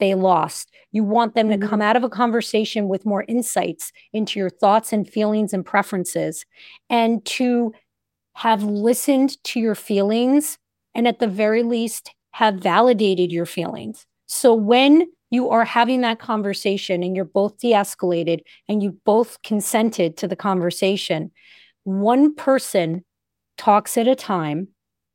they 0.00 0.14
lost. 0.14 0.72
You 0.92 1.04
want 1.04 1.34
them 1.34 1.50
mm-hmm. 1.50 1.60
to 1.60 1.68
come 1.68 1.82
out 1.82 1.96
of 1.96 2.04
a 2.04 2.08
conversation 2.08 2.88
with 2.88 3.04
more 3.04 3.26
insights 3.28 3.92
into 4.14 4.40
your 4.40 4.48
thoughts 4.48 4.94
and 4.94 5.06
feelings 5.06 5.52
and 5.52 5.62
preferences 5.62 6.46
and 6.88 7.22
to 7.26 7.74
have 8.36 8.62
listened 8.62 9.36
to 9.44 9.60
your 9.60 9.74
feelings 9.74 10.56
and 10.94 11.06
at 11.06 11.18
the 11.18 11.28
very 11.28 11.64
least 11.64 12.14
have 12.30 12.54
validated 12.54 13.30
your 13.30 13.44
feelings. 13.44 14.06
So 14.24 14.54
when 14.54 15.06
you 15.36 15.50
are 15.50 15.66
having 15.66 16.00
that 16.00 16.18
conversation 16.18 17.02
and 17.02 17.14
you're 17.14 17.24
both 17.24 17.58
de 17.58 17.72
escalated 17.72 18.40
and 18.68 18.82
you 18.82 18.98
both 19.04 19.40
consented 19.42 20.16
to 20.16 20.26
the 20.26 20.34
conversation, 20.34 21.30
one 21.84 22.34
person 22.34 23.04
talks 23.58 23.98
at 23.98 24.08
a 24.08 24.14
time. 24.14 24.68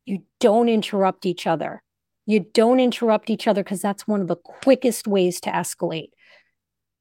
You 0.05 0.23
don't 0.39 0.69
interrupt 0.69 1.25
each 1.25 1.47
other. 1.47 1.81
You 2.27 2.45
don't 2.53 2.79
interrupt 2.79 3.31
each 3.31 3.47
other 3.47 3.63
because 3.63 3.81
that's 3.81 4.07
one 4.07 4.21
of 4.21 4.27
the 4.27 4.35
quickest 4.35 5.07
ways 5.07 5.41
to 5.41 5.49
escalate. 5.49 6.11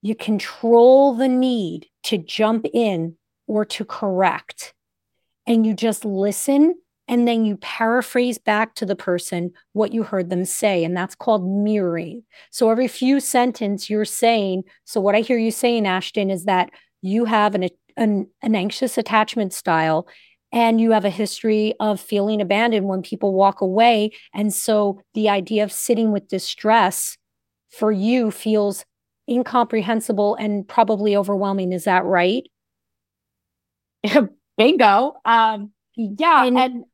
You 0.00 0.14
control 0.14 1.14
the 1.14 1.28
need 1.28 1.86
to 2.04 2.16
jump 2.16 2.66
in 2.72 3.16
or 3.46 3.66
to 3.66 3.84
correct, 3.84 4.72
and 5.46 5.66
you 5.66 5.74
just 5.74 6.06
listen 6.06 6.74
and 7.10 7.26
then 7.26 7.44
you 7.44 7.56
paraphrase 7.56 8.38
back 8.38 8.76
to 8.76 8.86
the 8.86 8.94
person 8.94 9.50
what 9.72 9.92
you 9.92 10.04
heard 10.04 10.30
them 10.30 10.44
say 10.44 10.84
and 10.84 10.96
that's 10.96 11.16
called 11.16 11.44
mirroring. 11.44 12.22
So 12.52 12.70
every 12.70 12.86
few 12.86 13.18
sentence 13.18 13.90
you're 13.90 14.04
saying 14.04 14.62
so 14.84 15.00
what 15.00 15.14
i 15.14 15.20
hear 15.20 15.36
you 15.36 15.50
saying 15.50 15.86
ashton 15.86 16.30
is 16.30 16.44
that 16.44 16.70
you 17.02 17.24
have 17.24 17.54
an, 17.54 17.68
an, 17.96 18.28
an 18.42 18.54
anxious 18.54 18.96
attachment 18.96 19.52
style 19.52 20.06
and 20.52 20.80
you 20.80 20.92
have 20.92 21.04
a 21.04 21.10
history 21.10 21.74
of 21.80 22.00
feeling 22.00 22.40
abandoned 22.40 22.86
when 22.86 23.02
people 23.02 23.34
walk 23.34 23.60
away 23.60 24.12
and 24.32 24.54
so 24.54 25.02
the 25.14 25.28
idea 25.28 25.64
of 25.64 25.72
sitting 25.72 26.12
with 26.12 26.28
distress 26.28 27.18
for 27.70 27.92
you 27.92 28.30
feels 28.30 28.84
incomprehensible 29.28 30.34
and 30.34 30.66
probably 30.66 31.16
overwhelming. 31.16 31.72
Is 31.72 31.84
that 31.84 32.04
right? 32.04 32.42
Bingo. 34.56 35.14
Um 35.24 35.72
yeah 36.18 36.44
and, 36.44 36.58
and 36.58 36.84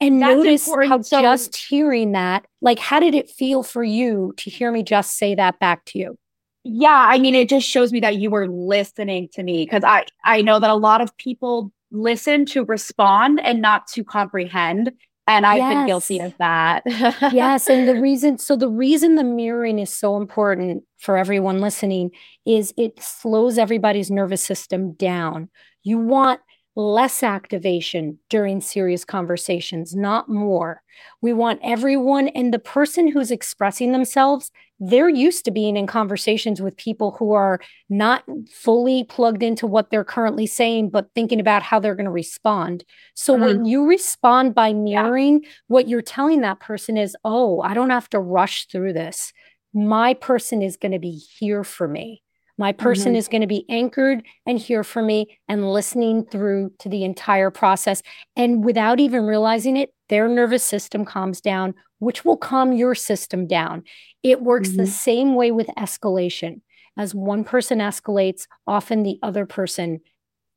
and 0.00 0.18
notice 0.18 0.68
how 0.68 1.00
so, 1.00 1.20
just 1.20 1.56
hearing 1.56 2.12
that 2.12 2.44
like 2.60 2.78
how 2.78 3.00
did 3.00 3.14
it 3.14 3.30
feel 3.30 3.62
for 3.62 3.84
you 3.84 4.34
to 4.36 4.50
hear 4.50 4.72
me 4.72 4.82
just 4.82 5.16
say 5.16 5.34
that 5.34 5.58
back 5.58 5.84
to 5.84 5.98
you 5.98 6.18
yeah 6.64 7.06
i 7.08 7.18
mean 7.18 7.34
it 7.34 7.48
just 7.48 7.66
shows 7.66 7.92
me 7.92 8.00
that 8.00 8.16
you 8.16 8.30
were 8.30 8.48
listening 8.48 9.28
to 9.32 9.42
me 9.42 9.64
because 9.64 9.84
i 9.84 10.04
i 10.24 10.42
know 10.42 10.58
that 10.58 10.70
a 10.70 10.74
lot 10.74 11.00
of 11.00 11.16
people 11.16 11.72
listen 11.90 12.46
to 12.46 12.64
respond 12.64 13.40
and 13.40 13.60
not 13.60 13.86
to 13.86 14.02
comprehend 14.02 14.92
And 15.28 15.46
I've 15.46 15.58
yes. 15.58 15.74
been 15.74 15.86
guilty 15.86 16.18
of 16.18 16.34
that. 16.38 16.82
yes. 17.32 17.68
And 17.68 17.88
the 17.88 18.00
reason, 18.00 18.38
so 18.38 18.56
the 18.56 18.68
reason 18.68 19.14
the 19.14 19.24
mirroring 19.24 19.78
is 19.78 19.94
so 19.94 20.16
important 20.16 20.82
for 20.98 21.16
everyone 21.16 21.60
listening 21.60 22.10
is 22.44 22.74
it 22.76 23.00
slows 23.00 23.56
everybody's 23.56 24.10
nervous 24.10 24.42
system 24.42 24.94
down. 24.94 25.48
You 25.84 25.98
want 25.98 26.40
less 26.74 27.22
activation 27.22 28.18
during 28.30 28.60
serious 28.60 29.04
conversations, 29.04 29.94
not 29.94 30.28
more. 30.28 30.82
We 31.20 31.32
want 31.32 31.60
everyone 31.62 32.28
and 32.28 32.52
the 32.52 32.58
person 32.58 33.08
who's 33.08 33.30
expressing 33.30 33.92
themselves, 33.92 34.50
they're 34.80 35.08
used 35.08 35.44
to 35.44 35.50
being 35.50 35.76
in 35.76 35.86
conversations 35.86 36.62
with 36.62 36.76
people 36.76 37.12
who 37.18 37.32
are 37.32 37.60
not 37.90 38.24
fully 38.50 39.04
plugged 39.04 39.42
into 39.42 39.66
what 39.66 39.90
they're 39.90 40.04
currently 40.04 40.46
saying, 40.46 40.90
but 40.90 41.10
thinking 41.14 41.40
about 41.40 41.62
how 41.62 41.78
they're 41.78 41.94
going 41.94 42.06
to 42.06 42.10
respond. 42.10 42.84
So 43.14 43.34
mm-hmm. 43.34 43.44
when 43.44 43.64
you 43.66 43.86
respond 43.86 44.54
by 44.54 44.72
mirroring, 44.72 45.40
yeah. 45.42 45.48
what 45.66 45.88
you're 45.88 46.02
telling 46.02 46.40
that 46.40 46.60
person 46.60 46.96
is, 46.96 47.14
oh, 47.22 47.60
I 47.60 47.74
don't 47.74 47.90
have 47.90 48.08
to 48.10 48.18
rush 48.18 48.66
through 48.66 48.94
this. 48.94 49.32
My 49.74 50.14
person 50.14 50.62
is 50.62 50.76
going 50.76 50.92
to 50.92 50.98
be 50.98 51.20
here 51.38 51.64
for 51.64 51.86
me. 51.86 52.22
My 52.62 52.70
person 52.70 53.06
mm-hmm. 53.06 53.16
is 53.16 53.26
going 53.26 53.40
to 53.40 53.48
be 53.48 53.66
anchored 53.68 54.22
and 54.46 54.56
here 54.56 54.84
for 54.84 55.02
me 55.02 55.36
and 55.48 55.72
listening 55.72 56.24
through 56.24 56.70
to 56.78 56.88
the 56.88 57.02
entire 57.02 57.50
process. 57.50 58.04
And 58.36 58.64
without 58.64 59.00
even 59.00 59.26
realizing 59.26 59.76
it, 59.76 59.92
their 60.08 60.28
nervous 60.28 60.62
system 60.62 61.04
calms 61.04 61.40
down, 61.40 61.74
which 61.98 62.24
will 62.24 62.36
calm 62.36 62.72
your 62.72 62.94
system 62.94 63.48
down. 63.48 63.82
It 64.22 64.42
works 64.42 64.68
mm-hmm. 64.68 64.76
the 64.76 64.86
same 64.86 65.34
way 65.34 65.50
with 65.50 65.66
escalation. 65.76 66.60
As 66.96 67.16
one 67.16 67.42
person 67.42 67.80
escalates, 67.80 68.46
often 68.64 69.02
the 69.02 69.18
other 69.24 69.44
person 69.44 69.98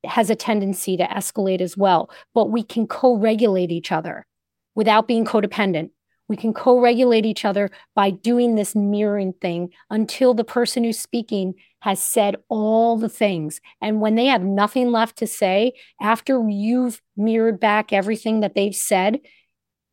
has 0.03 0.30
a 0.30 0.36
tendency 0.36 0.97
to 0.97 1.08
escalate 1.08 1.60
as 1.60 1.76
well. 1.76 2.12
But 2.36 2.51
we 2.51 2.62
can 2.62 2.86
co 2.86 3.18
regulate 3.18 3.72
each 3.72 3.91
other 3.91 4.28
without 4.76 5.08
being 5.08 5.26
codependent. 5.26 5.89
We 6.28 6.38
can 6.38 6.53
co 6.53 6.80
regulate 6.80 7.26
each 7.26 7.45
other 7.45 7.69
by 7.95 8.09
doing 8.09 8.55
this 8.55 8.76
mirroring 8.76 9.34
thing 9.34 9.69
until 9.89 10.34
the 10.34 10.43
person 10.43 10.84
who's 10.84 10.99
speaking 10.99 11.55
has 11.82 11.99
said 11.99 12.38
all 12.49 12.97
the 12.97 13.09
things. 13.09 13.61
And 13.82 14.01
when 14.01 14.15
they 14.15 14.26
have 14.26 14.41
nothing 14.41 14.91
left 14.91 15.17
to 15.17 15.28
say, 15.28 15.73
after 16.01 16.43
you've 16.49 16.99
mirrored 17.15 17.59
back 17.59 17.93
everything 17.93 18.39
that 18.39 18.55
they've 18.55 18.76
said, 18.76 19.19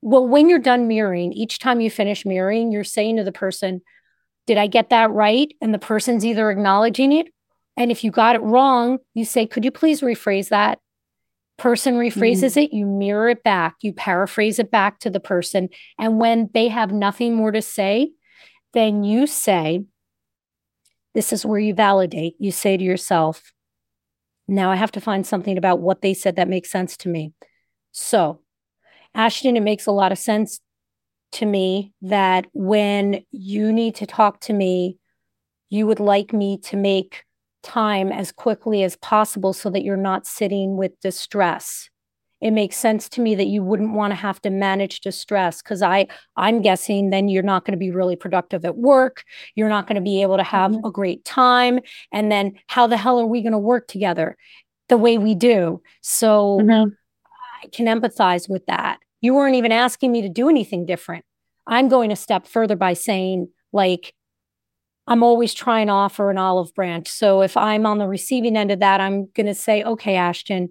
well, 0.00 0.26
when 0.26 0.48
you're 0.48 0.58
done 0.58 0.88
mirroring, 0.88 1.32
each 1.32 1.58
time 1.58 1.80
you 1.80 1.90
finish 1.90 2.26
mirroring, 2.26 2.72
you're 2.72 2.82
saying 2.82 3.16
to 3.16 3.24
the 3.24 3.32
person, 3.32 3.82
Did 4.46 4.58
I 4.58 4.66
get 4.66 4.90
that 4.90 5.10
right? 5.10 5.52
And 5.60 5.72
the 5.72 5.78
person's 5.78 6.24
either 6.24 6.50
acknowledging 6.50 7.12
it. 7.12 7.28
And 7.76 7.90
if 7.90 8.02
you 8.04 8.10
got 8.10 8.36
it 8.36 8.42
wrong, 8.42 8.98
you 9.14 9.24
say, 9.24 9.46
Could 9.46 9.64
you 9.64 9.70
please 9.70 10.00
rephrase 10.00 10.48
that? 10.48 10.80
Person 11.62 11.94
rephrases 11.94 12.56
mm. 12.56 12.64
it, 12.64 12.72
you 12.72 12.84
mirror 12.84 13.28
it 13.28 13.44
back, 13.44 13.76
you 13.82 13.92
paraphrase 13.92 14.58
it 14.58 14.68
back 14.68 14.98
to 14.98 15.08
the 15.08 15.20
person. 15.20 15.68
And 15.96 16.18
when 16.18 16.50
they 16.52 16.66
have 16.66 16.90
nothing 16.90 17.36
more 17.36 17.52
to 17.52 17.62
say, 17.62 18.10
then 18.72 19.04
you 19.04 19.28
say, 19.28 19.84
This 21.14 21.32
is 21.32 21.46
where 21.46 21.60
you 21.60 21.72
validate. 21.72 22.34
You 22.40 22.50
say 22.50 22.76
to 22.76 22.82
yourself, 22.82 23.52
Now 24.48 24.72
I 24.72 24.76
have 24.76 24.90
to 24.92 25.00
find 25.00 25.24
something 25.24 25.56
about 25.56 25.78
what 25.78 26.02
they 26.02 26.14
said 26.14 26.34
that 26.34 26.48
makes 26.48 26.68
sense 26.68 26.96
to 26.98 27.08
me. 27.08 27.32
So, 27.92 28.40
Ashton, 29.14 29.56
it 29.56 29.62
makes 29.62 29.86
a 29.86 29.92
lot 29.92 30.10
of 30.10 30.18
sense 30.18 30.58
to 31.32 31.46
me 31.46 31.92
that 32.02 32.46
when 32.52 33.22
you 33.30 33.72
need 33.72 33.94
to 33.96 34.06
talk 34.06 34.40
to 34.40 34.52
me, 34.52 34.98
you 35.70 35.86
would 35.86 36.00
like 36.00 36.32
me 36.32 36.58
to 36.58 36.76
make 36.76 37.22
time 37.62 38.10
as 38.12 38.32
quickly 38.32 38.82
as 38.82 38.96
possible 38.96 39.52
so 39.52 39.70
that 39.70 39.82
you're 39.82 39.96
not 39.96 40.26
sitting 40.26 40.76
with 40.76 40.98
distress. 41.00 41.88
It 42.40 42.50
makes 42.50 42.76
sense 42.76 43.08
to 43.10 43.20
me 43.20 43.36
that 43.36 43.46
you 43.46 43.62
wouldn't 43.62 43.94
want 43.94 44.10
to 44.10 44.16
have 44.16 44.42
to 44.42 44.50
manage 44.50 45.00
distress 45.00 45.62
because 45.62 45.80
i 45.80 46.08
i'm 46.36 46.60
guessing 46.60 47.10
then 47.10 47.28
you're 47.28 47.42
not 47.42 47.64
going 47.64 47.72
to 47.72 47.78
be 47.78 47.92
really 47.92 48.16
productive 48.16 48.64
at 48.64 48.76
work. 48.76 49.22
You're 49.54 49.68
not 49.68 49.86
going 49.86 49.94
to 49.94 50.02
be 50.02 50.22
able 50.22 50.36
to 50.36 50.42
have 50.42 50.72
mm-hmm. 50.72 50.86
a 50.86 50.90
great 50.90 51.24
time. 51.24 51.78
And 52.12 52.32
then 52.32 52.54
how 52.66 52.88
the 52.88 52.96
hell 52.96 53.20
are 53.20 53.26
we 53.26 53.42
going 53.42 53.52
to 53.52 53.58
work 53.58 53.86
together 53.86 54.36
the 54.88 54.96
way 54.96 55.18
we 55.18 55.36
do? 55.36 55.80
So 56.00 56.58
mm-hmm. 56.60 56.90
i 57.62 57.68
can 57.68 57.86
empathize 57.86 58.48
with 58.50 58.66
that. 58.66 58.98
You 59.20 59.34
weren't 59.34 59.54
even 59.54 59.70
asking 59.70 60.10
me 60.10 60.22
to 60.22 60.28
do 60.28 60.48
anything 60.48 60.84
different. 60.84 61.24
I'm 61.68 61.88
going 61.88 62.10
a 62.10 62.16
step 62.16 62.48
further 62.48 62.74
by 62.74 62.94
saying 62.94 63.48
like 63.72 64.14
I'm 65.06 65.22
always 65.22 65.52
trying 65.52 65.88
to 65.88 65.92
offer 65.92 66.30
an 66.30 66.38
olive 66.38 66.74
branch. 66.74 67.08
So 67.08 67.42
if 67.42 67.56
I'm 67.56 67.86
on 67.86 67.98
the 67.98 68.06
receiving 68.06 68.56
end 68.56 68.70
of 68.70 68.80
that, 68.80 69.00
I'm 69.00 69.26
going 69.34 69.46
to 69.46 69.54
say, 69.54 69.82
okay, 69.82 70.14
Ashton, 70.14 70.70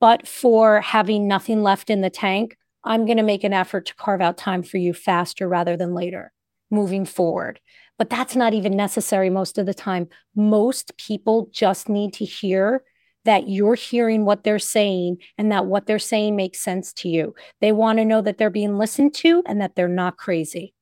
but 0.00 0.28
for 0.28 0.80
having 0.80 1.26
nothing 1.26 1.62
left 1.62 1.88
in 1.88 2.02
the 2.02 2.10
tank, 2.10 2.56
I'm 2.84 3.06
going 3.06 3.16
to 3.16 3.22
make 3.22 3.44
an 3.44 3.52
effort 3.52 3.86
to 3.86 3.94
carve 3.94 4.20
out 4.20 4.36
time 4.36 4.62
for 4.62 4.76
you 4.76 4.92
faster 4.92 5.48
rather 5.48 5.76
than 5.76 5.94
later 5.94 6.32
moving 6.70 7.04
forward. 7.04 7.60
But 7.98 8.10
that's 8.10 8.36
not 8.36 8.52
even 8.52 8.76
necessary 8.76 9.30
most 9.30 9.58
of 9.58 9.66
the 9.66 9.74
time. 9.74 10.08
Most 10.34 10.96
people 10.98 11.48
just 11.52 11.88
need 11.88 12.12
to 12.14 12.24
hear 12.24 12.82
that 13.24 13.48
you're 13.48 13.74
hearing 13.74 14.24
what 14.24 14.44
they're 14.44 14.58
saying 14.58 15.18
and 15.36 15.50
that 15.50 15.66
what 15.66 15.86
they're 15.86 15.98
saying 15.98 16.36
makes 16.36 16.60
sense 16.60 16.92
to 16.92 17.08
you. 17.08 17.34
They 17.60 17.72
want 17.72 17.98
to 17.98 18.04
know 18.04 18.20
that 18.20 18.38
they're 18.38 18.50
being 18.50 18.78
listened 18.78 19.14
to 19.14 19.42
and 19.46 19.60
that 19.60 19.74
they're 19.74 19.88
not 19.88 20.16
crazy. 20.16 20.74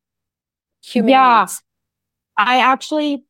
Human 0.82 1.10
yeah. 1.10 1.46
I 2.36 2.60
actually, 2.60 3.24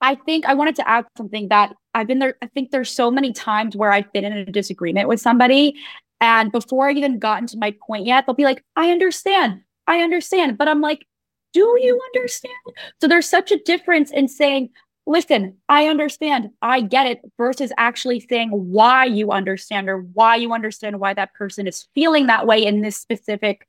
I 0.00 0.14
think 0.14 0.46
I 0.46 0.54
wanted 0.54 0.76
to 0.76 0.88
add 0.88 1.06
something 1.16 1.48
that 1.48 1.74
I've 1.94 2.06
been 2.06 2.18
there. 2.18 2.36
I 2.42 2.46
think 2.46 2.70
there's 2.70 2.90
so 2.90 3.10
many 3.10 3.32
times 3.32 3.76
where 3.76 3.92
I've 3.92 4.12
been 4.12 4.24
in 4.24 4.32
a 4.32 4.44
disagreement 4.44 5.08
with 5.08 5.20
somebody. 5.20 5.76
And 6.20 6.50
before 6.50 6.88
I 6.88 6.92
even 6.92 7.18
gotten 7.18 7.46
to 7.48 7.58
my 7.58 7.74
point 7.86 8.06
yet, 8.06 8.26
they'll 8.26 8.34
be 8.34 8.44
like, 8.44 8.62
I 8.76 8.90
understand. 8.90 9.60
I 9.86 10.00
understand. 10.00 10.58
But 10.58 10.68
I'm 10.68 10.80
like, 10.80 11.06
do 11.52 11.78
you 11.80 12.00
understand? 12.14 12.54
So 13.00 13.06
there's 13.06 13.28
such 13.28 13.52
a 13.52 13.58
difference 13.58 14.10
in 14.10 14.26
saying, 14.28 14.70
listen, 15.06 15.56
I 15.68 15.86
understand, 15.86 16.50
I 16.62 16.80
get 16.80 17.06
it, 17.06 17.20
versus 17.36 17.72
actually 17.76 18.20
saying 18.20 18.50
why 18.50 19.04
you 19.04 19.30
understand 19.30 19.88
or 19.88 19.98
why 19.98 20.36
you 20.36 20.52
understand 20.52 20.98
why 20.98 21.14
that 21.14 21.34
person 21.34 21.66
is 21.66 21.86
feeling 21.94 22.26
that 22.26 22.46
way 22.46 22.64
in 22.64 22.80
this 22.80 22.96
specific 22.96 23.66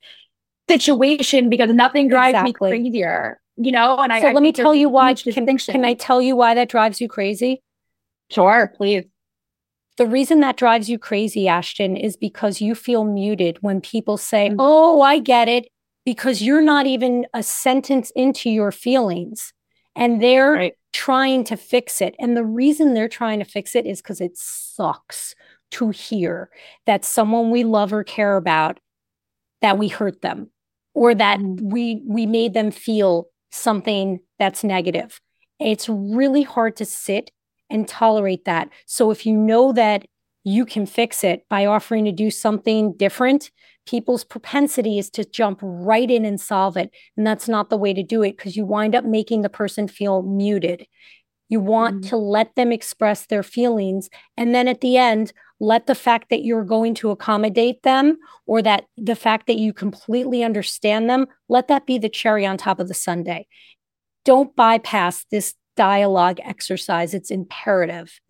situation 0.68 1.48
because 1.48 1.70
nothing 1.70 2.08
drives 2.08 2.34
exactly. 2.34 2.70
me 2.70 2.82
crazier 2.82 3.40
you 3.56 3.72
know 3.72 3.98
and 3.98 4.12
i 4.12 4.20
so 4.20 4.28
I 4.28 4.32
let 4.32 4.42
me 4.42 4.52
tell 4.52 4.74
you 4.74 4.88
why 4.88 5.14
can, 5.14 5.58
can 5.58 5.84
i 5.84 5.94
tell 5.94 6.20
you 6.20 6.36
why 6.36 6.54
that 6.54 6.68
drives 6.68 7.00
you 7.00 7.08
crazy 7.08 7.62
sure 8.30 8.72
please 8.76 9.04
the 9.96 10.06
reason 10.06 10.40
that 10.40 10.56
drives 10.56 10.90
you 10.90 10.98
crazy 10.98 11.48
ashton 11.48 11.96
is 11.96 12.16
because 12.16 12.60
you 12.60 12.74
feel 12.74 13.04
muted 13.04 13.58
when 13.60 13.80
people 13.80 14.16
say 14.16 14.48
mm-hmm. 14.48 14.56
oh 14.60 15.00
i 15.00 15.18
get 15.18 15.48
it 15.48 15.68
because 16.04 16.42
you're 16.42 16.62
not 16.62 16.86
even 16.86 17.26
a 17.34 17.42
sentence 17.42 18.12
into 18.14 18.50
your 18.50 18.70
feelings 18.70 19.52
and 19.94 20.22
they're 20.22 20.52
right. 20.52 20.74
trying 20.92 21.42
to 21.44 21.56
fix 21.56 22.00
it 22.00 22.14
and 22.18 22.36
the 22.36 22.44
reason 22.44 22.94
they're 22.94 23.08
trying 23.08 23.38
to 23.38 23.44
fix 23.44 23.74
it 23.74 23.86
is 23.86 24.02
because 24.02 24.20
it 24.20 24.36
sucks 24.36 25.34
to 25.70 25.90
hear 25.90 26.50
that 26.84 27.04
someone 27.04 27.50
we 27.50 27.64
love 27.64 27.92
or 27.92 28.04
care 28.04 28.36
about 28.36 28.78
that 29.62 29.78
we 29.78 29.88
hurt 29.88 30.20
them 30.22 30.50
or 30.94 31.14
that 31.14 31.38
mm-hmm. 31.38 31.70
we 31.70 32.02
we 32.06 32.26
made 32.26 32.54
them 32.54 32.70
feel 32.70 33.28
something 33.50 34.20
that's 34.38 34.64
negative. 34.64 35.20
It's 35.58 35.88
really 35.88 36.42
hard 36.42 36.76
to 36.76 36.84
sit 36.84 37.30
and 37.70 37.88
tolerate 37.88 38.44
that. 38.44 38.68
So 38.86 39.10
if 39.10 39.26
you 39.26 39.36
know 39.36 39.72
that 39.72 40.06
you 40.44 40.64
can 40.64 40.86
fix 40.86 41.24
it 41.24 41.44
by 41.48 41.66
offering 41.66 42.04
to 42.04 42.12
do 42.12 42.30
something 42.30 42.92
different, 42.96 43.50
people's 43.86 44.24
propensity 44.24 44.98
is 44.98 45.10
to 45.10 45.24
jump 45.24 45.58
right 45.62 46.10
in 46.10 46.24
and 46.24 46.40
solve 46.40 46.76
it. 46.76 46.90
And 47.16 47.26
that's 47.26 47.48
not 47.48 47.70
the 47.70 47.76
way 47.76 47.94
to 47.94 48.02
do 48.02 48.22
it 48.22 48.36
because 48.36 48.56
you 48.56 48.64
wind 48.64 48.94
up 48.94 49.04
making 49.04 49.42
the 49.42 49.48
person 49.48 49.88
feel 49.88 50.22
muted. 50.22 50.86
You 51.48 51.60
want 51.60 51.96
mm-hmm. 51.96 52.08
to 52.10 52.16
let 52.16 52.54
them 52.56 52.72
express 52.72 53.26
their 53.26 53.42
feelings. 53.42 54.10
And 54.36 54.54
then 54.54 54.68
at 54.68 54.80
the 54.80 54.96
end, 54.96 55.32
let 55.60 55.86
the 55.86 55.94
fact 55.94 56.30
that 56.30 56.44
you're 56.44 56.64
going 56.64 56.94
to 56.94 57.10
accommodate 57.10 57.82
them 57.82 58.18
or 58.46 58.62
that 58.62 58.84
the 58.96 59.16
fact 59.16 59.46
that 59.46 59.56
you 59.56 59.72
completely 59.72 60.44
understand 60.44 61.08
them, 61.08 61.26
let 61.48 61.68
that 61.68 61.86
be 61.86 61.98
the 61.98 62.08
cherry 62.08 62.44
on 62.44 62.56
top 62.56 62.78
of 62.78 62.88
the 62.88 62.94
sundae. 62.94 63.46
Don't 64.24 64.54
bypass 64.54 65.24
this 65.30 65.54
dialogue 65.76 66.40
exercise. 66.42 67.14
It's 67.14 67.30
imperative. 67.30 68.20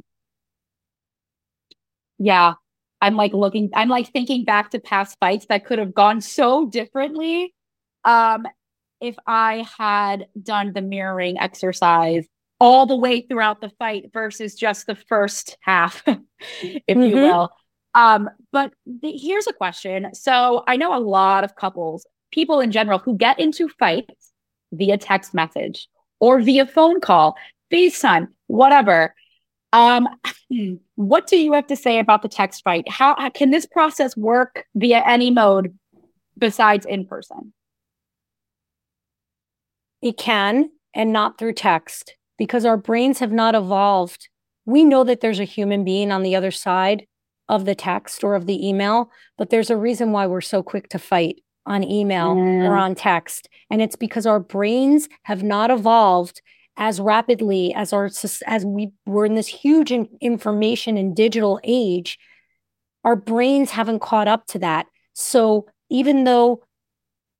Yeah. 2.18 2.54
I'm 3.00 3.16
like 3.16 3.32
looking, 3.32 3.70
I'm 3.74 3.88
like 3.88 4.10
thinking 4.10 4.44
back 4.44 4.70
to 4.70 4.78
past 4.78 5.16
fights 5.20 5.46
that 5.48 5.66
could 5.66 5.78
have 5.78 5.94
gone 5.94 6.20
so 6.20 6.66
differently. 6.66 7.54
Um, 8.04 8.46
if 9.00 9.16
I 9.26 9.66
had 9.76 10.28
done 10.42 10.72
the 10.72 10.80
mirroring 10.80 11.38
exercise 11.38 12.26
all 12.58 12.86
the 12.86 12.96
way 12.96 13.20
throughout 13.20 13.60
the 13.60 13.70
fight 13.78 14.10
versus 14.12 14.54
just 14.54 14.86
the 14.86 14.94
first 14.94 15.56
half, 15.60 16.02
if 16.06 16.18
mm-hmm. 16.88 17.02
you 17.02 17.14
will. 17.16 17.50
Um, 17.94 18.30
but 18.52 18.72
the, 18.86 19.16
here's 19.16 19.46
a 19.46 19.52
question. 19.52 20.14
So 20.14 20.64
I 20.66 20.76
know 20.76 20.96
a 20.96 21.00
lot 21.00 21.44
of 21.44 21.56
couples, 21.56 22.06
people 22.30 22.60
in 22.60 22.72
general, 22.72 22.98
who 22.98 23.16
get 23.16 23.38
into 23.38 23.68
fights 23.68 24.32
via 24.72 24.98
text 24.98 25.34
message 25.34 25.88
or 26.20 26.40
via 26.40 26.66
phone 26.66 27.00
call, 27.00 27.36
FaceTime, 27.72 28.28
whatever. 28.46 29.14
Um, 29.72 30.08
what 30.94 31.26
do 31.26 31.36
you 31.36 31.52
have 31.52 31.66
to 31.68 31.76
say 31.76 31.98
about 31.98 32.22
the 32.22 32.28
text 32.28 32.62
fight? 32.64 32.88
How, 32.88 33.16
how 33.18 33.30
can 33.30 33.50
this 33.50 33.66
process 33.66 34.16
work 34.16 34.64
via 34.74 35.02
any 35.06 35.30
mode? 35.30 35.74
besides 36.38 36.86
in 36.86 37.06
person? 37.06 37.52
It 40.02 40.16
can, 40.16 40.70
and 40.94 41.12
not 41.12 41.38
through 41.38 41.54
text, 41.54 42.14
because 42.38 42.64
our 42.64 42.76
brains 42.76 43.18
have 43.18 43.32
not 43.32 43.54
evolved. 43.54 44.28
We 44.64 44.84
know 44.84 45.04
that 45.04 45.20
there's 45.20 45.40
a 45.40 45.44
human 45.44 45.84
being 45.84 46.10
on 46.10 46.22
the 46.22 46.36
other 46.36 46.50
side 46.50 47.06
of 47.48 47.64
the 47.64 47.74
text 47.74 48.24
or 48.24 48.34
of 48.34 48.46
the 48.46 48.66
email, 48.66 49.10
but 49.38 49.50
there's 49.50 49.70
a 49.70 49.76
reason 49.76 50.12
why 50.12 50.26
we're 50.26 50.40
so 50.40 50.62
quick 50.62 50.88
to 50.90 50.98
fight 50.98 51.42
on 51.64 51.84
email 51.84 52.34
mm. 52.34 52.68
or 52.68 52.76
on 52.76 52.94
text. 52.94 53.48
And 53.70 53.80
it's 53.80 53.96
because 53.96 54.26
our 54.26 54.40
brains 54.40 55.08
have 55.24 55.42
not 55.42 55.70
evolved 55.70 56.40
as 56.76 57.00
rapidly 57.00 57.72
as 57.74 57.92
our 57.92 58.10
as 58.46 58.64
we 58.64 58.92
were 59.06 59.24
in 59.24 59.34
this 59.34 59.46
huge 59.46 59.92
information 60.20 60.96
and 60.96 61.16
digital 61.16 61.60
age 61.64 62.18
our 63.04 63.16
brains 63.16 63.70
haven't 63.70 64.00
caught 64.00 64.28
up 64.28 64.46
to 64.46 64.58
that 64.58 64.86
so 65.14 65.66
even 65.88 66.24
though 66.24 66.62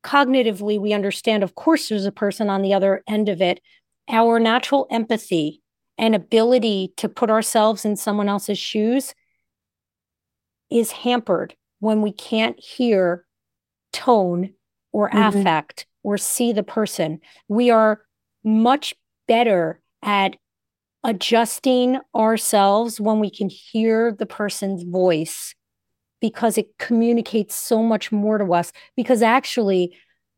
cognitively 0.03 0.81
we 0.81 0.93
understand 0.93 1.43
of 1.43 1.55
course 1.55 1.89
there's 1.89 2.07
a 2.07 2.13
person 2.13 2.49
on 2.49 2.63
the 2.63 2.73
other 2.73 3.03
end 3.07 3.29
of 3.29 3.43
it 3.43 3.61
our 4.09 4.39
natural 4.39 4.87
empathy 4.91 5.63
and 5.99 6.15
ability 6.15 6.93
to 6.97 7.09
put 7.09 7.31
ourselves 7.31 7.85
in 7.85 7.97
someone 7.97 8.29
else's 8.29 8.59
shoes 8.59 9.15
is 10.71 10.91
hampered 10.93 11.55
when 11.81 12.03
we 12.03 12.13
can't 12.13 12.59
hear 12.61 13.25
tone 13.93 14.53
or 14.93 15.09
mm-hmm. 15.09 15.39
affect 15.39 15.87
or 16.03 16.19
see 16.19 16.53
the 16.53 16.63
person 16.63 17.21
we 17.49 17.71
are 17.71 18.03
much 18.45 18.95
better 19.27 19.81
at 20.03 20.37
adjusting 21.05 21.99
ourselves 22.15 23.01
when 23.01 23.21
we 23.21 23.31
can 23.31 23.49
hear 23.49 24.13
the 24.13 24.27
person's 24.27 24.83
voice 24.83 25.55
because 26.21 26.59
it 26.59 26.67
communicates 26.79 27.55
so 27.55 27.83
much 27.83 28.11
more 28.11 28.39
to 28.39 28.53
us. 28.53 28.73
Because 28.97 29.23
actually, 29.23 29.97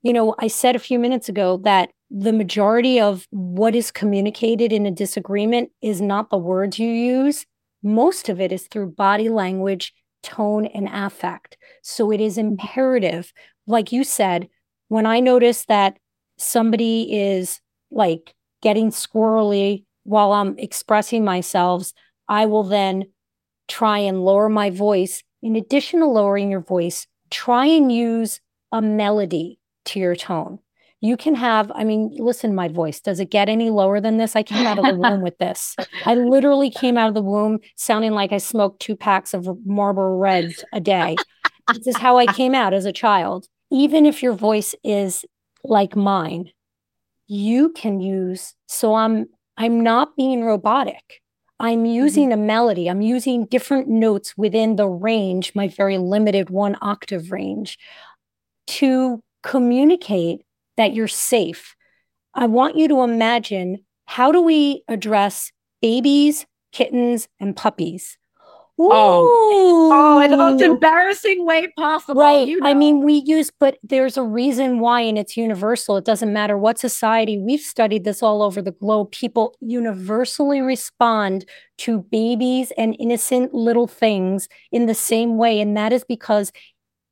you 0.08 0.14
know, 0.14 0.34
I 0.38 0.46
said 0.46 0.74
a 0.74 0.78
few 0.78 0.98
minutes 0.98 1.28
ago 1.28 1.60
that 1.64 1.90
the 2.10 2.32
majority 2.32 2.98
of 2.98 3.26
what 3.28 3.74
is 3.74 3.90
communicated 3.90 4.72
in 4.72 4.86
a 4.86 4.90
disagreement 4.90 5.70
is 5.82 6.00
not 6.00 6.30
the 6.30 6.38
words 6.38 6.78
you 6.78 6.88
use. 6.88 7.44
Most 7.82 8.30
of 8.30 8.40
it 8.40 8.50
is 8.50 8.68
through 8.68 8.92
body 8.92 9.28
language, 9.28 9.92
tone, 10.22 10.64
and 10.64 10.88
affect. 10.90 11.58
So 11.82 12.10
it 12.10 12.22
is 12.22 12.38
imperative, 12.38 13.34
like 13.66 13.92
you 13.92 14.02
said, 14.02 14.48
when 14.88 15.04
I 15.04 15.20
notice 15.20 15.66
that 15.66 15.98
somebody 16.38 17.14
is 17.14 17.60
like 17.90 18.34
getting 18.62 18.90
squirrely 18.90 19.84
while 20.04 20.32
I'm 20.32 20.58
expressing 20.58 21.22
myself, 21.22 21.92
I 22.28 22.46
will 22.46 22.64
then 22.64 23.12
try 23.68 23.98
and 23.98 24.24
lower 24.24 24.48
my 24.48 24.70
voice. 24.70 25.22
In 25.42 25.54
addition 25.54 26.00
to 26.00 26.06
lowering 26.06 26.50
your 26.50 26.62
voice, 26.62 27.06
try 27.28 27.66
and 27.66 27.92
use 27.92 28.40
a 28.72 28.80
melody 28.80 29.58
to 29.88 30.00
your 30.00 30.16
tone. 30.16 30.58
You 31.00 31.16
can 31.16 31.36
have, 31.36 31.70
I 31.74 31.84
mean, 31.84 32.10
listen, 32.18 32.54
my 32.54 32.66
voice, 32.66 33.00
does 33.00 33.20
it 33.20 33.30
get 33.30 33.48
any 33.48 33.70
lower 33.70 34.00
than 34.00 34.16
this? 34.16 34.34
I 34.34 34.42
came 34.42 34.66
out 34.66 34.78
of 34.78 34.84
the 34.84 34.96
womb 34.96 35.20
with 35.20 35.38
this. 35.38 35.76
I 36.04 36.14
literally 36.14 36.70
came 36.70 36.98
out 36.98 37.08
of 37.08 37.14
the 37.14 37.22
womb 37.22 37.60
sounding 37.76 38.12
like 38.12 38.32
I 38.32 38.38
smoked 38.38 38.80
two 38.80 38.96
packs 38.96 39.32
of 39.32 39.48
Marlboro 39.64 40.16
Reds 40.16 40.64
a 40.72 40.80
day. 40.80 41.14
this 41.74 41.86
is 41.86 41.96
how 41.98 42.18
I 42.18 42.26
came 42.26 42.54
out 42.54 42.74
as 42.74 42.84
a 42.84 42.92
child. 42.92 43.46
Even 43.70 44.06
if 44.06 44.22
your 44.22 44.32
voice 44.32 44.74
is 44.82 45.24
like 45.62 45.94
mine, 45.94 46.50
you 47.28 47.68
can 47.70 48.00
use 48.00 48.54
so 48.66 48.94
i'm 48.94 49.26
i'm 49.58 49.82
not 49.82 50.16
being 50.16 50.42
robotic 50.42 51.20
i'm 51.60 51.84
mm-hmm. 51.84 51.86
using 51.86 52.30
mm-hmm. 52.30 52.40
a 52.40 52.44
melody 52.44 52.88
i'm 52.88 53.02
using 53.02 53.44
different 53.46 53.86
notes 53.86 54.36
within 54.36 54.76
the 54.76 54.88
range 54.88 55.52
my 55.54 55.68
very 55.68 55.98
limited 55.98 56.48
one 56.50 56.76
octave 56.80 57.30
range 57.30 57.78
to 58.66 59.22
communicate 59.42 60.40
that 60.76 60.94
you're 60.94 61.08
safe 61.08 61.74
i 62.34 62.46
want 62.46 62.76
you 62.76 62.88
to 62.88 63.02
imagine 63.02 63.78
how 64.06 64.32
do 64.32 64.40
we 64.40 64.82
address 64.88 65.52
babies 65.80 66.46
kittens 66.72 67.28
and 67.40 67.56
puppies 67.56 68.18
Oh, 68.80 69.90
oh, 69.92 70.20
in 70.20 70.30
the 70.30 70.36
most 70.36 70.62
embarrassing 70.62 71.44
way 71.44 71.66
possible. 71.76 72.20
Right. 72.20 72.46
You 72.46 72.60
know. 72.60 72.68
I 72.68 72.74
mean, 72.74 73.02
we 73.02 73.14
use, 73.26 73.50
but 73.58 73.76
there's 73.82 74.16
a 74.16 74.22
reason 74.22 74.78
why, 74.78 75.00
and 75.00 75.18
it's 75.18 75.36
universal. 75.36 75.96
It 75.96 76.04
doesn't 76.04 76.32
matter 76.32 76.56
what 76.56 76.78
society. 76.78 77.38
We've 77.38 77.60
studied 77.60 78.04
this 78.04 78.22
all 78.22 78.40
over 78.40 78.62
the 78.62 78.70
globe. 78.70 79.10
People 79.10 79.56
universally 79.60 80.60
respond 80.60 81.44
to 81.78 82.02
babies 82.02 82.72
and 82.78 82.94
innocent 83.00 83.52
little 83.52 83.88
things 83.88 84.48
in 84.70 84.86
the 84.86 84.94
same 84.94 85.38
way. 85.38 85.60
And 85.60 85.76
that 85.76 85.92
is 85.92 86.04
because 86.04 86.52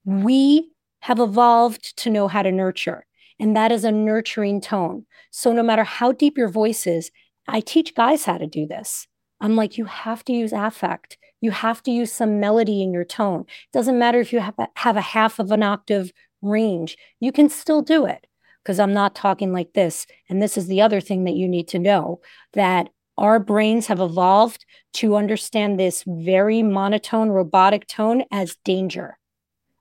we 0.05 0.70
have 1.07 1.18
evolved 1.18 1.96
to 1.98 2.11
know 2.11 2.28
how 2.28 2.42
to 2.42 2.52
nurture. 2.52 3.07
And 3.38 3.57
that 3.57 3.72
is 3.72 3.84
a 3.84 3.92
nurturing 3.92 4.61
tone. 4.61 5.07
So 5.30 5.52
no 5.52 5.62
matter 5.62 5.84
how 5.84 6.12
deep 6.12 6.38
your 6.38 6.48
voice 6.48 6.86
is, 6.86 7.11
I 7.48 7.61
teach 7.61 7.94
guys 7.94 8.24
how 8.24 8.38
to 8.38 8.46
do 8.46 8.66
this. 8.66 9.07
I'm 9.40 9.57
like, 9.57 9.76
you 9.78 9.84
have 9.84 10.24
to 10.24 10.32
use 10.32 10.52
affect 10.52 11.18
you 11.40 11.50
have 11.50 11.82
to 11.84 11.90
use 11.90 12.12
some 12.12 12.40
melody 12.40 12.82
in 12.82 12.92
your 12.92 13.04
tone. 13.04 13.42
It 13.42 13.72
doesn't 13.72 13.98
matter 13.98 14.20
if 14.20 14.32
you 14.32 14.40
have 14.40 14.54
a, 14.59 14.68
have 14.76 14.96
a 14.96 15.00
half 15.00 15.38
of 15.38 15.52
an 15.52 15.62
octave 15.62 16.12
range, 16.42 16.96
you 17.20 17.32
can 17.32 17.48
still 17.48 17.82
do 17.82 18.07
it 18.07 18.26
because 18.62 18.80
I'm 18.80 18.92
not 18.92 19.14
talking 19.14 19.52
like 19.52 19.72
this. 19.72 20.07
And 20.28 20.42
this 20.42 20.57
is 20.57 20.66
the 20.66 20.80
other 20.80 21.00
thing 21.00 21.24
that 21.24 21.36
you 21.36 21.48
need 21.48 21.68
to 21.68 21.78
know 21.78 22.20
that 22.54 22.88
our 23.18 23.38
brains 23.38 23.86
have 23.86 24.00
evolved 24.00 24.64
to 24.94 25.16
understand 25.16 25.78
this 25.78 26.04
very 26.07 26.62
monotone, 26.62 27.28
robotic 27.28 27.86
tone 27.86 28.24
as 28.30 28.57
danger. 28.64 29.18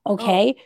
Oh. 0.04 0.14
Okay. 0.14 0.54
Oh. 0.56 0.62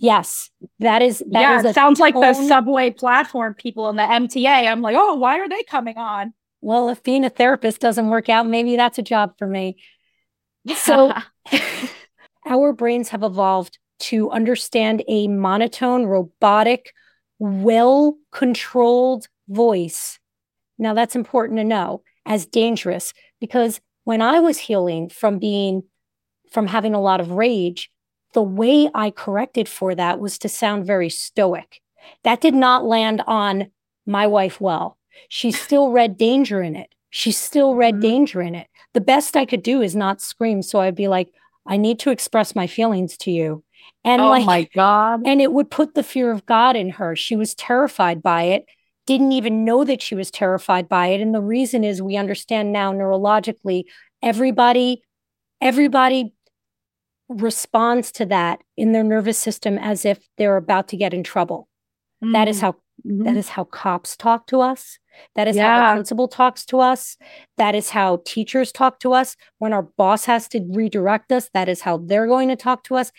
Yes, 0.00 0.50
that 0.78 1.02
is. 1.02 1.18
That 1.30 1.40
yeah, 1.40 1.58
is 1.58 1.64
it 1.64 1.74
sounds 1.74 1.98
like 1.98 2.14
the 2.14 2.32
subway 2.32 2.90
platform 2.90 3.54
people 3.54 3.84
on 3.84 3.96
the 3.96 4.02
MTA. 4.02 4.70
I'm 4.70 4.80
like, 4.80 4.96
oh, 4.96 5.16
why 5.16 5.40
are 5.40 5.48
they 5.48 5.64
coming 5.64 5.96
on? 5.96 6.32
Well, 6.60 6.88
if 6.88 7.02
being 7.02 7.24
a 7.24 7.30
therapist 7.30 7.80
doesn't 7.80 8.08
work 8.08 8.28
out, 8.28 8.46
maybe 8.46 8.76
that's 8.76 8.98
a 8.98 9.02
job 9.02 9.34
for 9.38 9.46
me. 9.46 9.76
So 10.76 11.12
our 12.46 12.72
brains 12.72 13.08
have 13.08 13.22
evolved 13.22 13.78
to 14.00 14.30
understand 14.30 15.02
a 15.08 15.26
monotone, 15.26 16.04
robotic, 16.04 16.92
well 17.38 18.16
controlled 18.32 19.26
voice. 19.48 20.18
Now, 20.78 20.94
that's 20.94 21.16
important 21.16 21.58
to 21.58 21.64
know 21.64 22.02
as 22.24 22.46
dangerous 22.46 23.12
because 23.40 23.80
when 24.04 24.22
I 24.22 24.38
was 24.40 24.58
healing 24.58 25.08
from 25.08 25.38
being, 25.38 25.82
from 26.52 26.68
having 26.68 26.94
a 26.94 27.00
lot 27.00 27.20
of 27.20 27.32
rage, 27.32 27.90
the 28.34 28.42
way 28.42 28.90
I 28.94 29.10
corrected 29.10 29.68
for 29.68 29.94
that 29.94 30.20
was 30.20 30.38
to 30.38 30.48
sound 30.48 30.86
very 30.86 31.10
stoic. 31.10 31.80
That 32.24 32.40
did 32.40 32.54
not 32.54 32.84
land 32.84 33.22
on 33.26 33.70
my 34.06 34.26
wife 34.26 34.60
well. 34.60 34.98
She 35.28 35.50
still 35.66 35.90
read 35.90 36.16
danger 36.16 36.62
in 36.62 36.76
it. 36.76 36.94
She 37.10 37.32
still 37.32 37.74
read 37.74 37.94
mm-hmm. 37.94 38.02
danger 38.02 38.42
in 38.42 38.54
it 38.54 38.68
the 38.94 39.00
best 39.00 39.36
I 39.36 39.44
could 39.44 39.62
do 39.62 39.80
is 39.80 39.94
not 39.94 40.20
scream. 40.20 40.62
So 40.62 40.80
I'd 40.80 40.94
be 40.94 41.08
like, 41.08 41.28
I 41.66 41.76
need 41.76 41.98
to 42.00 42.10
express 42.10 42.56
my 42.56 42.66
feelings 42.66 43.16
to 43.18 43.30
you. 43.30 43.62
And 44.04 44.22
oh 44.22 44.30
like, 44.30 44.46
my 44.46 44.68
God. 44.74 45.22
And 45.24 45.40
it 45.40 45.52
would 45.52 45.70
put 45.70 45.94
the 45.94 46.02
fear 46.02 46.30
of 46.30 46.46
God 46.46 46.76
in 46.76 46.90
her. 46.90 47.14
She 47.14 47.36
was 47.36 47.54
terrified 47.54 48.22
by 48.22 48.42
it, 48.44 48.66
didn't 49.06 49.32
even 49.32 49.64
know 49.64 49.84
that 49.84 50.02
she 50.02 50.14
was 50.14 50.30
terrified 50.30 50.88
by 50.88 51.08
it. 51.08 51.20
And 51.20 51.34
the 51.34 51.40
reason 51.40 51.84
is 51.84 52.02
we 52.02 52.16
understand 52.16 52.72
now 52.72 52.92
neurologically, 52.92 53.84
everybody, 54.22 55.02
everybody 55.60 56.32
responds 57.28 58.10
to 58.12 58.26
that 58.26 58.60
in 58.76 58.92
their 58.92 59.04
nervous 59.04 59.38
system 59.38 59.78
as 59.78 60.04
if 60.04 60.26
they're 60.38 60.56
about 60.56 60.88
to 60.88 60.96
get 60.96 61.12
in 61.12 61.22
trouble. 61.22 61.68
Mm. 62.24 62.32
That 62.32 62.48
is 62.48 62.58
mm. 62.58 62.60
how 62.62 62.72
mm-hmm. 62.72 63.24
that 63.24 63.36
is 63.36 63.48
how 63.50 63.64
cops 63.64 64.16
talk 64.16 64.46
to 64.48 64.60
us. 64.60 64.98
That 65.34 65.48
is 65.48 65.56
yeah. 65.56 65.80
how 65.80 65.90
the 65.90 65.96
principal 65.96 66.28
talks 66.28 66.64
to 66.66 66.80
us. 66.80 67.16
That 67.56 67.74
is 67.74 67.90
how 67.90 68.22
teachers 68.24 68.72
talk 68.72 69.00
to 69.00 69.12
us. 69.12 69.36
When 69.58 69.72
our 69.72 69.82
boss 69.82 70.24
has 70.26 70.48
to 70.48 70.64
redirect 70.70 71.32
us, 71.32 71.50
that 71.54 71.68
is 71.68 71.80
how 71.80 71.98
they're 71.98 72.28
going 72.28 72.48
to 72.48 72.56
talk 72.56 72.84
to 72.84 72.96
us. 72.96 73.10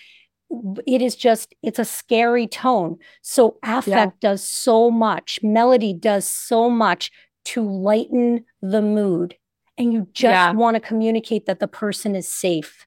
It 0.88 1.02
is 1.02 1.16
just, 1.16 1.54
it's 1.62 1.78
a 1.78 1.86
scary 1.86 2.48
tone. 2.48 2.98
So 3.22 3.58
affect 3.64 3.88
yeah. 3.88 4.30
does 4.30 4.44
so 4.44 4.90
much, 4.90 5.40
melody 5.44 5.94
does 5.94 6.26
so 6.26 6.70
much 6.70 7.12
to 7.46 7.62
lighten 7.62 8.46
the 8.62 8.82
mood. 8.82 9.36
And 9.78 9.94
you 9.94 10.08
just 10.14 10.32
yeah. 10.32 10.52
want 10.52 10.76
to 10.76 10.80
communicate 10.80 11.46
that 11.46 11.60
the 11.60 11.68
person 11.68 12.16
is 12.16 12.28
safe. 12.28 12.86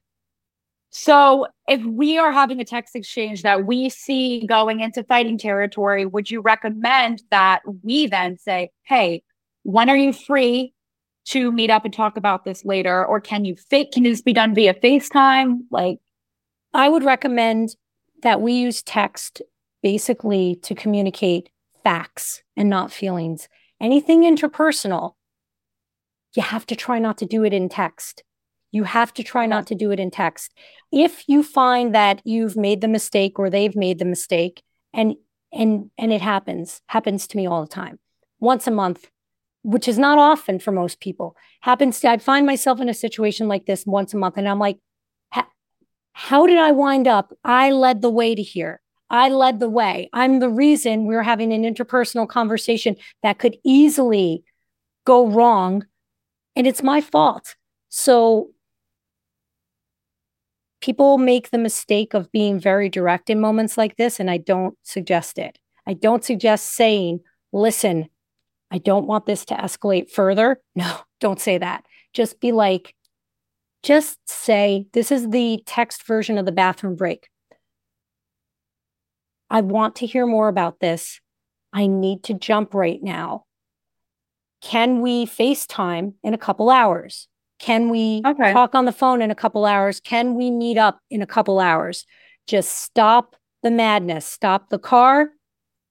So, 0.95 1.47
if 1.67 1.83
we 1.83 2.19
are 2.19 2.31
having 2.31 2.59
a 2.61 2.65
text 2.65 2.95
exchange 2.95 3.41
that 3.41 3.65
we 3.65 3.89
see 3.89 4.45
going 4.45 4.79
into 4.79 5.03
fighting 5.03 5.39
territory, 5.39 6.05
would 6.05 6.29
you 6.29 6.39
recommend 6.39 7.23
that 7.31 7.61
we 7.81 8.05
then 8.05 8.37
say, 8.37 8.69
"Hey, 8.83 9.23
when 9.63 9.89
are 9.89 9.97
you 9.97 10.13
free 10.13 10.71
to 11.29 11.51
meet 11.51 11.71
up 11.71 11.83
and 11.83 11.91
talk 11.91 12.15
about 12.15 12.45
this 12.45 12.63
later?" 12.63 13.03
Or 13.03 13.19
can 13.19 13.43
you 13.43 13.55
fake? 13.55 13.91
Can 13.91 14.03
this 14.03 14.21
be 14.21 14.33
done 14.33 14.53
via 14.53 14.75
FaceTime? 14.75 15.61
Like, 15.71 15.97
I 16.75 16.89
would 16.89 17.03
recommend 17.03 17.75
that 18.21 18.39
we 18.39 18.53
use 18.53 18.83
text 18.83 19.41
basically 19.81 20.57
to 20.61 20.75
communicate 20.75 21.49
facts 21.83 22.43
and 22.55 22.69
not 22.69 22.91
feelings. 22.91 23.49
Anything 23.81 24.21
interpersonal, 24.21 25.15
you 26.35 26.43
have 26.43 26.67
to 26.67 26.75
try 26.75 26.99
not 26.99 27.17
to 27.17 27.25
do 27.25 27.43
it 27.43 27.51
in 27.51 27.67
text 27.67 28.23
You 28.73 28.83
have 28.83 29.13
to 29.13 29.23
try 29.23 29.45
not 29.45 29.65
to 29.67 29.75
do 29.75 29.91
it 29.91 29.99
in 30.01 30.11
text. 30.11 30.53
If 30.91 31.23
you 31.29 31.43
find 31.43 31.95
that 31.95 32.21
you've 32.25 32.57
made 32.57 32.81
the 32.81 32.89
mistake 32.89 33.39
or 33.39 33.49
they've 33.49 33.75
made 33.75 33.99
the 33.99 34.05
mistake 34.05 34.61
and 34.93 35.15
and 35.53 35.89
and 35.97 36.11
it 36.11 36.21
happens, 36.21 36.81
happens 36.87 37.27
to 37.27 37.37
me 37.37 37.47
all 37.47 37.61
the 37.61 37.69
time. 37.69 37.99
Once 38.41 38.67
a 38.67 38.71
month, 38.71 39.09
which 39.61 39.87
is 39.87 39.97
not 39.97 40.17
often 40.17 40.59
for 40.59 40.73
most 40.73 40.99
people. 40.99 41.37
Happens 41.61 42.01
to 42.01 42.09
I 42.09 42.17
find 42.17 42.45
myself 42.45 42.81
in 42.81 42.89
a 42.89 42.93
situation 42.93 43.47
like 43.47 43.65
this 43.65 43.85
once 43.85 44.13
a 44.13 44.17
month 44.17 44.35
and 44.35 44.49
I'm 44.49 44.59
like 44.59 44.79
how 46.13 46.45
did 46.45 46.57
I 46.57 46.71
wind 46.71 47.07
up? 47.07 47.33
I 47.43 47.71
led 47.71 48.01
the 48.01 48.09
way 48.09 48.33
to 48.35 48.41
here. 48.41 48.81
I 49.09 49.29
led 49.29 49.59
the 49.59 49.69
way. 49.69 50.09
I'm 50.13 50.39
the 50.39 50.49
reason 50.49 51.05
we're 51.05 51.23
having 51.23 51.51
an 51.51 51.63
interpersonal 51.63 52.27
conversation 52.27 52.95
that 53.21 53.39
could 53.39 53.57
easily 53.63 54.43
go 55.05 55.27
wrong. 55.27 55.85
And 56.55 56.65
it's 56.65 56.81
my 56.81 57.01
fault. 57.01 57.55
So 57.89 58.51
people 60.83 61.17
make 61.17 61.49
the 61.49 61.57
mistake 61.57 62.13
of 62.13 62.29
being 62.33 62.59
very 62.59 62.89
direct 62.89 63.29
in 63.29 63.39
moments 63.39 63.77
like 63.77 63.95
this. 63.95 64.19
And 64.19 64.29
I 64.29 64.35
don't 64.35 64.77
suggest 64.83 65.39
it. 65.39 65.57
I 65.87 65.93
don't 65.93 66.25
suggest 66.25 66.73
saying, 66.75 67.21
listen, 67.53 68.09
I 68.69 68.79
don't 68.79 69.07
want 69.07 69.25
this 69.25 69.45
to 69.45 69.55
escalate 69.55 70.11
further. 70.11 70.59
No, 70.75 70.99
don't 71.21 71.39
say 71.39 71.57
that. 71.57 71.85
Just 72.13 72.41
be 72.41 72.51
like, 72.51 72.95
just 73.81 74.17
say, 74.25 74.87
this 74.91 75.09
is 75.09 75.29
the 75.29 75.63
text 75.65 76.05
version 76.05 76.37
of 76.37 76.45
the 76.45 76.51
bathroom 76.51 76.97
break. 76.97 77.29
I 79.49 79.61
want 79.61 79.95
to 79.97 80.05
hear 80.05 80.27
more 80.27 80.49
about 80.49 80.81
this. 80.81 81.21
I 81.71 81.87
need 81.87 82.23
to 82.23 82.33
jump 82.33 82.73
right 82.73 83.01
now. 83.01 83.45
Can 84.61 84.99
we 84.99 85.25
FaceTime 85.25 86.15
in 86.23 86.33
a 86.33 86.37
couple 86.37 86.69
hours? 86.69 87.29
Can 87.63 87.87
we 87.87 88.21
okay. 88.25 88.51
talk 88.51 88.75
on 88.75 88.83
the 88.83 88.91
phone 88.91 89.21
in 89.21 89.31
a 89.31 89.35
couple 89.35 89.65
hours? 89.65 90.01
Can 90.01 90.35
we 90.35 90.51
meet 90.51 90.77
up 90.77 90.99
in 91.09 91.21
a 91.21 91.25
couple 91.25 91.61
hours? 91.61 92.05
Just 92.45 92.81
stop 92.81 93.37
the 93.61 93.71
madness, 93.71 94.25
stop 94.25 94.67
the 94.67 94.77
car 94.77 95.29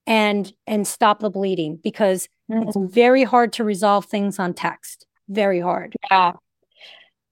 and 0.06 0.52
and 0.66 0.86
stop 0.86 1.20
the 1.20 1.30
bleeding 1.30 1.78
because 1.82 2.28
mm-hmm. 2.50 2.68
it's 2.68 2.76
very 2.92 3.24
hard 3.24 3.54
to 3.54 3.64
resolve 3.64 4.04
things 4.04 4.38
on 4.38 4.52
text. 4.52 5.06
Very 5.30 5.60
hard. 5.60 5.96
Yeah. 6.10 6.32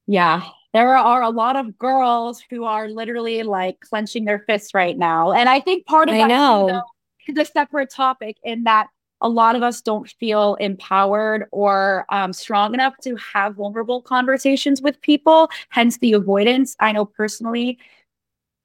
Yeah. 0.07 0.43
There 0.73 0.97
are 0.97 1.21
a 1.21 1.29
lot 1.29 1.57
of 1.57 1.77
girls 1.77 2.43
who 2.49 2.65
are 2.65 2.89
literally 2.89 3.43
like 3.43 3.81
clenching 3.81 4.25
their 4.25 4.39
fists 4.39 4.73
right 4.73 4.97
now. 4.97 5.33
And 5.33 5.51
I 5.51 5.61
think 5.61 5.85
part 5.85 6.09
of 6.09 6.15
I 6.15 6.19
that 6.19 6.29
know. 6.29 6.67
Though, 6.67 6.83
is 7.29 7.37
a 7.37 7.45
separate 7.53 7.91
topic 7.91 8.39
in 8.43 8.65
that 8.65 8.87
a 9.21 9.29
lot 9.29 9.57
of 9.57 9.63
us 9.63 9.81
don't 9.81 10.09
feel 10.19 10.55
empowered 10.57 11.47
or 11.53 12.07
um, 12.09 12.33
strong 12.33 12.75
enough 12.75 12.95
to 13.03 13.17
have 13.17 13.57
vulnerable 13.57 14.03
conversations 14.03 14.81
with 14.81 15.01
people, 15.01 15.51
hence 15.69 15.99
the 15.99 16.13
avoidance. 16.13 16.77
I 16.81 16.93
know 16.93 17.05
personally, 17.05 17.79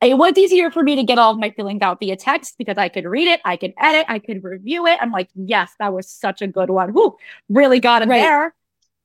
it 0.01 0.17
was 0.17 0.37
easier 0.37 0.71
for 0.71 0.83
me 0.83 0.95
to 0.95 1.03
get 1.03 1.17
all 1.17 1.31
of 1.31 1.39
my 1.39 1.51
feelings 1.51 1.81
out 1.81 1.99
via 1.99 2.15
text 2.15 2.55
because 2.57 2.77
I 2.77 2.89
could 2.89 3.05
read 3.05 3.27
it, 3.27 3.41
I 3.45 3.57
could 3.57 3.73
edit, 3.79 4.05
I 4.07 4.19
could 4.19 4.43
review 4.43 4.85
it. 4.85 4.97
I'm 5.01 5.11
like, 5.11 5.29
yes, 5.35 5.71
that 5.79 5.93
was 5.93 6.09
such 6.09 6.41
a 6.41 6.47
good 6.47 6.69
one. 6.69 6.93
Whoo, 6.93 7.15
really 7.49 7.79
got 7.79 8.01
it 8.01 8.09
right. 8.09 8.19
there. 8.19 8.53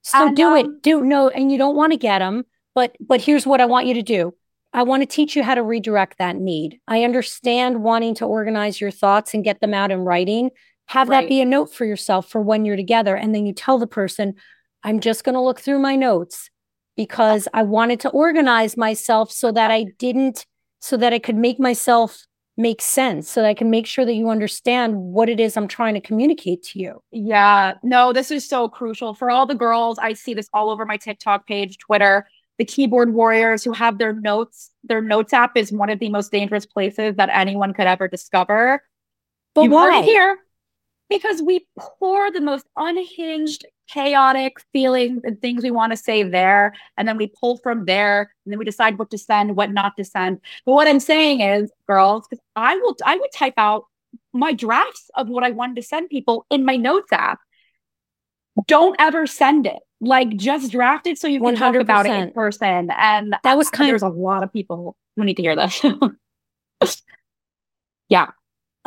So 0.02 0.28
and, 0.28 0.36
do 0.36 0.48
um, 0.48 0.56
it. 0.56 0.82
Do 0.82 1.02
no, 1.02 1.28
and 1.28 1.52
you 1.52 1.58
don't 1.58 1.76
want 1.76 1.92
to 1.92 1.98
get 1.98 2.20
them, 2.20 2.44
but 2.74 2.96
but 3.00 3.20
here's 3.20 3.46
what 3.46 3.60
I 3.60 3.66
want 3.66 3.86
you 3.86 3.94
to 3.94 4.02
do. 4.02 4.34
I 4.72 4.84
want 4.84 5.02
to 5.02 5.06
teach 5.06 5.34
you 5.34 5.42
how 5.42 5.54
to 5.54 5.62
redirect 5.62 6.18
that 6.18 6.36
need. 6.36 6.80
I 6.86 7.02
understand 7.04 7.82
wanting 7.82 8.14
to 8.16 8.24
organize 8.24 8.80
your 8.80 8.92
thoughts 8.92 9.34
and 9.34 9.42
get 9.42 9.60
them 9.60 9.74
out 9.74 9.90
in 9.90 10.00
writing. 10.00 10.50
Have 10.90 11.08
right. 11.08 11.22
that 11.22 11.28
be 11.28 11.40
a 11.40 11.44
note 11.44 11.72
for 11.72 11.84
yourself 11.84 12.28
for 12.28 12.40
when 12.40 12.64
you're 12.64 12.74
together. 12.74 13.14
And 13.16 13.32
then 13.32 13.46
you 13.46 13.52
tell 13.52 13.78
the 13.78 13.86
person, 13.86 14.34
I'm 14.82 14.98
just 14.98 15.22
going 15.22 15.36
to 15.36 15.40
look 15.40 15.60
through 15.60 15.78
my 15.78 15.94
notes 15.94 16.50
because 16.96 17.46
I 17.54 17.62
wanted 17.62 18.00
to 18.00 18.08
organize 18.08 18.76
myself 18.76 19.30
so 19.30 19.52
that 19.52 19.70
I 19.70 19.84
didn't, 19.98 20.44
so 20.80 20.96
that 20.96 21.12
I 21.12 21.20
could 21.20 21.36
make 21.36 21.60
myself 21.60 22.26
make 22.56 22.82
sense 22.82 23.30
so 23.30 23.40
that 23.40 23.48
I 23.48 23.54
can 23.54 23.70
make 23.70 23.86
sure 23.86 24.04
that 24.04 24.14
you 24.14 24.30
understand 24.30 24.96
what 24.96 25.28
it 25.28 25.38
is 25.38 25.56
I'm 25.56 25.68
trying 25.68 25.94
to 25.94 26.00
communicate 26.00 26.64
to 26.64 26.80
you. 26.80 27.00
Yeah, 27.12 27.74
no, 27.84 28.12
this 28.12 28.32
is 28.32 28.46
so 28.46 28.68
crucial 28.68 29.14
for 29.14 29.30
all 29.30 29.46
the 29.46 29.54
girls. 29.54 29.96
I 30.00 30.14
see 30.14 30.34
this 30.34 30.48
all 30.52 30.70
over 30.70 30.84
my 30.84 30.96
TikTok 30.96 31.46
page, 31.46 31.78
Twitter. 31.78 32.26
The 32.58 32.64
keyboard 32.64 33.14
warriors 33.14 33.62
who 33.62 33.72
have 33.72 33.98
their 33.98 34.12
notes, 34.12 34.72
their 34.82 35.00
notes 35.00 35.32
app 35.32 35.56
is 35.56 35.70
one 35.70 35.88
of 35.88 36.00
the 36.00 36.10
most 36.10 36.32
dangerous 36.32 36.66
places 36.66 37.14
that 37.14 37.30
anyone 37.32 37.72
could 37.74 37.86
ever 37.86 38.08
discover. 38.08 38.82
But 39.54 39.62
you 39.62 39.70
why? 39.70 40.02
here 40.02 40.36
because 41.10 41.42
we 41.42 41.66
pour 41.98 42.30
the 42.30 42.40
most 42.40 42.66
unhinged 42.76 43.66
chaotic 43.88 44.58
feelings 44.72 45.20
and 45.24 45.42
things 45.42 45.62
we 45.64 45.70
want 45.70 45.92
to 45.92 45.96
say 45.96 46.22
there 46.22 46.72
and 46.96 47.06
then 47.06 47.16
we 47.16 47.26
pull 47.26 47.58
from 47.58 47.84
there 47.84 48.32
and 48.46 48.52
then 48.52 48.58
we 48.58 48.64
decide 48.64 48.98
what 48.98 49.10
to 49.10 49.18
send 49.18 49.56
what 49.56 49.72
not 49.72 49.96
to 49.96 50.04
send. 50.04 50.40
But 50.64 50.72
what 50.72 50.88
i'm 50.88 51.00
saying 51.00 51.40
is 51.40 51.70
girls 51.86 52.26
because 52.26 52.42
i 52.56 52.76
will 52.76 52.96
i 53.04 53.16
would 53.16 53.32
type 53.34 53.54
out 53.58 53.84
my 54.32 54.52
drafts 54.52 55.10
of 55.16 55.28
what 55.28 55.44
i 55.44 55.50
wanted 55.50 55.76
to 55.76 55.82
send 55.82 56.08
people 56.08 56.46
in 56.50 56.64
my 56.64 56.76
notes 56.76 57.12
app. 57.12 57.40
Don't 58.66 58.96
ever 58.98 59.26
send 59.26 59.66
it. 59.66 59.80
Like 60.00 60.36
just 60.36 60.72
draft 60.72 61.06
it 61.06 61.18
so 61.18 61.26
you 61.26 61.40
can 61.40 61.56
100%. 61.56 61.58
talk 61.58 61.74
about 61.74 62.06
it 62.06 62.12
in 62.12 62.32
person. 62.32 62.90
And 62.90 63.36
that 63.42 63.58
was 63.58 63.68
kind 63.68 63.90
there's 63.90 64.02
of, 64.02 64.14
a 64.14 64.18
lot 64.18 64.42
of 64.42 64.52
people 64.52 64.96
who 65.16 65.24
need 65.24 65.36
to 65.36 65.42
hear 65.42 65.56
this. 65.56 65.84
Yeah 68.08 68.30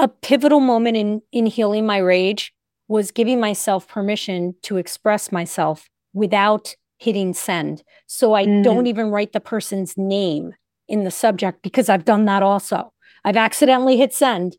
a 0.04 0.08
pivotal 0.10 0.60
moment 0.60 0.98
in 0.98 1.22
in 1.32 1.46
healing 1.46 1.86
my 1.86 1.98
rage 1.98 2.54
was 2.90 3.10
giving 3.10 3.40
myself 3.40 3.88
permission 3.88 4.54
to 4.62 4.76
express 4.78 5.32
myself 5.32 5.90
without 6.12 6.76
hitting 6.98 7.34
send. 7.34 7.84
So 8.06 8.34
I 8.34 8.46
mm. 8.46 8.64
don't 8.64 8.86
even 8.88 9.10
write 9.10 9.32
the 9.32 9.40
person's 9.40 9.98
name 9.98 10.54
in 10.90 11.06
the 11.06 11.12
subject 11.12 11.64
because 11.64 11.88
I've 11.88 12.06
done 12.06 12.26
that 12.26 12.44
also. 12.44 12.92
I've 13.24 13.38
accidentally 13.38 13.98
hit 13.98 14.14
send 14.14 14.58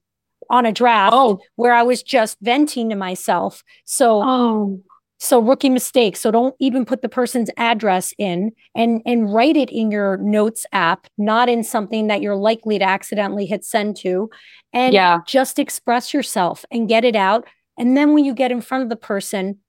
on 0.48 0.64
a 0.64 0.72
draft 0.72 1.14
oh. 1.14 1.40
where 1.56 1.74
I 1.74 1.82
was 1.82 2.02
just 2.02 2.38
venting 2.40 2.88
to 2.88 2.96
myself. 2.96 3.62
So 3.84 4.22
oh. 4.24 4.80
So 5.24 5.40
rookie 5.40 5.70
mistake. 5.70 6.18
So 6.18 6.30
don't 6.30 6.54
even 6.58 6.84
put 6.84 7.00
the 7.00 7.08
person's 7.08 7.48
address 7.56 8.12
in 8.18 8.52
and 8.74 9.00
and 9.06 9.32
write 9.32 9.56
it 9.56 9.70
in 9.70 9.90
your 9.90 10.18
notes 10.18 10.66
app, 10.72 11.06
not 11.16 11.48
in 11.48 11.64
something 11.64 12.08
that 12.08 12.20
you're 12.20 12.36
likely 12.36 12.78
to 12.78 12.84
accidentally 12.84 13.46
hit 13.46 13.64
send 13.64 13.96
to. 14.00 14.28
And 14.74 14.92
yeah. 14.92 15.20
just 15.26 15.58
express 15.58 16.12
yourself 16.12 16.66
and 16.70 16.90
get 16.90 17.06
it 17.06 17.16
out. 17.16 17.46
And 17.78 17.96
then 17.96 18.12
when 18.12 18.26
you 18.26 18.34
get 18.34 18.52
in 18.52 18.60
front 18.60 18.82
of 18.82 18.90
the 18.90 18.96
person, 18.96 19.60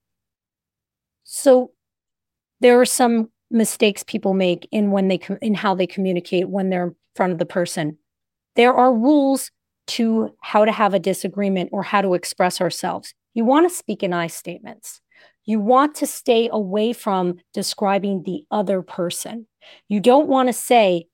so 1.24 1.72
there 2.60 2.82
are 2.82 2.86
some 2.86 3.30
mistakes 3.49 4.03
people 4.03 4.34
make 4.34 4.68
in 4.74 4.91
when 4.91 5.08
they 5.08 5.22
in 5.41 5.53
how 5.53 5.74
they 5.74 5.88
communicate 5.88 6.49
when 6.49 6.70
they're 6.70 6.88
in 6.88 6.95
front 7.16 7.32
of 7.32 7.39
the 7.39 7.45
person. 7.45 7.97
There 8.58 8.74
are 8.74 8.93
rules 8.93 9.51
to 9.88 10.36
how 10.41 10.66
to 10.66 10.74
have 10.74 10.93
a 10.93 10.99
disagreement 10.99 11.70
or 11.72 11.82
how 11.82 12.01
to 12.01 12.14
express 12.14 12.60
ourselves. 12.60 13.14
You 13.34 13.45
want 13.45 13.70
to 13.70 13.74
speak 13.74 14.03
in 14.03 14.12
I 14.12 14.28
statements. 14.28 14.99
You 15.45 15.59
want 15.59 15.95
to 15.95 16.07
stay 16.07 16.49
away 16.51 16.93
from 16.93 17.37
describing 17.53 18.23
the 18.23 18.43
other 18.51 18.81
person. 18.81 19.47
You 19.87 19.99
don't 19.99 20.27
want 20.27 20.49
to 20.49 20.53
say, 20.53 21.07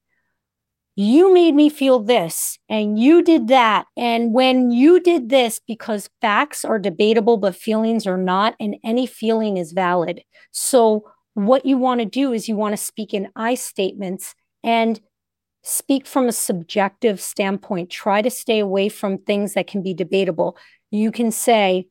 you 0.96 1.34
made 1.34 1.56
me 1.56 1.70
feel 1.70 2.00
this 2.00 2.60
and 2.70 3.00
you 3.00 3.24
did 3.24 3.48
that. 3.48 3.88
And 3.96 4.34
when 4.34 4.72
you 4.72 5.00
did 5.00 5.30
this, 5.30 5.60
because 5.66 6.10
facts 6.20 6.66
are 6.66 6.80
debatable, 6.80 7.38
but 7.38 7.56
feelings 7.56 8.06
are 8.06 8.18
not, 8.18 8.56
and 8.60 8.76
any 8.84 9.06
feeling 9.06 9.58
is 9.58 9.72
valid. 9.72 10.22
So, 10.52 11.10
what 11.34 11.66
you 11.66 11.78
want 11.78 12.02
to 12.02 12.06
do 12.06 12.34
is 12.34 12.50
you 12.50 12.58
want 12.58 12.74
to 12.74 12.84
speak 12.84 13.14
in 13.14 13.30
I 13.38 13.56
statements 13.56 14.36
and 14.66 15.00
speak 15.64 16.06
from 16.06 16.28
a 16.28 16.34
subjective 16.34 17.22
standpoint. 17.22 17.90
Try 17.90 18.22
to 18.22 18.30
stay 18.30 18.60
away 18.60 18.90
from 18.90 19.18
things 19.18 19.54
that 19.54 19.68
can 19.68 19.82
be 19.82 19.94
debatable. 19.94 20.58
You 20.90 21.10
can 21.10 21.32
say, 21.32 21.88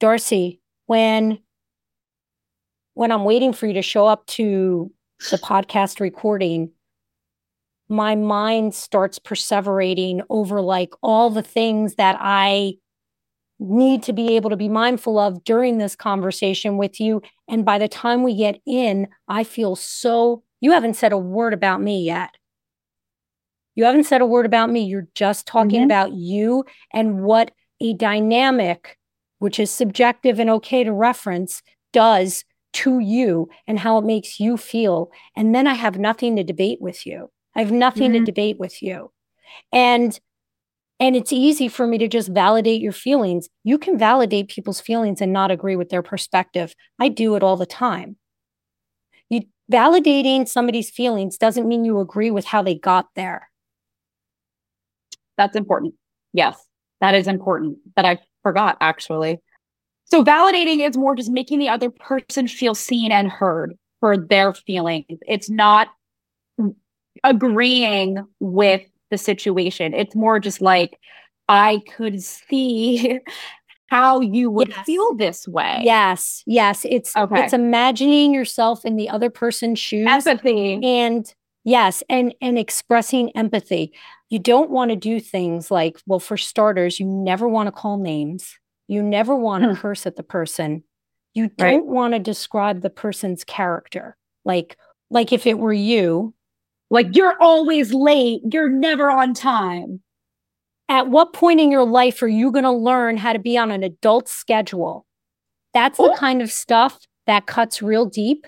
Darcy, 0.00 0.60
when 0.84 1.38
when 2.98 3.12
I'm 3.12 3.22
waiting 3.22 3.52
for 3.52 3.68
you 3.68 3.74
to 3.74 3.80
show 3.82 4.08
up 4.08 4.26
to 4.26 4.90
the 5.30 5.36
podcast 5.36 6.00
recording, 6.00 6.72
my 7.88 8.16
mind 8.16 8.74
starts 8.74 9.20
perseverating 9.20 10.22
over 10.30 10.60
like 10.60 10.92
all 11.00 11.30
the 11.30 11.40
things 11.40 11.94
that 11.94 12.16
I 12.18 12.72
need 13.60 14.02
to 14.02 14.12
be 14.12 14.34
able 14.34 14.50
to 14.50 14.56
be 14.56 14.68
mindful 14.68 15.16
of 15.16 15.44
during 15.44 15.78
this 15.78 15.94
conversation 15.94 16.76
with 16.76 16.98
you. 16.98 17.22
And 17.46 17.64
by 17.64 17.78
the 17.78 17.86
time 17.86 18.24
we 18.24 18.34
get 18.34 18.60
in, 18.66 19.06
I 19.28 19.44
feel 19.44 19.76
so, 19.76 20.42
you 20.60 20.72
haven't 20.72 20.94
said 20.94 21.12
a 21.12 21.18
word 21.18 21.54
about 21.54 21.80
me 21.80 22.02
yet. 22.02 22.30
You 23.76 23.84
haven't 23.84 24.06
said 24.06 24.22
a 24.22 24.26
word 24.26 24.44
about 24.44 24.70
me. 24.70 24.82
You're 24.82 25.06
just 25.14 25.46
talking 25.46 25.82
mm-hmm. 25.82 25.84
about 25.84 26.14
you 26.14 26.64
and 26.92 27.20
what 27.22 27.52
a 27.80 27.94
dynamic, 27.94 28.98
which 29.38 29.60
is 29.60 29.70
subjective 29.70 30.40
and 30.40 30.50
okay 30.50 30.82
to 30.82 30.92
reference, 30.92 31.62
does 31.92 32.42
to 32.74 33.00
you 33.00 33.48
and 33.66 33.78
how 33.78 33.98
it 33.98 34.04
makes 34.04 34.38
you 34.38 34.56
feel. 34.56 35.10
And 35.36 35.54
then 35.54 35.66
I 35.66 35.74
have 35.74 35.98
nothing 35.98 36.36
to 36.36 36.44
debate 36.44 36.80
with 36.80 37.06
you. 37.06 37.30
I 37.54 37.60
have 37.60 37.72
nothing 37.72 38.12
mm-hmm. 38.12 38.24
to 38.24 38.30
debate 38.30 38.58
with 38.58 38.82
you. 38.82 39.10
And 39.72 40.18
and 41.00 41.14
it's 41.14 41.32
easy 41.32 41.68
for 41.68 41.86
me 41.86 41.96
to 41.98 42.08
just 42.08 42.28
validate 42.28 42.82
your 42.82 42.92
feelings. 42.92 43.48
You 43.62 43.78
can 43.78 43.96
validate 43.96 44.48
people's 44.48 44.80
feelings 44.80 45.20
and 45.20 45.32
not 45.32 45.52
agree 45.52 45.76
with 45.76 45.90
their 45.90 46.02
perspective. 46.02 46.74
I 46.98 47.08
do 47.08 47.36
it 47.36 47.42
all 47.44 47.56
the 47.56 47.66
time. 47.66 48.16
You 49.30 49.42
validating 49.70 50.48
somebody's 50.48 50.90
feelings 50.90 51.38
doesn't 51.38 51.68
mean 51.68 51.84
you 51.84 52.00
agree 52.00 52.30
with 52.32 52.46
how 52.46 52.62
they 52.62 52.74
got 52.74 53.06
there. 53.14 53.48
That's 55.36 55.54
important. 55.54 55.94
Yes, 56.32 56.60
that 57.00 57.14
is 57.14 57.28
important 57.28 57.78
that 57.94 58.04
I 58.04 58.18
forgot 58.42 58.76
actually. 58.80 59.40
So 60.10 60.24
validating 60.24 60.86
is 60.86 60.96
more 60.96 61.14
just 61.14 61.30
making 61.30 61.58
the 61.58 61.68
other 61.68 61.90
person 61.90 62.48
feel 62.48 62.74
seen 62.74 63.12
and 63.12 63.30
heard 63.30 63.76
for 64.00 64.16
their 64.16 64.54
feelings. 64.54 65.04
It's 65.26 65.50
not 65.50 65.88
agreeing 67.24 68.18
with 68.40 68.82
the 69.10 69.18
situation. 69.18 69.94
It's 69.94 70.14
more 70.14 70.38
just 70.38 70.60
like, 70.60 70.98
I 71.48 71.82
could 71.96 72.22
see 72.22 73.18
how 73.88 74.20
you 74.20 74.50
would 74.50 74.68
yes. 74.68 74.86
feel 74.86 75.14
this 75.14 75.48
way. 75.48 75.80
Yes. 75.82 76.42
Yes. 76.46 76.84
It's 76.88 77.16
okay. 77.16 77.44
it's 77.44 77.52
imagining 77.52 78.34
yourself 78.34 78.84
in 78.84 78.96
the 78.96 79.08
other 79.08 79.30
person's 79.30 79.78
shoes. 79.78 80.06
Empathy. 80.06 80.80
And 80.84 81.32
yes, 81.64 82.02
and 82.08 82.34
and 82.40 82.58
expressing 82.58 83.30
empathy. 83.34 83.92
You 84.28 84.38
don't 84.38 84.70
want 84.70 84.90
to 84.90 84.96
do 84.96 85.20
things 85.20 85.70
like, 85.70 86.00
well, 86.06 86.20
for 86.20 86.36
starters, 86.36 87.00
you 87.00 87.06
never 87.06 87.48
want 87.48 87.66
to 87.66 87.72
call 87.72 87.96
names. 87.96 88.58
You 88.88 89.02
never 89.02 89.36
want 89.36 89.64
to 89.64 89.70
hmm. 89.70 89.76
curse 89.76 90.06
at 90.06 90.16
the 90.16 90.22
person. 90.22 90.82
You 91.34 91.48
don't 91.48 91.66
right. 91.66 91.86
want 91.86 92.14
to 92.14 92.18
describe 92.18 92.80
the 92.80 92.90
person's 92.90 93.44
character. 93.44 94.16
Like, 94.44 94.76
like 95.10 95.32
if 95.32 95.46
it 95.46 95.58
were 95.58 95.72
you, 95.72 96.34
like 96.90 97.14
you're 97.14 97.40
always 97.40 97.92
late, 97.92 98.40
you're 98.50 98.70
never 98.70 99.10
on 99.10 99.34
time. 99.34 100.00
At 100.88 101.08
what 101.08 101.34
point 101.34 101.60
in 101.60 101.70
your 101.70 101.84
life 101.84 102.22
are 102.22 102.28
you 102.28 102.50
going 102.50 102.64
to 102.64 102.72
learn 102.72 103.18
how 103.18 103.34
to 103.34 103.38
be 103.38 103.58
on 103.58 103.70
an 103.70 103.82
adult 103.82 104.26
schedule? 104.26 105.04
That's 105.74 105.98
the 105.98 106.16
kind 106.18 106.40
of 106.40 106.50
stuff 106.50 106.98
that 107.26 107.46
cuts 107.46 107.82
real 107.82 108.06
deep. 108.06 108.46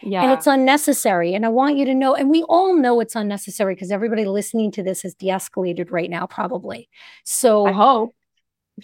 Yeah. 0.00 0.22
And 0.22 0.32
it's 0.32 0.46
unnecessary. 0.46 1.34
And 1.34 1.44
I 1.44 1.48
want 1.48 1.76
you 1.76 1.84
to 1.84 1.94
know, 1.94 2.14
and 2.14 2.30
we 2.30 2.42
all 2.44 2.74
know 2.76 3.00
it's 3.00 3.16
unnecessary 3.16 3.74
because 3.74 3.90
everybody 3.90 4.24
listening 4.24 4.70
to 4.72 4.82
this 4.82 5.02
has 5.02 5.14
de 5.14 5.28
escalated 5.28 5.90
right 5.90 6.10
now, 6.10 6.26
probably. 6.26 6.88
So 7.24 7.66
I 7.66 7.72
hope. 7.72 8.14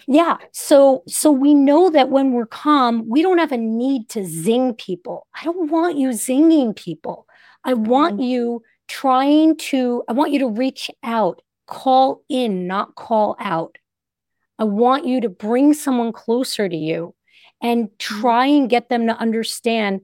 Yeah. 0.07 0.37
So 0.53 1.03
so 1.07 1.31
we 1.31 1.55
know 1.55 1.91
that 1.91 2.11
when 2.11 2.33
we're 2.33 2.47
calm, 2.47 3.09
we 3.09 3.23
don't 3.23 3.39
have 3.39 3.53
a 3.53 3.57
need 3.57 4.09
to 4.11 4.25
zing 4.25 4.75
people. 4.75 5.27
I 5.35 5.45
don't 5.45 5.71
want 5.71 5.99
you 5.99 6.11
zinging 6.11 6.75
people. 6.75 7.27
I 7.65 7.75
want 7.75 8.15
mm-hmm. 8.15 8.23
you 8.23 8.63
trying 8.89 9.57
to 9.57 10.05
I 10.09 10.13
want 10.13 10.33
you 10.33 10.39
to 10.41 10.49
reach 10.49 10.91
out, 11.03 11.43
call 11.67 12.23
in, 12.29 12.67
not 12.67 12.95
call 12.95 13.37
out. 13.39 13.79
I 14.59 14.65
want 14.65 15.07
you 15.07 15.21
to 15.21 15.29
bring 15.29 15.75
someone 15.75 16.13
closer 16.13 16.69
to 16.69 16.77
you 16.77 17.15
and 17.63 17.87
mm-hmm. 17.87 18.21
try 18.21 18.47
and 18.47 18.71
get 18.71 18.89
them 18.89 19.07
to 19.07 19.17
understand 19.17 20.01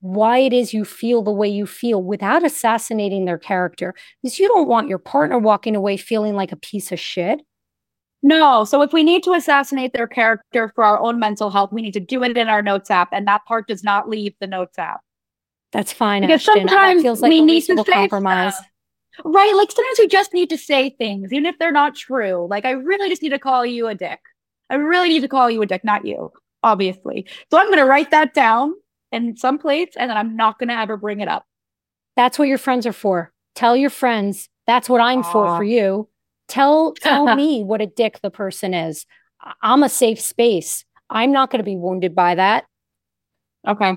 why 0.00 0.38
it 0.38 0.52
is 0.52 0.74
you 0.74 0.84
feel 0.84 1.22
the 1.22 1.32
way 1.32 1.48
you 1.48 1.66
feel 1.66 2.02
without 2.02 2.44
assassinating 2.44 3.24
their 3.24 3.38
character 3.38 3.94
because 4.22 4.38
you 4.38 4.46
don't 4.48 4.68
want 4.68 4.88
your 4.88 4.98
partner 4.98 5.38
walking 5.38 5.74
away 5.74 5.96
feeling 5.96 6.34
like 6.34 6.52
a 6.52 6.56
piece 6.56 6.92
of 6.92 7.00
shit. 7.00 7.40
No. 8.26 8.64
So 8.64 8.82
if 8.82 8.92
we 8.92 9.04
need 9.04 9.22
to 9.22 9.34
assassinate 9.34 9.92
their 9.92 10.08
character 10.08 10.72
for 10.74 10.82
our 10.82 10.98
own 10.98 11.20
mental 11.20 11.48
health, 11.48 11.72
we 11.72 11.80
need 11.80 11.92
to 11.92 12.00
do 12.00 12.24
it 12.24 12.36
in 12.36 12.48
our 12.48 12.60
notes 12.60 12.90
app, 12.90 13.10
and 13.12 13.24
that 13.28 13.44
part 13.44 13.68
does 13.68 13.84
not 13.84 14.08
leave 14.08 14.34
the 14.40 14.48
notes 14.48 14.76
app. 14.80 15.00
That's 15.70 15.92
fine. 15.92 16.22
Because 16.22 16.40
Ashton. 16.40 16.68
sometimes 16.68 17.02
feels 17.02 17.20
like 17.20 17.30
we 17.30 17.40
need 17.40 17.60
to 17.66 17.84
compromise. 17.84 18.54
Stuff. 18.54 18.66
Right. 19.24 19.54
Like 19.54 19.70
sometimes 19.70 19.98
we 20.00 20.08
just 20.08 20.34
need 20.34 20.50
to 20.50 20.58
say 20.58 20.90
things, 20.90 21.32
even 21.32 21.46
if 21.46 21.56
they're 21.58 21.70
not 21.70 21.94
true. 21.94 22.48
Like 22.50 22.64
I 22.64 22.72
really 22.72 23.08
just 23.08 23.22
need 23.22 23.30
to 23.30 23.38
call 23.38 23.64
you 23.64 23.86
a 23.86 23.94
dick. 23.94 24.18
I 24.70 24.74
really 24.74 25.08
need 25.08 25.20
to 25.20 25.28
call 25.28 25.48
you 25.48 25.62
a 25.62 25.66
dick, 25.66 25.84
not 25.84 26.04
you, 26.04 26.32
obviously. 26.64 27.26
So 27.50 27.58
I'm 27.58 27.66
going 27.66 27.78
to 27.78 27.84
write 27.84 28.10
that 28.10 28.34
down 28.34 28.74
in 29.12 29.36
some 29.36 29.58
place 29.58 29.90
and 29.96 30.10
then 30.10 30.16
I'm 30.16 30.34
not 30.34 30.58
going 30.58 30.68
to 30.68 30.74
ever 30.74 30.96
bring 30.96 31.20
it 31.20 31.28
up. 31.28 31.46
That's 32.16 32.38
what 32.38 32.48
your 32.48 32.58
friends 32.58 32.86
are 32.86 32.92
for. 32.92 33.32
Tell 33.54 33.76
your 33.76 33.90
friends. 33.90 34.48
That's 34.66 34.88
what 34.88 35.00
I'm 35.00 35.22
Aww. 35.22 35.32
for 35.32 35.56
for 35.58 35.64
you. 35.64 36.08
Tell 36.48 36.94
tell 36.94 37.34
me 37.36 37.62
what 37.62 37.80
a 37.80 37.86
dick 37.86 38.20
the 38.22 38.30
person 38.30 38.74
is. 38.74 39.06
I'm 39.62 39.82
a 39.82 39.88
safe 39.88 40.20
space. 40.20 40.84
I'm 41.10 41.32
not 41.32 41.50
going 41.50 41.60
to 41.60 41.64
be 41.64 41.76
wounded 41.76 42.14
by 42.14 42.34
that. 42.34 42.64
Okay. 43.66 43.96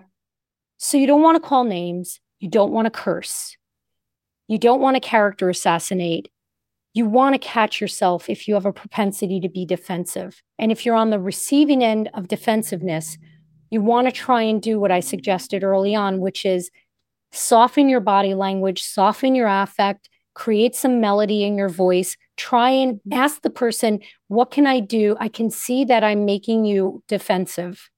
So 0.78 0.98
you 0.98 1.08
don't 1.08 1.22
want 1.22 1.42
to 1.42 1.48
call 1.48 1.64
names. 1.64 2.20
You 2.40 2.50
don't 2.50 2.72
want 2.72 2.86
to 2.86 2.92
curse. 2.92 3.58
You 4.48 4.58
don't 4.58 4.82
want 4.82 4.96
to 4.96 5.00
character 5.02 5.50
assassinate. 5.50 6.32
You 6.94 7.06
want 7.06 7.34
to 7.34 7.40
catch 7.40 7.80
yourself 7.80 8.30
if 8.30 8.48
you 8.48 8.56
have 8.56 8.66
a 8.66 8.74
propensity 8.74 9.40
to 9.42 9.50
be 9.50 9.66
defensive. 9.66 10.42
And 10.58 10.72
if 10.72 10.86
you're 10.86 10.96
on 10.96 11.12
the 11.12 11.20
receiving 11.20 11.84
end 11.84 12.10
of 12.14 12.28
defensiveness, 12.28 13.18
you 13.70 13.82
want 13.82 14.08
to 14.08 14.12
try 14.12 14.42
and 14.42 14.62
do 14.62 14.80
what 14.80 14.92
I 14.92 15.00
suggested 15.00 15.64
early 15.64 15.94
on, 15.94 16.20
which 16.20 16.46
is 16.46 16.72
soften 17.32 17.90
your 17.90 18.00
body 18.00 18.34
language, 18.34 18.82
soften 18.82 19.36
your 19.36 19.48
affect, 19.48 20.10
create 20.34 20.76
some 20.76 21.00
melody 21.00 21.44
in 21.44 21.58
your 21.58 21.70
voice, 21.70 22.18
try 22.40 22.70
and 22.70 23.00
ask 23.12 23.42
the 23.42 23.50
person, 23.50 24.00
What 24.30 24.50
can 24.50 24.66
I 24.66 24.80
do? 24.80 25.16
I 25.20 25.28
can 25.28 25.52
see 25.52 25.86
that 25.86 26.04
I'm 26.04 26.26
making 26.26 26.66
you 26.66 27.04
defensive. 27.08 27.90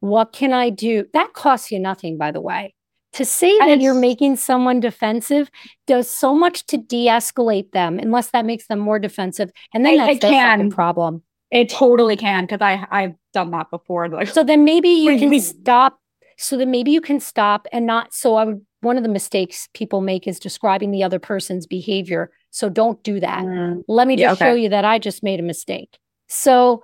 What 0.00 0.32
can 0.32 0.52
I 0.52 0.70
do? 0.70 1.06
That 1.12 1.32
costs 1.32 1.72
you 1.72 1.78
nothing, 1.78 2.18
by 2.18 2.30
the 2.30 2.40
way. 2.40 2.74
To 3.14 3.24
say 3.24 3.56
that 3.58 3.80
you're 3.80 3.94
making 3.94 4.36
someone 4.36 4.80
defensive 4.80 5.50
does 5.86 6.08
so 6.08 6.34
much 6.34 6.64
to 6.68 6.78
de 6.78 7.08
escalate 7.08 7.70
them, 7.72 7.98
unless 7.98 8.30
that 8.30 8.46
makes 8.46 8.66
them 8.68 8.78
more 8.78 8.98
defensive. 8.98 9.50
And 9.74 9.84
then 9.84 10.00
I, 10.00 10.14
that's 10.16 10.62
the 10.62 10.70
problem. 10.70 11.22
It 11.50 11.68
totally 11.68 12.16
can 12.16 12.44
because 12.44 12.62
I 12.62 12.86
I've 12.90 13.14
done 13.34 13.50
that 13.50 13.70
before. 13.70 14.08
Like, 14.08 14.28
so 14.28 14.42
then 14.42 14.64
maybe 14.64 14.88
you 14.88 15.18
can 15.18 15.38
stop. 15.40 15.98
So 16.38 16.56
then 16.56 16.70
maybe 16.70 16.90
you 16.90 17.02
can 17.02 17.20
stop 17.20 17.66
and 17.72 17.86
not. 17.86 18.14
So 18.14 18.36
I 18.36 18.44
would. 18.44 18.64
One 18.80 18.96
of 18.96 19.04
the 19.04 19.08
mistakes 19.08 19.68
people 19.74 20.00
make 20.00 20.26
is 20.26 20.40
describing 20.40 20.90
the 20.90 21.04
other 21.04 21.20
person's 21.20 21.68
behavior 21.68 22.32
so 22.52 22.68
don't 22.68 23.02
do 23.02 23.18
that. 23.18 23.44
Mm. 23.44 23.82
Let 23.88 24.06
me 24.06 24.14
just 24.14 24.20
yeah, 24.20 24.32
okay. 24.32 24.44
show 24.44 24.54
you 24.54 24.68
that 24.68 24.84
I 24.84 24.98
just 24.98 25.22
made 25.22 25.40
a 25.40 25.42
mistake. 25.42 25.98
So 26.28 26.82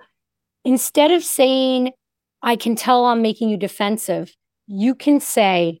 instead 0.65 1.11
of 1.11 1.23
saying, 1.23 1.91
I 2.41 2.55
can 2.55 2.75
tell 2.75 3.05
I'm 3.05 3.21
making 3.21 3.49
you 3.49 3.57
defensive, 3.57 4.35
you 4.67 4.95
can 4.95 5.19
say, 5.19 5.79